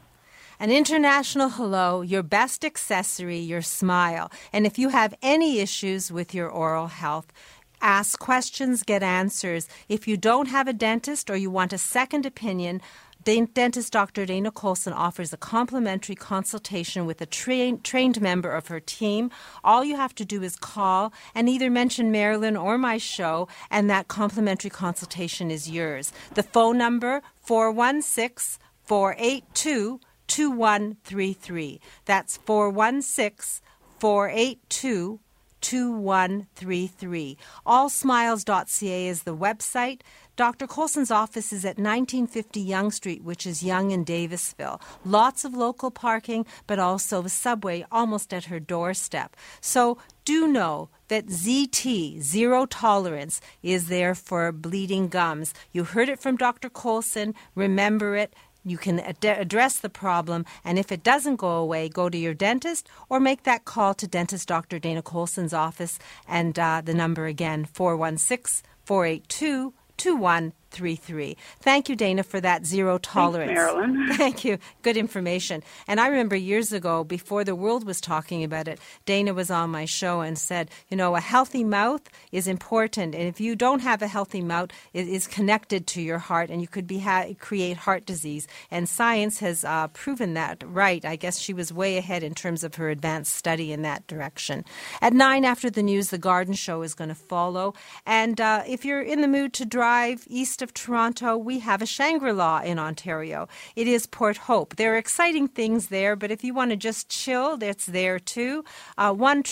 An 0.60 0.72
international 0.72 1.50
hello, 1.50 2.02
your 2.02 2.24
best 2.24 2.66
accessory, 2.66 3.38
your 3.38 3.62
smile. 3.62 4.32
And 4.52 4.66
if 4.66 4.80
you 4.80 4.90
have 4.90 5.14
any 5.22 5.60
issues 5.60 6.12
with 6.12 6.34
your 6.34 6.50
oral 6.50 6.88
health, 6.88 7.32
ask 7.80 8.20
questions, 8.20 8.84
get 8.84 9.04
answers. 9.04 9.70
If 9.88 10.08
you 10.08 10.18
don't 10.18 10.48
have 10.48 10.68
a 10.68 10.74
dentist 10.74 11.30
or 11.30 11.38
you 11.38 11.50
want 11.50 11.72
a 11.72 11.78
second 11.78 12.26
opinion, 12.26 12.82
Dentist 13.24 13.92
Dr. 13.92 14.26
Dana 14.26 14.50
Colson 14.50 14.94
offers 14.94 15.34
a 15.34 15.38
complimentary 15.38 16.16
consultation 16.16 17.06
with 17.06 17.22
a 17.22 17.26
train, 17.26 17.82
trained 17.82 18.22
member 18.22 18.52
of 18.52 18.68
her 18.68 18.80
team. 18.80 19.30
All 19.64 19.84
you 19.84 19.98
have 19.98 20.16
to 20.16 20.26
do 20.26 20.42
is 20.42 20.56
call 20.56 21.12
and 21.36 21.50
either 21.50 21.70
mention 21.70 22.12
Marilyn 22.12 22.56
or 22.56 22.78
my 22.78 22.98
show, 22.98 23.50
and 23.70 23.90
that 23.90 24.08
complimentary 24.08 24.70
consultation 24.70 25.52
is 25.52 25.70
yours. 25.70 26.14
The 26.36 26.44
phone 26.44 26.78
number 26.78 27.22
416 27.42 28.58
482 28.86 30.00
2133. 30.28 31.82
That's 32.06 32.38
416 32.38 33.62
482 34.00 35.20
2133. 35.62 37.38
Allsmiles.ca 37.66 39.08
is 39.08 39.24
the 39.24 39.36
website. 39.36 40.02
Dr. 40.40 40.68
Colson's 40.68 41.12
office 41.12 41.52
is 41.52 41.66
at 41.66 41.76
1950 41.78 42.62
Yonge 42.62 42.94
Street, 42.94 43.26
which 43.26 43.46
is 43.46 43.62
Yonge 43.62 43.92
in 43.92 44.06
Davisville. 44.06 44.80
Lots 45.04 45.44
of 45.44 45.54
local 45.54 45.92
parking, 45.92 46.46
but 46.66 46.80
also 46.80 47.22
a 47.24 47.28
subway 47.28 47.86
almost 47.92 48.34
at 48.34 48.46
her 48.46 48.58
doorstep. 48.58 49.36
So 49.60 49.98
do 50.24 50.48
know 50.48 50.88
that 51.10 51.28
ZT, 51.28 52.22
zero 52.22 52.66
tolerance, 52.66 53.42
is 53.62 53.90
there 53.90 54.16
for 54.16 54.54
bleeding 54.54 55.10
gums. 55.10 55.54
You 55.74 55.84
heard 55.84 56.08
it 56.08 56.22
from 56.22 56.38
Dr. 56.38 56.70
Colson. 56.70 57.36
Remember 57.54 58.16
it. 58.16 58.34
You 58.64 58.78
can 58.78 59.02
ad- 59.02 59.26
address 59.26 59.80
the 59.80 59.90
problem, 59.90 60.46
and 60.64 60.80
if 60.80 60.90
it 60.90 61.04
doesn't 61.04 61.36
go 61.36 61.58
away, 61.58 61.90
go 61.90 62.08
to 62.08 62.18
your 62.18 62.34
dentist 62.34 62.88
or 63.10 63.20
make 63.20 63.44
that 63.44 63.66
call 63.66 63.94
to 63.96 64.08
dentist 64.08 64.48
Dr. 64.48 64.80
Dana 64.80 65.02
Colson's 65.02 65.54
office. 65.54 66.00
And 66.30 66.58
uh, 66.58 66.82
the 66.82 66.94
number 66.94 67.26
again, 67.26 67.66
416 67.66 68.64
482 68.86 69.74
two 70.00 70.16
one. 70.16 70.54
2133. 70.72 71.38
Thank 71.62 71.90
you, 71.90 71.96
Dana, 71.96 72.24
for 72.24 72.40
that 72.42 72.66
zero 72.66 72.98
tolerance. 72.98 73.50
Thanks, 73.50 73.74
Marilyn. 73.74 74.14
Thank 74.14 74.46
you. 74.46 74.58
Good 74.82 74.98
information. 74.98 75.64
And 75.88 76.00
I 76.00 76.08
remember 76.08 76.36
years 76.36 76.72
ago, 76.72 77.04
before 77.04 77.44
the 77.44 77.56
world 77.56 77.86
was 77.86 78.02
talking 78.02 78.44
about 78.44 78.68
it, 78.68 78.80
Dana 79.06 79.34
was 79.34 79.50
on 79.50 79.70
my 79.70 79.86
show 79.86 80.22
and 80.22 80.38
said, 80.38 80.70
you 80.90 80.98
know, 80.98 81.16
a 81.16 81.20
healthy 81.20 81.64
mouth 81.64 82.02
is 82.32 82.48
important. 82.48 83.16
And 83.16 83.24
if 83.24 83.40
you 83.40 83.56
don't 83.56 83.82
have 83.82 84.02
a 84.02 84.08
healthy 84.08 84.42
mouth, 84.42 84.70
it 84.94 85.08
is 85.08 85.28
connected 85.28 85.88
to 85.88 86.02
your 86.02 86.20
heart 86.20 86.50
and 86.50 86.62
you 86.62 86.68
could 86.68 86.88
be 86.88 87.00
ha- 87.00 87.34
create 87.40 87.78
heart 87.78 88.06
disease. 88.06 88.48
And 88.72 88.88
science 88.88 89.40
has 89.40 89.64
uh, 89.64 89.88
proven 89.90 90.34
that 90.36 90.64
right. 90.66 91.04
I 91.06 91.16
guess 91.16 91.40
she 91.40 91.54
was 91.54 91.74
way 91.74 91.98
ahead 91.98 92.24
in 92.24 92.34
terms 92.34 92.64
of 92.64 92.76
her 92.76 92.90
advanced 92.90 93.36
study 93.36 93.72
in 93.72 93.82
that 93.84 94.06
direction. 94.08 94.66
At 95.02 95.14
nine 95.14 95.46
after 95.46 95.70
the 95.70 95.84
news, 95.84 96.10
the 96.10 96.18
garden 96.18 96.54
show 96.54 96.82
is 96.82 96.94
going 96.94 97.10
to 97.10 97.16
follow. 97.16 97.74
And 98.06 98.40
uh, 98.40 98.64
if 98.68 98.86
you're 98.86 99.02
in 99.02 99.22
the 99.22 99.28
mood 99.28 99.54
to 99.54 99.66
drive 99.66 100.26
east 100.28 100.59
of 100.62 100.74
Toronto, 100.74 101.38
we 101.38 101.60
have 101.60 101.82
a 101.82 101.86
Shangri 101.86 102.34
La 102.34 102.60
in 102.60 102.80
Ontario. 102.80 103.48
It 103.76 103.88
is 103.88 104.06
Port 104.06 104.38
Hope. 104.38 104.76
There 104.76 104.94
are 104.94 104.98
exciting 104.98 105.48
things 105.48 105.88
there, 105.88 106.16
but 106.16 106.32
if 106.32 106.44
you 106.44 106.54
want 106.54 106.72
to 106.72 106.78
just 106.78 107.10
chill, 107.10 107.58
that's 107.58 107.86
there 107.86 108.20
too. 108.20 108.64
Uh, 108.98 109.14
1 109.14 109.44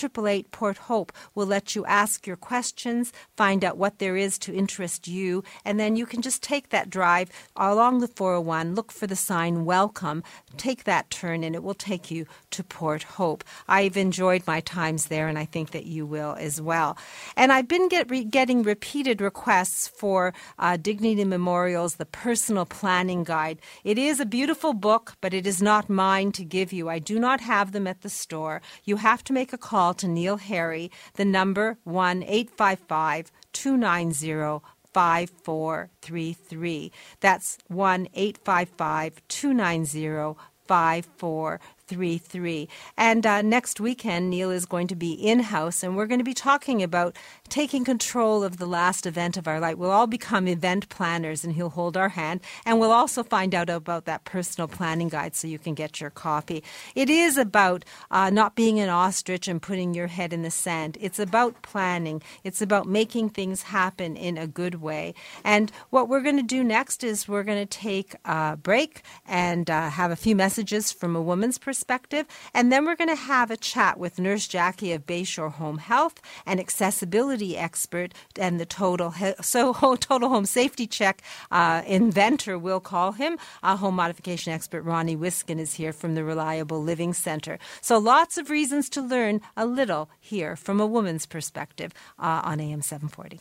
Port 0.50 0.76
Hope 0.76 1.12
will 1.34 1.46
let 1.46 1.74
you 1.74 1.84
ask 1.86 2.26
your 2.26 2.36
questions, 2.36 3.12
find 3.36 3.64
out 3.64 3.78
what 3.78 3.98
there 3.98 4.16
is 4.16 4.38
to 4.40 4.54
interest 4.54 5.08
you, 5.08 5.42
and 5.64 5.80
then 5.80 5.96
you 5.96 6.06
can 6.06 6.22
just 6.22 6.42
take 6.42 6.68
that 6.70 6.90
drive 6.90 7.30
along 7.56 8.00
the 8.00 8.08
401, 8.08 8.74
look 8.74 8.92
for 8.92 9.06
the 9.06 9.16
sign 9.16 9.64
Welcome, 9.64 10.22
take 10.56 10.84
that 10.84 11.10
turn, 11.10 11.42
and 11.44 11.54
it 11.54 11.62
will 11.62 11.74
take 11.74 12.10
you 12.10 12.26
to 12.50 12.62
Port 12.62 13.02
Hope. 13.02 13.44
I've 13.68 13.96
enjoyed 13.96 14.46
my 14.46 14.60
times 14.60 15.06
there, 15.06 15.28
and 15.28 15.38
I 15.38 15.44
think 15.44 15.70
that 15.70 15.86
you 15.86 16.06
will 16.06 16.36
as 16.38 16.60
well. 16.60 16.96
And 17.36 17.52
I've 17.52 17.68
been 17.68 17.88
get 17.88 18.10
re- 18.10 18.24
getting 18.24 18.62
repeated 18.62 19.20
requests 19.20 19.88
for 19.88 20.34
uh, 20.58 20.76
dig 20.76 20.97
Dignity 20.98 21.24
Memorial's 21.24 21.94
The 21.94 22.06
Personal 22.06 22.66
Planning 22.66 23.22
Guide. 23.22 23.60
It 23.84 23.98
is 23.98 24.18
a 24.18 24.26
beautiful 24.26 24.72
book, 24.72 25.14
but 25.20 25.32
it 25.32 25.46
is 25.46 25.62
not 25.62 25.88
mine 25.88 26.32
to 26.32 26.44
give 26.44 26.72
you. 26.72 26.88
I 26.88 26.98
do 26.98 27.20
not 27.20 27.40
have 27.40 27.70
them 27.70 27.86
at 27.86 28.00
the 28.00 28.08
store. 28.08 28.60
You 28.82 28.96
have 28.96 29.22
to 29.24 29.32
make 29.32 29.52
a 29.52 29.58
call 29.58 29.94
to 29.94 30.08
Neil 30.08 30.38
Harry, 30.38 30.90
the 31.14 31.24
number 31.24 31.78
1 31.84 32.24
855 32.24 33.30
290 33.52 34.60
5433. 34.92 36.92
That's 37.20 37.58
1 37.68 38.08
855 38.14 39.28
290 39.28 40.34
5433. 40.68 42.68
And 42.96 43.26
uh, 43.26 43.42
next 43.42 43.80
weekend, 43.80 44.30
Neil 44.30 44.50
is 44.50 44.66
going 44.66 44.86
to 44.88 44.94
be 44.94 45.12
in 45.12 45.40
house, 45.40 45.82
and 45.82 45.96
we're 45.96 46.06
going 46.06 46.20
to 46.20 46.24
be 46.24 46.34
talking 46.34 46.82
about 46.82 47.16
taking 47.50 47.84
control 47.84 48.42
of 48.44 48.58
the 48.58 48.66
last 48.66 49.06
event 49.06 49.36
of 49.36 49.48
our 49.48 49.60
life. 49.60 49.76
We'll 49.76 49.90
all 49.90 50.06
become 50.06 50.46
event 50.48 50.88
planners, 50.88 51.44
and 51.44 51.54
he'll 51.54 51.70
hold 51.70 51.96
our 51.96 52.10
hand. 52.10 52.40
And 52.64 52.78
we'll 52.78 52.92
also 52.92 53.22
find 53.22 53.54
out 53.54 53.70
about 53.70 54.04
that 54.04 54.24
personal 54.24 54.68
planning 54.68 55.08
guide 55.08 55.34
so 55.34 55.48
you 55.48 55.58
can 55.58 55.74
get 55.74 56.00
your 56.00 56.10
copy. 56.10 56.62
It 56.94 57.10
is 57.10 57.36
about 57.36 57.84
uh, 58.10 58.30
not 58.30 58.54
being 58.54 58.80
an 58.80 58.88
ostrich 58.88 59.48
and 59.48 59.60
putting 59.62 59.94
your 59.94 60.08
head 60.08 60.32
in 60.32 60.42
the 60.42 60.50
sand. 60.50 60.98
It's 61.00 61.18
about 61.18 61.62
planning, 61.62 62.22
it's 62.44 62.62
about 62.62 62.86
making 62.86 63.30
things 63.30 63.62
happen 63.62 64.16
in 64.16 64.36
a 64.36 64.46
good 64.46 64.76
way. 64.76 65.14
And 65.44 65.70
what 65.90 66.08
we're 66.08 66.22
going 66.22 66.36
to 66.36 66.42
do 66.42 66.64
next 66.64 67.04
is 67.04 67.28
we're 67.28 67.44
going 67.44 67.66
to 67.66 67.78
take 67.78 68.14
a 68.24 68.56
break 68.56 69.02
and 69.26 69.70
uh, 69.70 69.90
have 69.90 70.10
a 70.10 70.16
few 70.16 70.34
messages 70.34 70.92
from 70.92 71.14
a 71.14 71.22
woman's 71.22 71.58
perspective. 71.58 72.26
And 72.52 72.72
then 72.72 72.84
we're 72.84 72.96
going 72.96 73.08
to 73.08 73.14
have 73.14 73.50
a 73.50 73.56
chat 73.56 73.98
with 73.98 74.18
Nurse 74.18 74.48
Jackie 74.48 74.92
of 74.92 75.06
Bayshore 75.06 75.52
Home 75.52 75.78
Health, 75.78 76.20
and 76.46 76.60
accessibility 76.60 77.37
expert, 77.40 78.14
and 78.38 78.58
the 78.58 78.66
total 78.66 79.14
so 79.40 79.72
total 79.96 80.28
home 80.28 80.46
safety 80.46 80.86
check 80.86 81.22
uh, 81.50 81.82
inventor, 81.86 82.58
we'll 82.58 82.80
call 82.80 83.12
him. 83.12 83.38
Uh, 83.62 83.76
home 83.76 83.96
modification 83.96 84.52
expert 84.52 84.82
Ronnie 84.82 85.16
Wiskin 85.16 85.58
is 85.58 85.74
here 85.74 85.92
from 85.92 86.14
the 86.14 86.24
Reliable 86.24 86.82
Living 86.82 87.14
Center. 87.14 87.58
So 87.80 87.98
lots 87.98 88.38
of 88.38 88.50
reasons 88.50 88.88
to 88.90 89.02
learn 89.02 89.40
a 89.56 89.66
little 89.66 90.10
here 90.20 90.56
from 90.56 90.80
a 90.80 90.86
woman's 90.86 91.26
perspective 91.26 91.92
uh, 92.18 92.42
on 92.44 92.60
AM 92.60 92.82
740. 92.82 93.40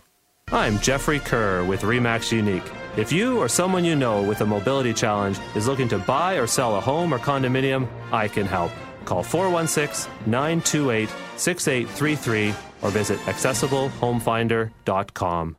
I'm 0.50 0.80
Jeffrey 0.80 1.20
Kerr 1.20 1.66
with 1.66 1.82
REMAX 1.82 2.32
Unique. 2.32 2.64
If 2.96 3.12
you 3.12 3.38
or 3.38 3.50
someone 3.50 3.84
you 3.84 3.98
know 3.98 4.22
with 4.22 4.40
a 4.40 4.46
mobility 4.46 4.94
challenge 4.94 5.40
is 5.56 5.68
looking 5.68 5.90
to 5.90 5.98
buy 5.98 6.36
or 6.36 6.48
sell 6.48 6.78
a 6.78 6.80
home 6.80 7.14
or 7.14 7.20
condominium, 7.20 7.86
I 8.14 8.30
can 8.30 8.46
help. 8.46 8.72
Call 9.08 9.24
416 9.24 10.12
928 10.26 11.10
6833 11.38 12.54
or 12.82 12.92
visit 12.92 13.18
accessiblehomefinder.com. 13.20 15.58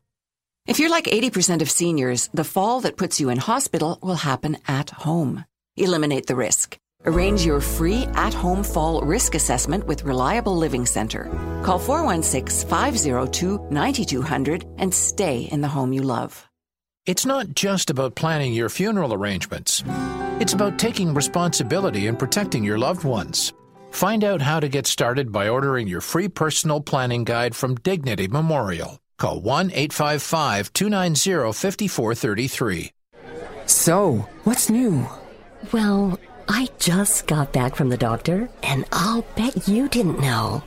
If 0.66 0.78
you're 0.78 0.90
like 0.90 1.06
80% 1.06 1.62
of 1.62 1.70
seniors, 1.70 2.28
the 2.34 2.44
fall 2.44 2.82
that 2.82 2.98
puts 2.98 3.18
you 3.18 3.30
in 3.30 3.38
hospital 3.38 3.98
will 4.02 4.16
happen 4.16 4.58
at 4.68 4.90
home. 4.90 5.46
Eliminate 5.78 6.26
the 6.26 6.36
risk. 6.36 6.76
Arrange 7.06 7.42
your 7.42 7.62
free 7.62 8.02
at 8.14 8.34
home 8.34 8.62
fall 8.62 9.00
risk 9.00 9.34
assessment 9.34 9.86
with 9.86 10.04
Reliable 10.04 10.54
Living 10.54 10.84
Center. 10.84 11.24
Call 11.64 11.78
416 11.78 12.68
502 12.68 13.68
9200 13.70 14.66
and 14.76 14.92
stay 14.92 15.48
in 15.50 15.62
the 15.62 15.68
home 15.68 15.94
you 15.94 16.02
love. 16.02 16.47
It's 17.08 17.24
not 17.24 17.54
just 17.54 17.88
about 17.88 18.16
planning 18.16 18.52
your 18.52 18.68
funeral 18.68 19.14
arrangements, 19.14 19.82
it's 20.40 20.52
about 20.52 20.78
taking 20.78 21.14
responsibility 21.14 22.06
and 22.06 22.18
protecting 22.18 22.62
your 22.62 22.76
loved 22.76 23.02
ones. 23.02 23.54
Find 23.92 24.22
out 24.22 24.42
how 24.42 24.60
to 24.60 24.68
get 24.68 24.86
started 24.86 25.32
by 25.32 25.48
ordering 25.48 25.88
your 25.88 26.02
free 26.02 26.28
personal 26.28 26.82
planning 26.82 27.24
guide 27.24 27.56
from 27.56 27.76
Dignity 27.76 28.28
Memorial. 28.28 29.00
Call 29.16 29.40
1 29.40 29.70
855 29.70 30.70
290 30.74 31.52
5433. 31.54 32.92
So, 33.64 34.28
what's 34.44 34.68
new? 34.68 35.08
Well, 35.72 36.20
I 36.46 36.68
just 36.78 37.26
got 37.26 37.54
back 37.54 37.74
from 37.74 37.88
the 37.88 37.96
doctor, 37.96 38.50
and 38.62 38.84
I'll 38.92 39.22
bet 39.34 39.66
you 39.66 39.88
didn't 39.88 40.20
know. 40.20 40.62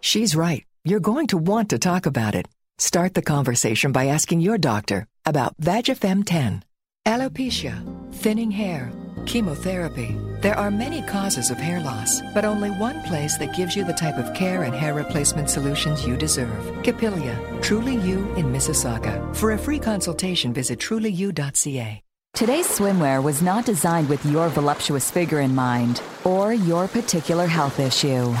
She's 0.00 0.34
right. 0.34 0.64
You're 0.84 1.00
going 1.00 1.26
to 1.26 1.36
want 1.36 1.68
to 1.68 1.78
talk 1.78 2.06
about 2.06 2.34
it. 2.34 2.48
Start 2.80 3.12
the 3.12 3.20
conversation 3.20 3.92
by 3.92 4.06
asking 4.06 4.40
your 4.40 4.56
doctor 4.56 5.06
about 5.26 5.54
Vagifem 5.60 6.24
10. 6.24 6.64
Alopecia, 7.06 7.84
thinning 8.14 8.50
hair, 8.50 8.90
chemotherapy. 9.26 10.16
There 10.40 10.56
are 10.58 10.70
many 10.70 11.02
causes 11.02 11.50
of 11.50 11.58
hair 11.58 11.82
loss, 11.82 12.22
but 12.32 12.46
only 12.46 12.70
one 12.70 13.02
place 13.02 13.36
that 13.36 13.54
gives 13.54 13.76
you 13.76 13.84
the 13.84 13.92
type 13.92 14.16
of 14.16 14.32
care 14.32 14.62
and 14.62 14.74
hair 14.74 14.94
replacement 14.94 15.50
solutions 15.50 16.06
you 16.06 16.16
deserve. 16.16 16.82
Capilia, 16.82 17.38
Truly 17.60 17.96
You 17.96 18.34
in 18.36 18.50
Mississauga. 18.50 19.36
For 19.36 19.52
a 19.52 19.58
free 19.58 19.78
consultation, 19.78 20.54
visit 20.54 20.78
trulyu.ca. 20.78 22.02
Today's 22.32 22.66
swimwear 22.66 23.22
was 23.22 23.42
not 23.42 23.66
designed 23.66 24.08
with 24.08 24.24
your 24.24 24.48
voluptuous 24.48 25.10
figure 25.10 25.40
in 25.40 25.54
mind 25.54 26.00
or 26.24 26.54
your 26.54 26.88
particular 26.88 27.46
health 27.46 27.78
issue. 27.78 28.34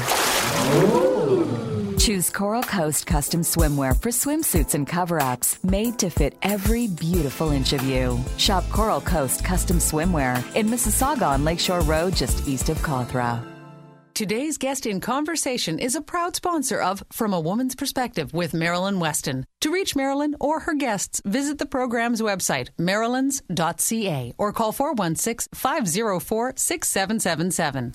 Choose 2.00 2.30
Coral 2.30 2.62
Coast 2.62 3.06
custom 3.06 3.42
swimwear 3.42 3.94
for 3.94 4.08
swimsuits 4.08 4.72
and 4.72 4.86
cover 4.86 5.20
ups 5.20 5.62
made 5.62 5.98
to 5.98 6.08
fit 6.08 6.34
every 6.40 6.86
beautiful 6.86 7.50
inch 7.50 7.74
of 7.74 7.82
you. 7.82 8.18
Shop 8.38 8.64
Coral 8.70 9.02
Coast 9.02 9.44
custom 9.44 9.76
swimwear 9.76 10.36
in 10.56 10.68
Mississauga 10.68 11.28
on 11.28 11.44
Lakeshore 11.44 11.82
Road, 11.82 12.16
just 12.16 12.48
east 12.48 12.70
of 12.70 12.78
Cawthra. 12.78 13.44
Today's 14.14 14.56
guest 14.56 14.86
in 14.86 15.00
conversation 15.00 15.78
is 15.78 15.94
a 15.94 16.00
proud 16.00 16.34
sponsor 16.34 16.80
of 16.80 17.02
From 17.12 17.34
a 17.34 17.40
Woman's 17.40 17.74
Perspective 17.74 18.32
with 18.32 18.54
Marilyn 18.54 18.98
Weston. 18.98 19.44
To 19.60 19.70
reach 19.70 19.94
Marilyn 19.94 20.36
or 20.40 20.60
her 20.60 20.74
guests, 20.74 21.20
visit 21.26 21.58
the 21.58 21.66
program's 21.66 22.22
website, 22.22 22.70
marilyns.ca, 22.78 24.32
or 24.38 24.52
call 24.54 24.72
416 24.72 25.50
504 25.54 26.54
6777. 26.56 27.92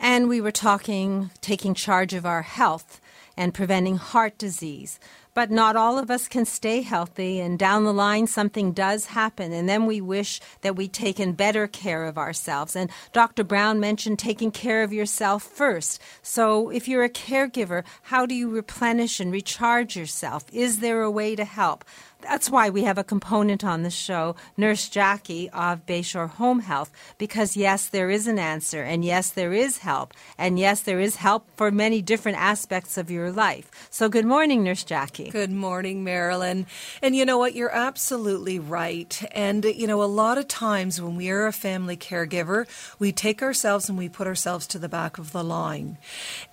And 0.00 0.26
we 0.26 0.40
were 0.40 0.52
talking 0.52 1.30
taking 1.42 1.74
charge 1.74 2.14
of 2.14 2.24
our 2.24 2.40
health 2.40 2.98
and 3.36 3.54
preventing 3.54 3.96
heart 3.96 4.38
disease. 4.38 4.98
But 5.34 5.50
not 5.50 5.76
all 5.76 5.98
of 5.98 6.10
us 6.10 6.28
can 6.28 6.46
stay 6.46 6.80
healthy, 6.80 7.40
and 7.40 7.58
down 7.58 7.84
the 7.84 7.92
line, 7.92 8.26
something 8.26 8.72
does 8.72 9.04
happen, 9.06 9.52
and 9.52 9.68
then 9.68 9.84
we 9.84 10.00
wish 10.00 10.40
that 10.62 10.76
we'd 10.76 10.94
taken 10.94 11.32
better 11.32 11.66
care 11.66 12.04
of 12.04 12.16
ourselves. 12.16 12.74
And 12.74 12.90
Dr. 13.12 13.44
Brown 13.44 13.78
mentioned 13.78 14.18
taking 14.18 14.50
care 14.50 14.82
of 14.82 14.94
yourself 14.94 15.42
first. 15.42 16.00
So, 16.22 16.70
if 16.70 16.88
you're 16.88 17.04
a 17.04 17.10
caregiver, 17.10 17.84
how 18.04 18.24
do 18.24 18.34
you 18.34 18.48
replenish 18.48 19.20
and 19.20 19.30
recharge 19.30 19.94
yourself? 19.94 20.46
Is 20.54 20.80
there 20.80 21.02
a 21.02 21.10
way 21.10 21.36
to 21.36 21.44
help? 21.44 21.84
That's 22.28 22.50
why 22.50 22.70
we 22.70 22.82
have 22.82 22.98
a 22.98 23.04
component 23.04 23.62
on 23.62 23.84
the 23.84 23.90
show, 23.90 24.34
Nurse 24.56 24.88
Jackie 24.88 25.48
of 25.50 25.86
Bayshore 25.86 26.28
Home 26.30 26.58
Health, 26.58 26.90
because 27.18 27.56
yes, 27.56 27.88
there 27.88 28.10
is 28.10 28.26
an 28.26 28.38
answer, 28.38 28.82
and 28.82 29.04
yes, 29.04 29.30
there 29.30 29.52
is 29.52 29.78
help, 29.78 30.12
and 30.36 30.58
yes, 30.58 30.80
there 30.80 30.98
is 30.98 31.16
help 31.16 31.46
for 31.56 31.70
many 31.70 32.02
different 32.02 32.38
aspects 32.38 32.98
of 32.98 33.12
your 33.12 33.30
life. 33.30 33.70
So, 33.90 34.08
good 34.08 34.26
morning, 34.26 34.64
Nurse 34.64 34.82
Jackie. 34.82 35.30
Good 35.30 35.52
morning, 35.52 36.02
Marilyn. 36.02 36.66
And 37.00 37.14
you 37.14 37.24
know 37.24 37.38
what? 37.38 37.54
You're 37.54 37.74
absolutely 37.74 38.58
right. 38.58 39.22
And, 39.32 39.64
you 39.64 39.86
know, 39.86 40.02
a 40.02 40.04
lot 40.04 40.36
of 40.36 40.48
times 40.48 41.00
when 41.00 41.14
we 41.14 41.30
are 41.30 41.46
a 41.46 41.52
family 41.52 41.96
caregiver, 41.96 42.66
we 42.98 43.12
take 43.12 43.40
ourselves 43.40 43.88
and 43.88 43.96
we 43.96 44.08
put 44.08 44.26
ourselves 44.26 44.66
to 44.68 44.78
the 44.80 44.88
back 44.88 45.18
of 45.18 45.30
the 45.30 45.44
line. 45.44 45.96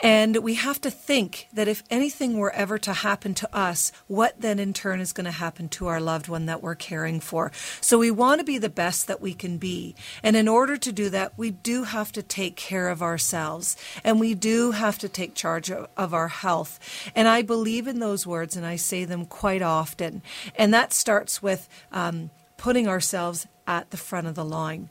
And 0.02 0.38
we 0.38 0.54
have 0.54 0.80
to 0.82 0.92
think 0.92 1.48
that 1.52 1.68
if 1.68 1.82
anything 1.90 2.38
were 2.38 2.52
ever 2.52 2.78
to 2.78 2.94
happen 2.94 3.34
to 3.34 3.56
us, 3.56 3.92
what 4.08 4.40
then 4.40 4.60
in 4.60 4.74
turn 4.74 5.00
is 5.00 5.14
going 5.14 5.26
to 5.26 5.32
happen? 5.32 5.63
Happen 5.64 5.70
to 5.70 5.88
our 5.88 6.02
loved 6.02 6.28
one 6.28 6.46
that 6.48 6.62
we're 6.62 6.76
caring 6.76 7.22
for. 7.22 7.52
So 7.82 7.98
we 7.98 8.12
want 8.12 8.40
to 8.40 8.46
be 8.46 8.60
the 8.60 8.70
best 8.70 9.08
that 9.08 9.22
we 9.22 9.34
can 9.34 9.58
be. 9.58 9.96
And 10.22 10.36
in 10.36 10.48
order 10.48 10.78
to 10.78 10.92
do 10.92 11.10
that, 11.10 11.34
we 11.38 11.52
do 11.52 11.84
have 11.84 12.12
to 12.14 12.24
take 12.24 12.56
care 12.56 12.90
of 12.90 13.02
ourselves 13.02 13.78
and 14.04 14.20
we 14.20 14.36
do 14.36 14.72
have 14.72 14.98
to 15.00 15.10
take 15.10 15.36
charge 15.36 15.72
of, 15.72 15.88
of 15.96 16.14
our 16.14 16.28
health. 16.28 16.80
And 17.16 17.28
I 17.28 17.44
believe 17.44 17.88
in 17.88 18.00
those 18.00 18.28
words 18.28 18.58
and 18.58 18.66
I 18.66 18.78
say 18.78 19.06
them 19.06 19.26
quite 19.26 19.62
often. 19.62 20.22
And 20.56 20.74
that 20.74 20.94
starts 20.94 21.42
with 21.42 21.70
um, 21.92 22.30
putting 22.58 22.88
ourselves 22.88 23.48
at 23.66 23.90
the 23.92 23.98
front 23.98 24.28
of 24.28 24.36
the 24.36 24.46
line. 24.46 24.90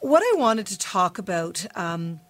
What 0.00 0.22
I 0.22 0.38
wanted 0.38 0.66
to 0.68 0.78
talk 0.78 1.18
about. 1.18 1.66
Um, 1.74 2.20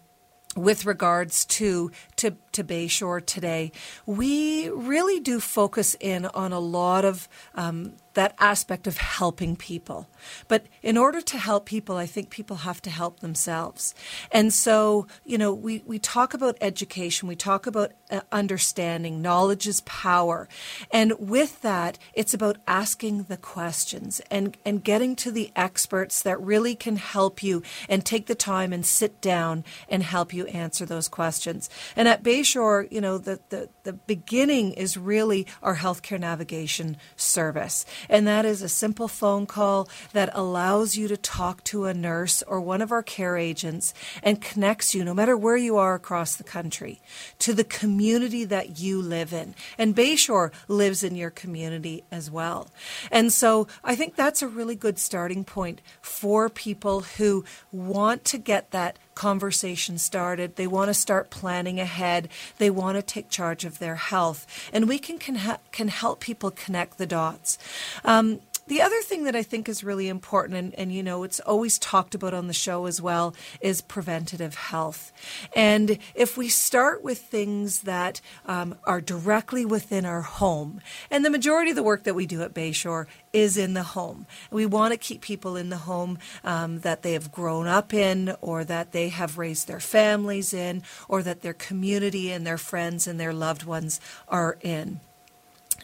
with 0.56 0.86
regards 0.86 1.44
to, 1.44 1.90
to, 2.16 2.36
to 2.52 2.64
Bayshore 2.64 3.24
today, 3.24 3.72
we 4.06 4.68
really 4.70 5.20
do 5.20 5.40
focus 5.40 5.96
in 6.00 6.26
on 6.26 6.52
a 6.52 6.58
lot 6.58 7.04
of 7.04 7.28
um, 7.54 7.94
that 8.18 8.34
aspect 8.40 8.88
of 8.88 8.98
helping 8.98 9.54
people. 9.54 10.08
But 10.48 10.66
in 10.82 10.96
order 10.96 11.20
to 11.20 11.38
help 11.38 11.66
people, 11.66 11.96
I 11.96 12.06
think 12.06 12.30
people 12.30 12.56
have 12.56 12.82
to 12.82 12.90
help 12.90 13.20
themselves. 13.20 13.94
And 14.32 14.52
so, 14.52 15.06
you 15.24 15.38
know, 15.38 15.54
we, 15.54 15.84
we 15.86 16.00
talk 16.00 16.34
about 16.34 16.58
education, 16.60 17.28
we 17.28 17.36
talk 17.36 17.68
about 17.68 17.92
uh, 18.10 18.22
understanding, 18.32 19.22
knowledge 19.22 19.68
is 19.68 19.82
power. 19.82 20.48
And 20.90 21.12
with 21.20 21.62
that, 21.62 21.96
it's 22.12 22.34
about 22.34 22.56
asking 22.66 23.24
the 23.24 23.36
questions 23.36 24.20
and, 24.32 24.56
and 24.64 24.82
getting 24.82 25.14
to 25.14 25.30
the 25.30 25.52
experts 25.54 26.20
that 26.22 26.40
really 26.40 26.74
can 26.74 26.96
help 26.96 27.40
you 27.40 27.62
and 27.88 28.04
take 28.04 28.26
the 28.26 28.34
time 28.34 28.72
and 28.72 28.84
sit 28.84 29.20
down 29.20 29.62
and 29.88 30.02
help 30.02 30.34
you 30.34 30.46
answer 30.46 30.84
those 30.84 31.06
questions. 31.06 31.70
And 31.94 32.08
at 32.08 32.24
Bayshore, 32.24 32.90
you 32.90 33.00
know, 33.00 33.16
the, 33.16 33.38
the, 33.50 33.68
the 33.84 33.92
beginning 33.92 34.72
is 34.72 34.96
really 34.96 35.46
our 35.62 35.76
healthcare 35.76 36.18
navigation 36.18 36.96
service. 37.14 37.86
And 38.08 38.26
that 38.26 38.44
is 38.44 38.62
a 38.62 38.68
simple 38.68 39.08
phone 39.08 39.46
call 39.46 39.88
that 40.12 40.30
allows 40.32 40.96
you 40.96 41.08
to 41.08 41.16
talk 41.16 41.64
to 41.64 41.84
a 41.84 41.94
nurse 41.94 42.42
or 42.42 42.60
one 42.60 42.82
of 42.82 42.92
our 42.92 43.02
care 43.02 43.36
agents 43.36 43.94
and 44.22 44.40
connects 44.40 44.94
you, 44.94 45.04
no 45.04 45.14
matter 45.14 45.36
where 45.36 45.56
you 45.56 45.76
are 45.76 45.94
across 45.94 46.36
the 46.36 46.44
country, 46.44 47.00
to 47.38 47.52
the 47.52 47.64
community 47.64 48.44
that 48.44 48.78
you 48.78 49.00
live 49.00 49.32
in. 49.32 49.54
And 49.76 49.94
Bayshore 49.94 50.52
lives 50.68 51.02
in 51.02 51.14
your 51.14 51.30
community 51.30 52.04
as 52.10 52.30
well. 52.30 52.70
And 53.10 53.32
so 53.32 53.66
I 53.84 53.94
think 53.94 54.16
that's 54.16 54.42
a 54.42 54.48
really 54.48 54.76
good 54.76 54.98
starting 54.98 55.44
point 55.44 55.80
for 56.00 56.48
people 56.48 57.00
who 57.00 57.44
want 57.72 58.24
to 58.26 58.38
get 58.38 58.70
that 58.70 58.98
conversation 59.18 59.98
started. 59.98 60.54
They 60.54 60.68
want 60.68 60.90
to 60.90 60.94
start 60.94 61.28
planning 61.28 61.80
ahead. 61.80 62.28
They 62.58 62.70
want 62.70 62.96
to 62.96 63.02
take 63.02 63.28
charge 63.28 63.64
of 63.64 63.80
their 63.80 63.96
health. 63.96 64.46
And 64.72 64.88
we 64.88 65.00
can, 65.00 65.18
can, 65.18 65.58
can 65.72 65.88
help 65.88 66.20
people 66.20 66.52
connect 66.52 66.98
the 66.98 67.06
dots. 67.06 67.58
Um, 68.04 68.38
the 68.68 68.82
other 68.82 69.00
thing 69.02 69.24
that 69.24 69.34
I 69.34 69.42
think 69.42 69.68
is 69.68 69.82
really 69.82 70.08
important, 70.08 70.56
and, 70.58 70.74
and, 70.74 70.92
you 70.92 71.02
know, 71.02 71.22
it's 71.24 71.40
always 71.40 71.78
talked 71.78 72.14
about 72.14 72.34
on 72.34 72.46
the 72.46 72.52
show 72.52 72.86
as 72.86 73.00
well, 73.00 73.34
is 73.60 73.80
preventative 73.80 74.54
health. 74.54 75.12
And 75.56 75.98
if 76.14 76.36
we 76.36 76.48
start 76.48 77.02
with 77.02 77.18
things 77.18 77.80
that 77.80 78.20
um, 78.46 78.76
are 78.84 79.00
directly 79.00 79.64
within 79.64 80.04
our 80.04 80.22
home, 80.22 80.80
and 81.10 81.24
the 81.24 81.30
majority 81.30 81.70
of 81.70 81.76
the 81.76 81.82
work 81.82 82.04
that 82.04 82.14
we 82.14 82.26
do 82.26 82.42
at 82.42 82.54
Bayshore 82.54 83.06
is 83.32 83.56
in 83.56 83.74
the 83.74 83.82
home. 83.82 84.26
We 84.50 84.66
want 84.66 84.92
to 84.92 84.98
keep 84.98 85.20
people 85.20 85.56
in 85.56 85.68
the 85.70 85.78
home 85.78 86.18
um, 86.44 86.80
that 86.80 87.02
they 87.02 87.12
have 87.14 87.32
grown 87.32 87.66
up 87.66 87.92
in, 87.92 88.34
or 88.40 88.64
that 88.64 88.92
they 88.92 89.08
have 89.08 89.38
raised 89.38 89.66
their 89.66 89.80
families 89.80 90.52
in, 90.52 90.82
or 91.08 91.22
that 91.22 91.42
their 91.42 91.54
community 91.54 92.30
and 92.30 92.46
their 92.46 92.58
friends 92.58 93.06
and 93.06 93.18
their 93.18 93.32
loved 93.32 93.64
ones 93.64 94.00
are 94.28 94.58
in. 94.60 95.00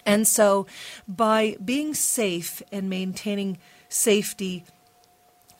And 0.07 0.27
so, 0.27 0.67
by 1.09 1.57
being 1.65 1.95
safe 1.95 2.63
and 2.71 2.91
maintaining 2.91 3.59
safety 3.89 4.65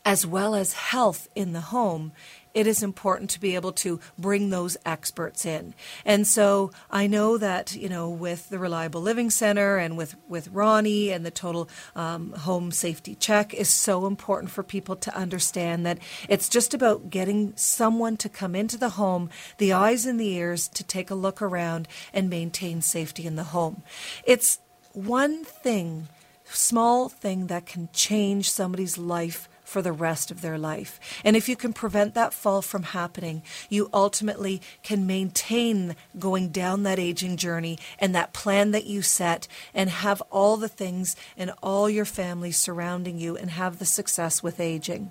as 0.05 0.27
well 0.27 0.55
as 0.55 0.75
health 0.75 1.29
in 1.35 1.53
the 1.53 1.61
home, 1.61 2.13
it 2.55 2.67
is 2.67 2.83
important 2.83 3.31
to 3.31 3.41
be 3.41 3.57
able 3.57 3.73
to 3.73 4.01
bring 4.17 4.51
those 4.51 4.77
experts 4.87 5.45
in. 5.45 5.75
And 6.05 6.27
so 6.27 6.71
I 6.91 7.07
know 7.07 7.37
that, 7.37 7.75
you 7.75 7.89
know, 7.89 8.09
with 8.09 8.49
the 8.49 8.59
Reliable 8.59 9.03
Living 9.03 9.31
Center 9.31 9.77
and 9.77 9.97
with, 9.97 10.15
with 10.29 10.49
Ronnie 10.49 11.11
and 11.11 11.27
the 11.27 11.31
total 11.31 11.69
um, 11.97 12.33
home 12.33 12.71
safety 12.71 13.17
check 13.17 13.53
is 13.53 13.69
so 13.69 14.07
important 14.07 14.53
for 14.53 14.63
people 14.63 14.97
to 14.97 15.17
understand 15.17 15.85
that 15.85 15.99
it's 16.29 16.49
just 16.49 16.73
about 16.73 17.11
getting 17.11 17.53
someone 17.57 18.17
to 18.19 18.29
come 18.29 18.55
into 18.55 18.79
the 18.79 18.91
home, 18.91 19.31
the 19.59 19.73
eyes 19.73 20.07
and 20.07 20.21
the 20.21 20.31
ears 20.31 20.69
to 20.69 20.85
take 20.85 21.11
a 21.11 21.15
look 21.15 21.43
around 21.43 21.89
and 22.13 22.31
maintain 22.31 22.81
safety 22.81 23.27
in 23.27 23.35
the 23.35 23.45
home. 23.45 23.83
It's 24.25 24.61
one 24.93 25.45
thing, 25.45 26.09
small 26.45 27.09
thing 27.09 27.49
that 27.49 27.67
can 27.67 27.89
change 27.93 28.51
somebody's 28.51 28.97
life 28.97 29.49
for 29.65 29.83
the 29.83 29.93
rest 29.93 30.31
of 30.31 30.43
their 30.43 30.59
life. 30.59 31.01
And 31.25 31.37
if 31.37 31.49
you 31.49 31.57
can 31.57 31.73
prevent 31.73 32.15
that 32.15 32.33
fall 32.33 32.63
from 32.63 32.85
happening, 32.85 33.43
you 33.69 33.91
ultimately 33.93 34.63
can 34.83 35.07
maintain 35.07 35.97
going 36.19 36.51
down 36.51 36.85
that 36.85 36.99
aging 36.99 37.37
journey 37.37 37.79
and 37.99 38.15
that 38.15 38.33
plan 38.33 38.71
that 38.71 38.87
you 38.87 39.03
set 39.03 39.49
and 39.75 39.91
have 39.91 40.23
all 40.31 40.57
the 40.57 40.69
things 40.69 41.17
and 41.37 41.51
all 41.63 41.91
your 41.91 42.05
family 42.05 42.53
surrounding 42.53 43.19
you 43.19 43.37
and 43.37 43.51
have 43.51 43.79
the 43.79 43.85
success 43.85 44.43
with 44.43 44.61
aging. 44.61 45.11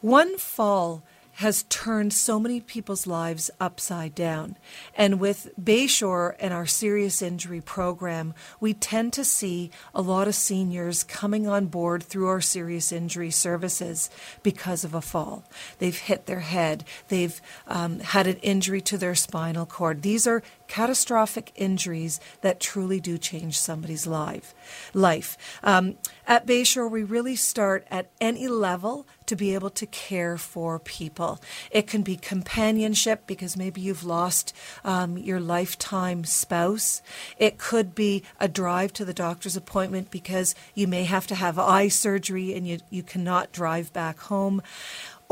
One 0.00 0.38
fall 0.38 1.02
has 1.42 1.64
turned 1.64 2.12
so 2.12 2.38
many 2.38 2.60
people's 2.60 3.04
lives 3.04 3.50
upside 3.58 4.14
down. 4.14 4.56
And 4.94 5.18
with 5.18 5.50
Bayshore 5.60 6.36
and 6.38 6.54
our 6.54 6.66
serious 6.66 7.20
injury 7.20 7.60
program, 7.60 8.32
we 8.60 8.74
tend 8.74 9.12
to 9.14 9.24
see 9.24 9.72
a 9.92 10.00
lot 10.00 10.28
of 10.28 10.36
seniors 10.36 11.02
coming 11.02 11.48
on 11.48 11.66
board 11.66 12.04
through 12.04 12.28
our 12.28 12.40
serious 12.40 12.92
injury 12.92 13.32
services 13.32 14.08
because 14.44 14.84
of 14.84 14.94
a 14.94 15.00
fall. 15.00 15.42
They've 15.80 15.98
hit 15.98 16.26
their 16.26 16.40
head, 16.40 16.84
they've 17.08 17.40
um, 17.66 17.98
had 17.98 18.28
an 18.28 18.36
injury 18.36 18.80
to 18.82 18.96
their 18.96 19.16
spinal 19.16 19.66
cord. 19.66 20.02
These 20.02 20.28
are 20.28 20.44
catastrophic 20.72 21.52
injuries 21.54 22.18
that 22.40 22.58
truly 22.58 22.98
do 22.98 23.18
change 23.18 23.58
somebody's 23.58 24.06
life. 24.06 24.54
Life. 24.94 25.36
Um, 25.62 25.96
at 26.26 26.46
Bayshore, 26.46 26.90
we 26.90 27.02
really 27.02 27.36
start 27.36 27.86
at 27.90 28.08
any 28.22 28.48
level 28.48 29.06
to 29.26 29.36
be 29.36 29.52
able 29.52 29.68
to 29.68 29.84
care 29.84 30.38
for 30.38 30.78
people. 30.78 31.42
It 31.70 31.86
can 31.86 32.00
be 32.00 32.16
companionship 32.16 33.26
because 33.26 33.54
maybe 33.54 33.82
you've 33.82 34.02
lost 34.02 34.54
um, 34.82 35.18
your 35.18 35.40
lifetime 35.40 36.24
spouse. 36.24 37.02
It 37.36 37.58
could 37.58 37.94
be 37.94 38.22
a 38.40 38.48
drive 38.48 38.94
to 38.94 39.04
the 39.04 39.12
doctor's 39.12 39.56
appointment 39.56 40.10
because 40.10 40.54
you 40.74 40.88
may 40.88 41.04
have 41.04 41.26
to 41.26 41.34
have 41.34 41.58
eye 41.58 41.88
surgery 41.88 42.54
and 42.54 42.66
you, 42.66 42.78
you 42.88 43.02
cannot 43.02 43.52
drive 43.52 43.92
back 43.92 44.18
home 44.20 44.62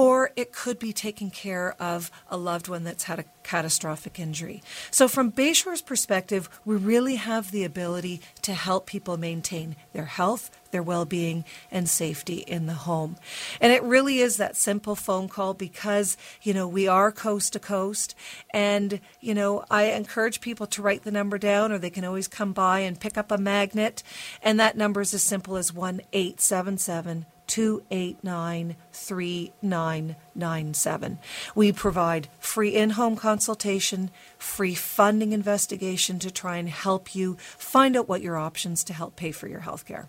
or 0.01 0.31
it 0.35 0.51
could 0.51 0.79
be 0.79 0.95
taking 0.95 1.31
care 1.31 1.77
of 1.79 2.11
a 2.31 2.37
loved 2.39 2.69
one 2.69 2.85
that's 2.85 3.05
had 3.05 3.19
a 3.19 3.25
catastrophic 3.43 4.19
injury. 4.19 4.63
So, 4.91 5.07
from 5.09 5.31
Bayshore's 5.31 5.83
perspective, 5.83 6.49
we 6.65 6.77
really 6.77 7.17
have 7.17 7.51
the 7.51 7.65
ability 7.65 8.23
to 8.41 8.55
help 8.55 8.87
people 8.87 9.19
maintain 9.19 9.77
their 9.93 10.07
health, 10.07 10.51
their 10.71 10.83
well 10.83 11.05
being, 11.05 11.45
and 11.71 11.87
safety 11.87 12.39
in 12.39 12.65
the 12.65 12.73
home. 12.73 13.17
And 13.61 13.75
it 13.75 13.83
really 13.83 14.21
is 14.21 14.39
that 14.39 14.57
simple 14.57 14.97
phone 14.97 15.29
call 15.29 15.53
because, 15.53 16.17
you 16.41 16.55
know, 16.55 16.67
we 16.67 16.89
are 16.89 17.13
coast 17.13 17.53
to 17.53 17.59
coast. 17.59 18.15
And, 18.55 19.01
you 19.21 19.35
know, 19.35 19.67
I 19.71 19.91
encourage 19.91 20.41
people 20.41 20.67
to 20.69 20.81
write 20.81 21.05
the 21.05 21.11
number 21.11 21.37
down 21.37 21.73
or 21.73 21.79
they 21.79 21.91
can 21.91 22.07
always 22.07 22.27
come 22.27 22.55
by 22.55 22.79
and 22.81 22.99
pick 22.99 23.19
up 23.19 23.31
a 23.31 23.37
magnet. 23.37 24.03
And 24.43 24.59
that 24.61 24.79
number 24.79 25.03
is 25.03 25.13
as 25.13 25.23
simple 25.23 25.59
as 25.59 25.75
1 25.75 26.01
877 26.15 27.27
289 27.51 28.77
3997. 28.93 31.19
We 31.57 31.73
provide 31.73 32.29
free 32.39 32.77
in 32.77 32.91
home 32.91 33.17
consultation, 33.17 34.13
free 34.39 34.77
funding 34.77 35.33
investigation 35.33 36.21
to 36.21 36.31
try 36.31 36.59
and 36.59 36.69
help 36.69 37.13
you 37.13 37.37
find 37.59 37.97
out 37.97 38.09
what 38.09 38.23
your 38.23 38.37
options 38.37 38.85
to 38.85 38.93
help 38.93 39.17
pay 39.17 39.33
for 39.33 39.49
your 39.49 39.61
health 39.61 39.85
care. 39.85 40.09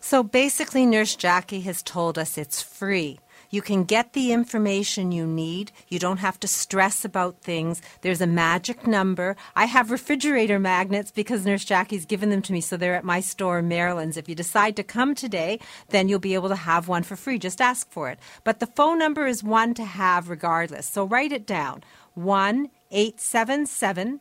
So 0.00 0.24
basically, 0.24 0.84
Nurse 0.84 1.14
Jackie 1.14 1.60
has 1.60 1.80
told 1.80 2.18
us 2.18 2.36
it's 2.36 2.60
free. 2.60 3.20
You 3.50 3.62
can 3.62 3.84
get 3.84 4.12
the 4.12 4.32
information 4.32 5.10
you 5.10 5.26
need. 5.26 5.72
You 5.88 5.98
don't 5.98 6.18
have 6.18 6.38
to 6.40 6.48
stress 6.48 7.04
about 7.04 7.40
things. 7.40 7.82
There's 8.02 8.20
a 8.20 8.26
magic 8.26 8.86
number. 8.86 9.36
I 9.56 9.64
have 9.64 9.90
refrigerator 9.90 10.60
magnets 10.60 11.10
because 11.10 11.44
Nurse 11.44 11.64
Jackie's 11.64 12.06
given 12.06 12.30
them 12.30 12.42
to 12.42 12.52
me, 12.52 12.60
so 12.60 12.76
they're 12.76 12.94
at 12.94 13.04
my 13.04 13.20
store 13.20 13.58
in 13.58 13.68
Marilyn's. 13.68 14.16
If 14.16 14.28
you 14.28 14.36
decide 14.36 14.76
to 14.76 14.84
come 14.84 15.16
today, 15.16 15.58
then 15.88 16.08
you'll 16.08 16.20
be 16.20 16.34
able 16.34 16.48
to 16.48 16.56
have 16.56 16.86
one 16.86 17.02
for 17.02 17.16
free. 17.16 17.38
Just 17.38 17.60
ask 17.60 17.90
for 17.90 18.08
it. 18.08 18.20
But 18.44 18.60
the 18.60 18.66
phone 18.66 18.98
number 18.98 19.26
is 19.26 19.42
one 19.42 19.74
to 19.74 19.84
have 19.84 20.30
regardless. 20.30 20.86
So 20.86 21.04
write 21.04 21.32
it 21.32 21.46
down 21.46 21.82
1 22.14 22.70
877 22.92 24.20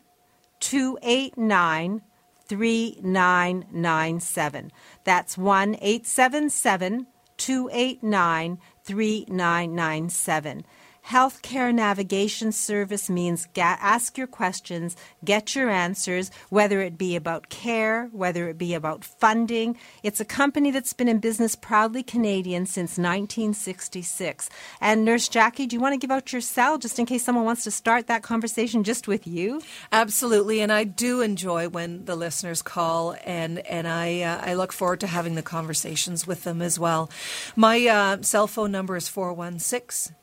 289 0.59 2.01
3997. 2.47 4.71
That's 5.03 5.37
1 5.37 5.75
877 5.75 7.05
289 7.37 8.57
3997. 8.89 10.65
Healthcare 11.09 11.73
Navigation 11.73 12.51
Service 12.51 13.09
means 13.09 13.47
ask 13.57 14.15
your 14.15 14.27
questions, 14.27 14.95
get 15.25 15.55
your 15.55 15.67
answers, 15.67 16.29
whether 16.49 16.81
it 16.81 16.99
be 16.99 17.15
about 17.15 17.49
care, 17.49 18.09
whether 18.11 18.47
it 18.47 18.59
be 18.59 18.75
about 18.75 19.03
funding. 19.03 19.75
It's 20.03 20.19
a 20.19 20.25
company 20.25 20.69
that's 20.69 20.93
been 20.93 21.07
in 21.07 21.17
business 21.17 21.55
proudly 21.55 22.03
Canadian 22.03 22.67
since 22.67 22.91
1966. 22.91 24.51
And 24.79 25.03
Nurse 25.03 25.27
Jackie, 25.27 25.65
do 25.65 25.75
you 25.75 25.79
want 25.79 25.93
to 25.93 25.97
give 25.97 26.11
out 26.11 26.31
your 26.31 26.41
cell 26.41 26.77
just 26.77 26.99
in 26.99 27.07
case 27.07 27.23
someone 27.23 27.43
wants 27.43 27.63
to 27.63 27.71
start 27.71 28.05
that 28.05 28.21
conversation 28.21 28.83
just 28.83 29.07
with 29.07 29.25
you? 29.25 29.63
Absolutely, 29.91 30.61
and 30.61 30.71
I 30.71 30.83
do 30.83 31.21
enjoy 31.21 31.69
when 31.69 32.05
the 32.05 32.15
listeners 32.15 32.61
call, 32.61 33.15
and 33.25 33.65
and 33.65 33.87
I 33.87 34.21
uh, 34.21 34.41
I 34.45 34.53
look 34.53 34.71
forward 34.71 34.99
to 34.99 35.07
having 35.07 35.33
the 35.33 35.41
conversations 35.41 36.27
with 36.27 36.43
them 36.43 36.61
as 36.61 36.77
well. 36.77 37.09
My 37.55 37.87
uh, 37.87 38.21
cell 38.21 38.45
phone 38.45 38.71
number 38.71 38.95
is 38.95 39.09
416 39.09 40.13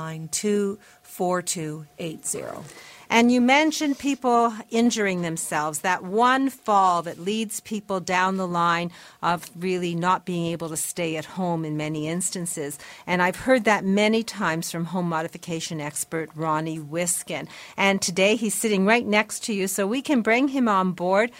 992 0.00 0.78
4280. 1.02 2.64
And 3.12 3.32
you 3.32 3.40
mentioned 3.40 3.98
people 3.98 4.54
injuring 4.70 5.22
themselves, 5.22 5.80
that 5.80 6.04
one 6.04 6.48
fall 6.48 7.02
that 7.02 7.18
leads 7.18 7.58
people 7.58 7.98
down 7.98 8.36
the 8.36 8.46
line 8.46 8.92
of 9.20 9.50
really 9.58 9.96
not 9.96 10.24
being 10.24 10.46
able 10.46 10.68
to 10.68 10.76
stay 10.76 11.16
at 11.16 11.24
home 11.24 11.64
in 11.64 11.76
many 11.76 12.06
instances. 12.06 12.78
And 13.08 13.20
I've 13.20 13.34
heard 13.34 13.64
that 13.64 13.84
many 13.84 14.22
times 14.22 14.70
from 14.70 14.84
home 14.84 15.08
modification 15.08 15.80
expert 15.80 16.30
Ronnie 16.36 16.78
Wiskin. 16.78 17.48
And 17.76 18.00
today 18.00 18.36
he's 18.36 18.54
sitting 18.54 18.86
right 18.86 19.04
next 19.04 19.42
to 19.44 19.52
you, 19.52 19.66
so 19.66 19.88
we 19.88 20.02
can 20.02 20.22
bring 20.22 20.46
him 20.46 20.68
on 20.68 20.92
board. 20.92 21.32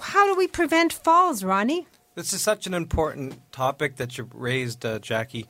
How 0.00 0.26
do 0.26 0.34
we 0.36 0.48
prevent 0.48 0.92
falls, 0.92 1.44
Ronnie? 1.44 1.86
This 2.16 2.32
is 2.32 2.42
such 2.42 2.66
an 2.66 2.74
important 2.74 3.40
topic 3.52 3.96
that 3.96 4.18
you 4.18 4.28
raised, 4.34 4.84
uh, 4.84 4.98
Jackie 4.98 5.46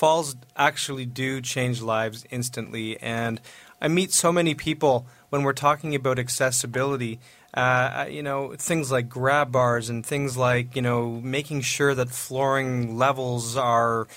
falls 0.00 0.34
actually 0.56 1.04
do 1.04 1.42
change 1.42 1.82
lives 1.82 2.24
instantly. 2.30 2.98
And 3.02 3.38
I 3.82 3.88
meet 3.88 4.14
so 4.14 4.32
many 4.32 4.54
people 4.54 5.06
when 5.28 5.42
we're 5.42 5.52
talking 5.52 5.94
about 5.94 6.18
accessibility, 6.18 7.20
uh, 7.52 8.06
you 8.08 8.22
know, 8.22 8.54
things 8.56 8.90
like 8.90 9.10
grab 9.10 9.52
bars 9.52 9.90
and 9.90 10.04
things 10.04 10.38
like, 10.38 10.74
you 10.74 10.80
know, 10.80 11.20
making 11.22 11.60
sure 11.60 11.94
that 11.94 12.08
flooring 12.08 12.96
levels 12.96 13.58
are 13.58 14.08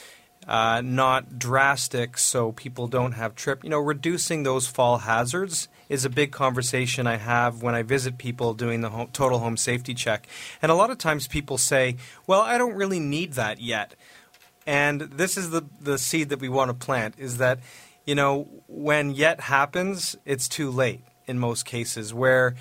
uh, 0.47 0.81
not 0.85 1.37
drastic 1.37 2.17
so 2.17 2.53
people 2.53 2.87
don't 2.87 3.11
have 3.11 3.35
trip. 3.35 3.61
You 3.61 3.69
know, 3.69 3.79
reducing 3.79 4.43
those 4.43 4.67
fall 4.67 4.99
hazards 4.99 5.67
is 5.89 6.05
a 6.05 6.09
big 6.09 6.31
conversation 6.31 7.07
I 7.07 7.17
have 7.17 7.61
when 7.61 7.75
I 7.75 7.83
visit 7.83 8.17
people 8.17 8.53
doing 8.53 8.79
the 8.79 8.89
home, 8.89 9.09
total 9.11 9.39
home 9.39 9.57
safety 9.57 9.93
check. 9.93 10.27
And 10.61 10.71
a 10.71 10.75
lot 10.75 10.91
of 10.91 10.97
times 10.97 11.27
people 11.27 11.57
say, 11.57 11.97
well, 12.25 12.39
I 12.39 12.57
don't 12.57 12.75
really 12.75 13.01
need 13.01 13.33
that 13.33 13.59
yet. 13.59 13.95
And 14.65 15.01
this 15.01 15.37
is 15.37 15.49
the, 15.49 15.63
the 15.81 15.97
seed 15.97 16.29
that 16.29 16.39
we 16.39 16.49
want 16.49 16.69
to 16.69 16.73
plant 16.73 17.15
is 17.17 17.37
that, 17.37 17.59
you 18.05 18.15
know, 18.15 18.47
when 18.67 19.11
yet 19.11 19.41
happens, 19.41 20.15
it's 20.25 20.47
too 20.47 20.69
late 20.69 21.01
in 21.25 21.39
most 21.39 21.65
cases, 21.65 22.13
where 22.13 22.55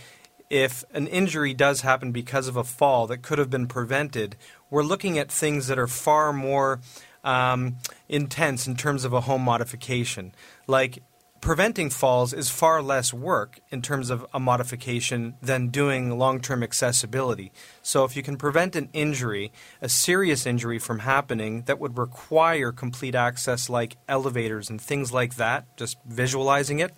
if 0.50 0.84
an 0.92 1.06
injury 1.06 1.54
does 1.54 1.80
happen 1.80 2.12
because 2.12 2.48
of 2.48 2.56
a 2.56 2.64
fall 2.64 3.06
that 3.06 3.22
could 3.22 3.38
have 3.38 3.50
been 3.50 3.66
prevented, 3.66 4.36
we're 4.70 4.82
looking 4.82 5.18
at 5.18 5.30
things 5.30 5.66
that 5.68 5.78
are 5.78 5.86
far 5.86 6.32
more 6.32 6.80
um, 7.24 7.76
intense 8.08 8.66
in 8.66 8.76
terms 8.76 9.04
of 9.04 9.12
a 9.12 9.22
home 9.22 9.42
modification. 9.42 10.32
Like 10.66 11.02
preventing 11.42 11.90
falls 11.90 12.32
is 12.32 12.48
far 12.48 12.80
less 12.80 13.12
work 13.12 13.58
in 13.70 13.82
terms 13.82 14.10
of 14.10 14.24
a 14.32 14.38
modification 14.38 15.34
than 15.42 15.68
doing 15.68 16.16
long 16.16 16.40
term 16.40 16.62
accessibility. 16.62 17.52
So, 17.82 18.04
if 18.04 18.16
you 18.16 18.22
can 18.22 18.36
prevent 18.36 18.76
an 18.76 18.88
injury, 18.92 19.52
a 19.82 19.88
serious 19.88 20.46
injury 20.46 20.78
from 20.78 21.00
happening 21.00 21.62
that 21.62 21.80
would 21.80 21.98
require 21.98 22.70
complete 22.70 23.16
access, 23.16 23.68
like 23.68 23.96
elevators 24.08 24.70
and 24.70 24.80
things 24.80 25.12
like 25.12 25.34
that, 25.34 25.76
just 25.76 25.98
visualizing 26.06 26.78
it, 26.78 26.94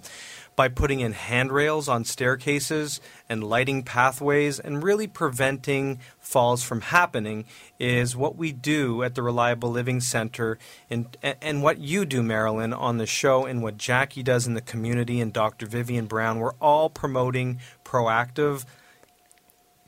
by 0.56 0.68
putting 0.68 1.00
in 1.00 1.12
handrails 1.12 1.88
on 1.88 2.04
staircases 2.04 3.00
and 3.28 3.42
lighting 3.42 3.82
pathways 3.82 4.60
and 4.60 4.82
really 4.82 5.06
preventing 5.06 5.98
falls 6.20 6.62
from 6.62 6.80
happening 6.80 7.44
is 7.78 8.16
what 8.16 8.36
we 8.36 8.52
do 8.52 9.02
at 9.02 9.14
the 9.14 9.22
Reliable 9.22 9.70
Living 9.70 10.00
Center 10.00 10.58
and, 10.88 11.16
and 11.22 11.62
what 11.62 11.78
you 11.78 12.04
do, 12.04 12.22
Marilyn, 12.22 12.72
on 12.72 12.98
the 12.98 13.06
show 13.06 13.44
and 13.44 13.62
what 13.62 13.76
Jackie 13.76 14.22
does 14.22 14.46
in 14.46 14.54
the 14.54 14.60
community 14.60 15.20
and 15.20 15.32
Dr. 15.32 15.66
Vivian 15.66 16.06
Brown. 16.06 16.38
We're 16.38 16.54
all 16.60 16.88
promoting 16.88 17.60
proactive 17.84 18.64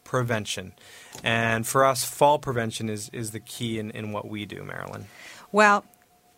prevention. 0.05 0.73
And 1.23 1.67
for 1.67 1.85
us, 1.85 2.05
fall 2.05 2.39
prevention 2.39 2.89
is, 2.89 3.09
is 3.13 3.31
the 3.31 3.41
key 3.41 3.79
in, 3.79 3.91
in 3.91 4.13
what 4.13 4.29
we 4.29 4.47
do, 4.47 4.63
Marilyn. 4.63 5.07
Well, 5.53 5.85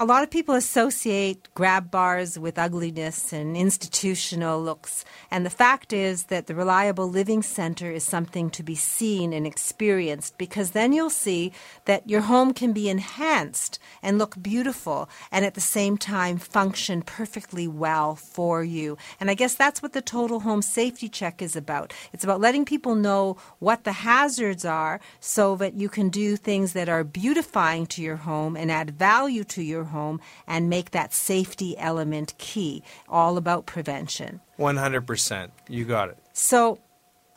a 0.00 0.04
lot 0.04 0.22
of 0.22 0.30
people 0.30 0.54
associate 0.54 1.48
grab 1.54 1.90
bars 1.90 2.38
with 2.38 2.56
ugliness 2.56 3.32
and 3.32 3.56
institutional 3.56 4.62
looks. 4.62 5.04
And 5.28 5.44
the 5.44 5.50
fact 5.50 5.92
is 5.92 6.24
that 6.24 6.46
the 6.46 6.54
Reliable 6.54 7.10
Living 7.10 7.42
Center 7.42 7.90
is 7.90 8.04
something 8.04 8.48
to 8.50 8.62
be 8.62 8.76
seen 8.76 9.32
and 9.32 9.44
experienced 9.44 10.38
because 10.38 10.70
then 10.70 10.92
you'll 10.92 11.10
see 11.10 11.52
that 11.86 12.08
your 12.08 12.20
home 12.20 12.54
can 12.54 12.72
be 12.72 12.88
enhanced 12.88 13.80
and 14.00 14.18
look 14.18 14.40
beautiful 14.40 15.08
and 15.32 15.44
at 15.44 15.54
the 15.54 15.60
same 15.60 15.98
time 15.98 16.38
function 16.38 17.02
perfectly 17.02 17.66
well 17.66 18.14
for 18.14 18.62
you. 18.62 18.96
And 19.18 19.28
I 19.28 19.34
guess 19.34 19.56
that's 19.56 19.82
what 19.82 19.94
the 19.94 20.00
Total 20.00 20.38
Home 20.40 20.62
Safety 20.62 21.08
Check 21.08 21.42
is 21.42 21.56
about. 21.56 21.92
It's 22.12 22.22
about 22.22 22.40
letting 22.40 22.64
people 22.64 22.94
know 22.94 23.36
what 23.58 23.82
the 23.82 23.92
hazards 23.92 24.64
are 24.64 25.00
so 25.18 25.56
that 25.56 25.74
you 25.74 25.88
can 25.88 26.08
do 26.08 26.36
things 26.36 26.72
that 26.74 26.88
are 26.88 27.02
beautifying 27.02 27.86
to 27.86 28.00
your 28.00 28.16
home 28.16 28.56
and 28.56 28.70
add 28.70 28.92
value 28.92 29.42
to 29.42 29.60
your 29.60 29.87
home 29.88 30.20
and 30.46 30.70
make 30.70 30.92
that 30.92 31.12
safety 31.12 31.76
element 31.78 32.34
key. 32.38 32.82
All 33.08 33.36
about 33.36 33.66
prevention. 33.66 34.40
100%. 34.58 35.50
You 35.68 35.84
got 35.84 36.08
it. 36.10 36.18
So 36.32 36.78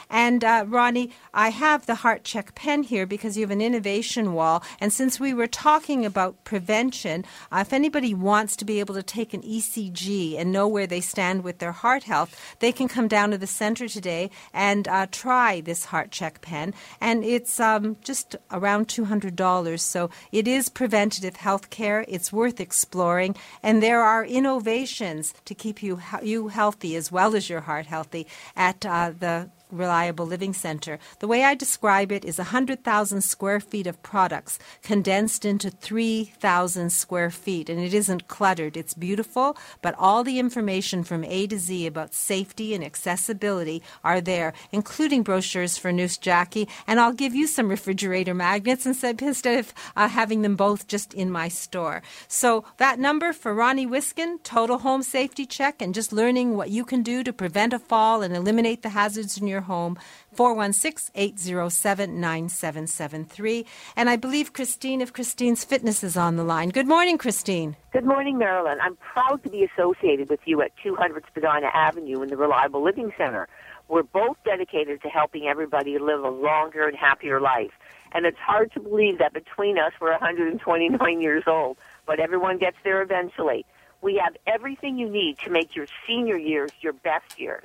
And 0.09 0.43
uh, 0.43 0.65
Ronnie, 0.67 1.11
I 1.35 1.51
have 1.51 1.87
the 1.87 1.97
heart 1.97 2.25
check 2.25 2.55
pen 2.55 2.83
here 2.83 3.07
because 3.07 3.37
you 3.37 3.43
have 3.43 3.51
an 3.51 3.61
innovation 3.61 4.33
wall. 4.33 4.63
And 4.81 4.93
since 4.93 5.21
we 5.21 5.35
were 5.35 5.47
talking 5.47 6.05
about 6.05 6.43
prevention, 6.45 7.25
uh, 7.53 7.59
if 7.61 7.73
anybody 7.73 8.15
wants 8.15 8.57
to 8.57 8.65
be 8.65 8.81
able 8.81 8.95
to 8.95 9.03
take 9.03 9.35
an 9.35 9.43
ECG 9.43 10.39
and 10.39 10.53
know 10.53 10.67
where 10.67 10.87
they 10.87 11.01
stand 11.01 11.45
with 11.45 11.59
their 11.59 11.73
heart 11.73 12.05
health, 12.05 12.57
they 12.61 12.73
can 12.73 12.89
come 12.89 13.09
down 13.09 13.31
to 13.31 13.39
the 13.39 13.47
center 13.47 13.89
today 13.89 14.31
and 14.53 14.89
uh, 14.89 15.07
try 15.11 15.61
this 15.61 15.87
heart 15.87 16.11
check 16.11 16.41
pen. 16.41 16.75
And 17.01 17.25
it's 17.25 17.61
um, 17.61 17.97
just 18.03 18.37
around 18.51 18.89
$200. 18.89 19.81
So 19.81 20.11
it 20.33 20.49
is 20.49 20.69
preventative 20.69 21.37
health 21.37 21.71
care. 21.71 22.05
It's 22.09 22.33
worth 22.33 22.61
exploring. 22.61 23.37
And 23.63 23.83
there 23.83 24.03
are 24.03 24.25
innovations 24.25 25.35
to 25.45 25.55
keep 25.55 25.83
you, 25.83 26.01
you 26.23 26.49
healthy 26.49 26.97
as 26.97 27.13
well 27.13 27.37
as 27.37 27.49
your 27.49 27.61
heart 27.61 27.87
healthy 27.87 28.27
at 28.57 28.85
uh, 28.87 29.13
the 29.19 29.50
Reliable 29.71 30.27
Living 30.27 30.53
Center. 30.53 30.99
The 31.19 31.29
way 31.29 31.45
I 31.45 31.55
describe 31.55 32.13
it 32.13 32.25
is 32.25 32.39
100,000 32.39 33.21
square 33.23 33.61
feet 33.61 33.87
of 33.87 34.03
products 34.03 34.59
condensed 34.83 35.45
into 35.45 35.71
3,000 35.71 36.91
square 36.91 37.31
feet. 37.31 37.69
And 37.69 37.81
it 37.81 37.95
isn't 37.95 38.29
cluttered, 38.29 38.77
it's 38.77 38.95
beautiful, 38.95 39.57
but 39.83 39.95
all 39.99 40.25
the 40.25 40.39
information 40.39 41.05
from 41.05 41.25
A 41.25 41.47
to 41.47 41.59
Z 41.59 41.87
about 41.87 42.15
safety 42.15 42.75
and 42.75 42.85
accessibility 42.85 43.83
are 44.05 44.21
there, 44.21 44.53
including 44.73 45.23
brochures 45.23 45.79
for 45.79 45.93
Nurse 45.93 46.17
Jackie. 46.17 46.69
And 46.87 47.01
I'll 47.01 47.13
give 47.13 47.35
you 47.35 47.47
some 47.47 47.69
refrigerator 47.69 48.35
magnets 48.35 48.87
instead, 48.91 49.21
of 49.23 49.75
uh, 49.97 50.09
having 50.09 50.43
them 50.43 50.57
both 50.57 50.87
just 50.87 51.15
in 51.15 51.31
my 51.31 51.49
store. 51.49 52.03
So 52.29 52.65
that 52.79 52.99
number 52.99 53.33
for 53.33 53.55
Ronnie 53.55 53.87
Wiskin, 53.87 54.39
total 54.43 54.79
home 54.79 55.03
safety 55.03 55.47
check, 55.47 55.81
and 55.83 55.95
just 55.95 56.13
learning 56.13 56.57
what 56.57 56.71
you 56.71 56.85
can 56.85 57.03
do 57.03 57.23
to 57.25 57.33
prevent 57.33 57.73
a 57.73 57.79
fall 57.79 58.23
and 58.23 58.35
eliminate 58.35 58.83
the 58.83 58.91
hazards 58.91 59.39
in 59.39 59.47
your 59.47 59.60
home, 59.61 59.99
416 60.33 61.13
807 61.15 62.21
9773. 62.21 63.67
And 63.97 64.11
I 64.11 64.17
believe 64.17 64.53
Christine 64.53 65.01
of 65.01 65.13
Christine's 65.13 65.65
Fitness 65.65 66.03
is 66.03 66.17
on 66.17 66.37
the 66.37 66.45
line. 66.45 66.71
Good 66.71 66.89
morning, 66.89 67.19
Christine. 67.19 67.77
Good 67.93 68.05
morning, 68.05 68.39
Marilyn. 68.39 68.79
I'm 68.81 68.97
proud 68.97 69.43
to 69.45 69.51
be 69.51 69.65
associated 69.65 70.29
with 70.31 70.41
you 70.45 70.63
at 70.63 70.73
200 70.83 71.25
Spadina 71.29 71.71
Avenue 71.75 72.23
in 72.23 72.29
the 72.29 72.37
Reliable 72.37 72.83
Living 72.83 73.13
Center. 73.17 73.49
We're 73.89 74.05
both 74.05 74.37
dedicated 74.45 75.03
to 75.03 75.09
helping 75.09 75.49
everybody 75.49 75.99
live 75.99 76.23
a 76.23 76.31
longer 76.31 76.87
and 76.87 76.97
happier 76.97 77.41
life. 77.41 77.73
And 78.13 78.25
it's 78.25 78.39
hard 78.39 78.73
to 78.73 78.81
believe 78.81 79.19
that 79.19 79.33
between 79.33 79.79
us, 79.79 79.93
we're 80.01 80.13
129 80.13 81.21
years 81.21 81.45
old, 81.47 81.77
but 82.07 82.21
everyone 82.21 82.59
gets 82.59 82.77
there 82.85 83.03
eventually. 83.03 83.65
We 84.03 84.21
have 84.25 84.37
everything 84.47 84.97
you 84.97 85.09
need 85.09 85.39
to 85.39 85.51
make 85.51 85.77
your 85.77 85.87
senior 86.07 86.37
years 86.37 86.71
your 86.81 86.93
best 86.93 87.39
years. 87.39 87.65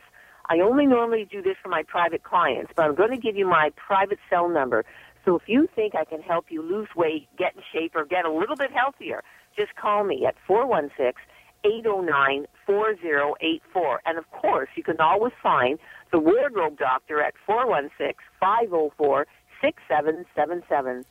I 0.49 0.59
only 0.59 0.85
normally 0.85 1.27
do 1.29 1.41
this 1.41 1.55
for 1.61 1.69
my 1.69 1.83
private 1.83 2.23
clients, 2.23 2.71
but 2.75 2.83
I'm 2.83 2.95
going 2.95 3.11
to 3.11 3.17
give 3.17 3.35
you 3.35 3.47
my 3.47 3.71
private 3.75 4.19
cell 4.29 4.49
number. 4.49 4.85
So 5.23 5.35
if 5.35 5.43
you 5.47 5.67
think 5.75 5.95
I 5.95 6.05
can 6.05 6.21
help 6.21 6.45
you 6.49 6.61
lose 6.61 6.89
weight, 6.95 7.27
get 7.37 7.55
in 7.55 7.61
shape, 7.73 7.95
or 7.95 8.05
get 8.05 8.25
a 8.25 8.31
little 8.31 8.55
bit 8.55 8.71
healthier, 8.71 9.23
just 9.57 9.75
call 9.75 10.03
me 10.03 10.25
at 10.25 10.35
416 10.45 11.13
809 11.63 12.45
4084. 12.65 14.01
And 14.05 14.17
of 14.19 14.29
course, 14.29 14.69
you 14.75 14.83
can 14.83 14.99
always 14.99 15.33
find 15.41 15.79
the 16.11 16.19
Wardrobe 16.19 16.77
Doctor 16.77 17.21
at 17.21 17.33
416 17.45 18.13
504 18.39 19.25
6777. 19.61 21.05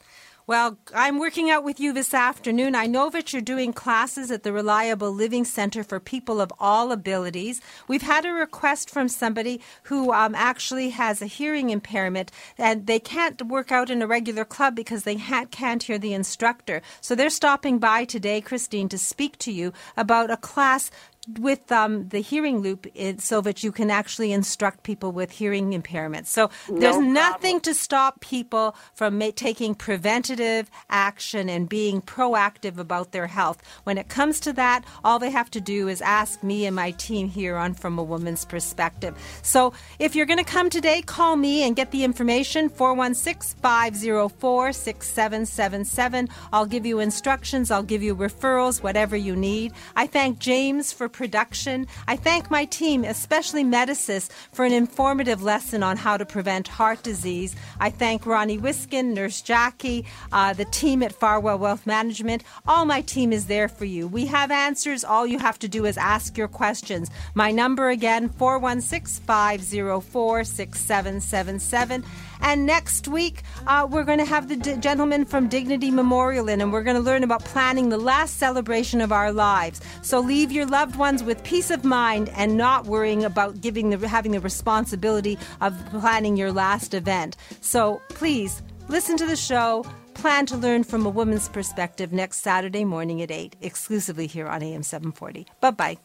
Well, 0.47 0.77
I'm 0.95 1.19
working 1.19 1.49
out 1.49 1.65
with 1.65 1.81
you 1.81 1.95
this 1.95 2.13
afternoon. 2.13 2.75
I 2.75 2.85
know 2.85 3.09
that 3.09 3.33
you're 3.33 3.41
doing 3.41 3.73
classes 3.73 4.31
at 4.31 4.43
the 4.43 4.53
Reliable 4.53 5.11
Living 5.11 5.47
Center 5.47 5.83
for 5.83 5.99
people 5.99 6.39
of 6.39 6.53
all 6.61 6.93
abilities. 6.93 7.63
We've 7.89 8.03
had 8.03 8.27
a 8.27 8.33
request 8.33 8.91
from 8.91 9.09
somebody 9.09 9.63
who 9.85 10.13
um, 10.13 10.35
actually 10.35 10.91
has 10.91 11.23
a 11.23 11.27
hearing 11.27 11.71
impairment 11.71 12.31
and 12.59 12.87
they 12.87 12.99
can't 12.99 13.41
work 13.47 13.73
out 13.73 13.89
in 13.89 14.03
a 14.03 14.07
regular 14.07 14.45
club 14.45 14.75
because 14.75 15.05
they 15.05 15.17
ha- 15.17 15.47
can't 15.51 15.85
hear 15.85 15.97
the 15.97 16.13
instructor. 16.13 16.83
So 17.01 17.15
they're 17.15 17.31
stopping 17.31 17.79
by 17.79 18.05
today, 18.05 18.43
Christine, 18.43 18.91
to 18.91 18.99
speak 18.99 19.39
to 19.39 19.51
you 19.51 19.73
about 19.97 20.31
a 20.31 20.37
class 20.37 20.91
with 21.39 21.71
um, 21.73 22.09
the 22.09 22.21
hearing 22.21 22.59
loop 22.61 22.87
it, 22.95 23.21
so 23.21 23.41
that 23.41 23.63
you 23.63 23.73
can 23.73 23.91
actually 23.91 24.33
instruct 24.33 24.83
people 24.83 25.13
with 25.13 25.31
hearing 25.31 25.73
impairments. 25.73 26.27
So 26.27 26.51
No 26.69 26.79
there's 26.81 26.95
problem. 26.97 27.13
nothing 27.13 27.61
to 27.61 27.75
stop 27.75 28.21
people 28.21 28.75
from 28.95 29.19
ma- 29.19 29.31
taking 29.35 29.75
preventative 29.75 30.71
action 30.91 31.49
and 31.49 31.69
being 31.69 32.03
proactive 32.03 32.79
about 32.79 33.13
their 33.13 33.27
health. 33.27 33.63
When 33.85 33.99
it 33.99 34.09
comes 34.09 34.41
to 34.41 34.53
that, 34.55 34.85
all 35.05 35.19
they 35.19 35.31
have 35.31 35.51
to 35.53 35.61
do 35.61 35.89
is 35.89 36.01
ask 36.03 36.43
me 36.43 36.67
and 36.67 36.77
my 36.77 36.93
team 36.93 37.29
here 37.29 37.57
on 37.57 37.75
From 37.75 37.99
a 37.99 38.03
Woman's 38.03 38.45
Perspective. 38.45 39.17
So 39.43 39.73
if 39.99 40.15
you're 40.15 40.27
going 40.27 40.39
to 40.39 40.45
come 40.45 40.71
today, 40.71 41.03
call 41.03 41.37
me 41.37 41.63
and 41.63 41.77
get 41.77 41.91
the 41.91 42.05
information 42.05 42.69
416 42.69 43.59
504 43.61 44.73
6777. 44.73 46.29
I'll 46.53 46.67
give 46.67 46.87
you 46.87 46.99
instructions, 47.01 47.71
I'll 47.71 47.83
give 47.83 48.03
you 48.03 48.15
referrals, 48.15 48.83
whatever 48.83 49.17
you 49.17 49.35
need. 49.37 49.73
I 49.97 50.07
thank 50.07 50.39
James 50.39 50.93
for 50.93 51.09
production. 51.15 51.87
I 52.09 52.17
thank 52.17 52.51
my 52.51 52.65
team, 52.65 53.05
especially 53.05 53.65
Medisys, 53.65 54.31
for 54.53 54.65
an 54.65 54.73
informative 54.73 55.43
lesson 55.43 55.83
on 55.83 55.97
how 55.97 56.17
to 56.17 56.27
prevent 56.27 56.69
heart 56.69 57.03
disease. 57.03 57.55
I 57.81 57.91
thank 57.91 58.27
Ronnie 58.27 58.59
Wiskin, 58.59 59.15
Nurse 59.15 59.41
Jackie, 59.41 60.05
uh, 60.33 60.53
the 60.53 60.65
team 60.67 61.03
at 61.03 61.13
Farwell 61.13 61.59
Wealth 61.59 61.87
Management. 61.87 62.43
All 62.67 62.85
my 62.85 63.01
team 63.01 63.33
is 63.33 63.47
there 63.47 63.69
for 63.69 63.85
you. 63.85 64.09
We 64.09 64.27
have 64.27 64.51
answers. 64.51 65.05
All 65.05 65.27
you 65.27 65.39
have 65.39 65.59
to 65.61 65.69
do 65.69 65.87
is 65.87 65.97
ask 65.97 66.37
your 66.37 66.49
questions. 66.49 67.11
My 67.35 67.51
number 67.51 67.89
again, 67.89 68.29
416 68.29 69.25
504 69.25 70.45
6777. 70.45 72.05
And 72.45 72.67
next 72.67 73.09
week, 73.09 73.43
uh, 73.67 73.89
we're 73.91 74.05
going 74.05 74.19
to 74.19 74.27
have 74.27 74.49
the 74.49 74.57
d- 74.57 74.77
gentleman 74.77 75.25
from 75.25 75.49
Dignity 75.49 75.91
Memorial 75.91 76.47
in, 76.51 76.61
and 76.61 76.71
we're 76.71 76.83
going 76.83 76.97
to 76.97 77.03
learn 77.03 77.25
about 77.25 77.43
planning 77.43 77.89
the 77.89 77.97
last 77.97 78.37
celebration 78.37 79.01
of 79.01 79.13
our 79.13 79.33
lives. 79.33 79.81
So 80.03 80.21
leave 80.21 80.53
your 80.53 80.67
loved 80.67 80.97
ones 80.97 81.25
with 81.25 81.43
peace 81.43 81.71
of 81.71 81.85
mind 81.85 82.29
and 82.37 82.59
not 82.59 82.85
worrying 82.85 83.25
about 83.25 83.63
giving 83.63 83.89
the, 83.89 84.07
having 84.07 84.33
the 84.33 84.41
responsibility 84.41 85.39
of 85.63 85.75
planning 85.87 86.37
your 86.37 86.53
last 86.53 86.93
event. 86.93 87.39
So 87.63 88.03
please 88.11 88.63
listen 88.89 89.17
to 89.17 89.27
the 89.27 89.37
show. 89.37 89.87
Plan 90.13 90.45
to 90.47 90.57
learn 90.59 90.85
from 90.85 91.07
a 91.07 91.11
woman's 91.11 91.49
perspective 91.49 92.13
next 92.13 92.43
Saturday 92.43 92.85
morning 92.85 93.23
at 93.23 93.31
8, 93.31 93.57
exclusively 93.63 94.27
here 94.27 94.47
on 94.49 94.63
AM 94.63 94.83
740. 94.83 95.47
Bye 95.63 95.71
bye. 95.71 95.99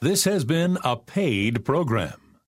This 0.00 0.22
has 0.22 0.44
been 0.44 0.78
a 0.84 0.96
paid 0.96 1.64
program. 1.64 2.29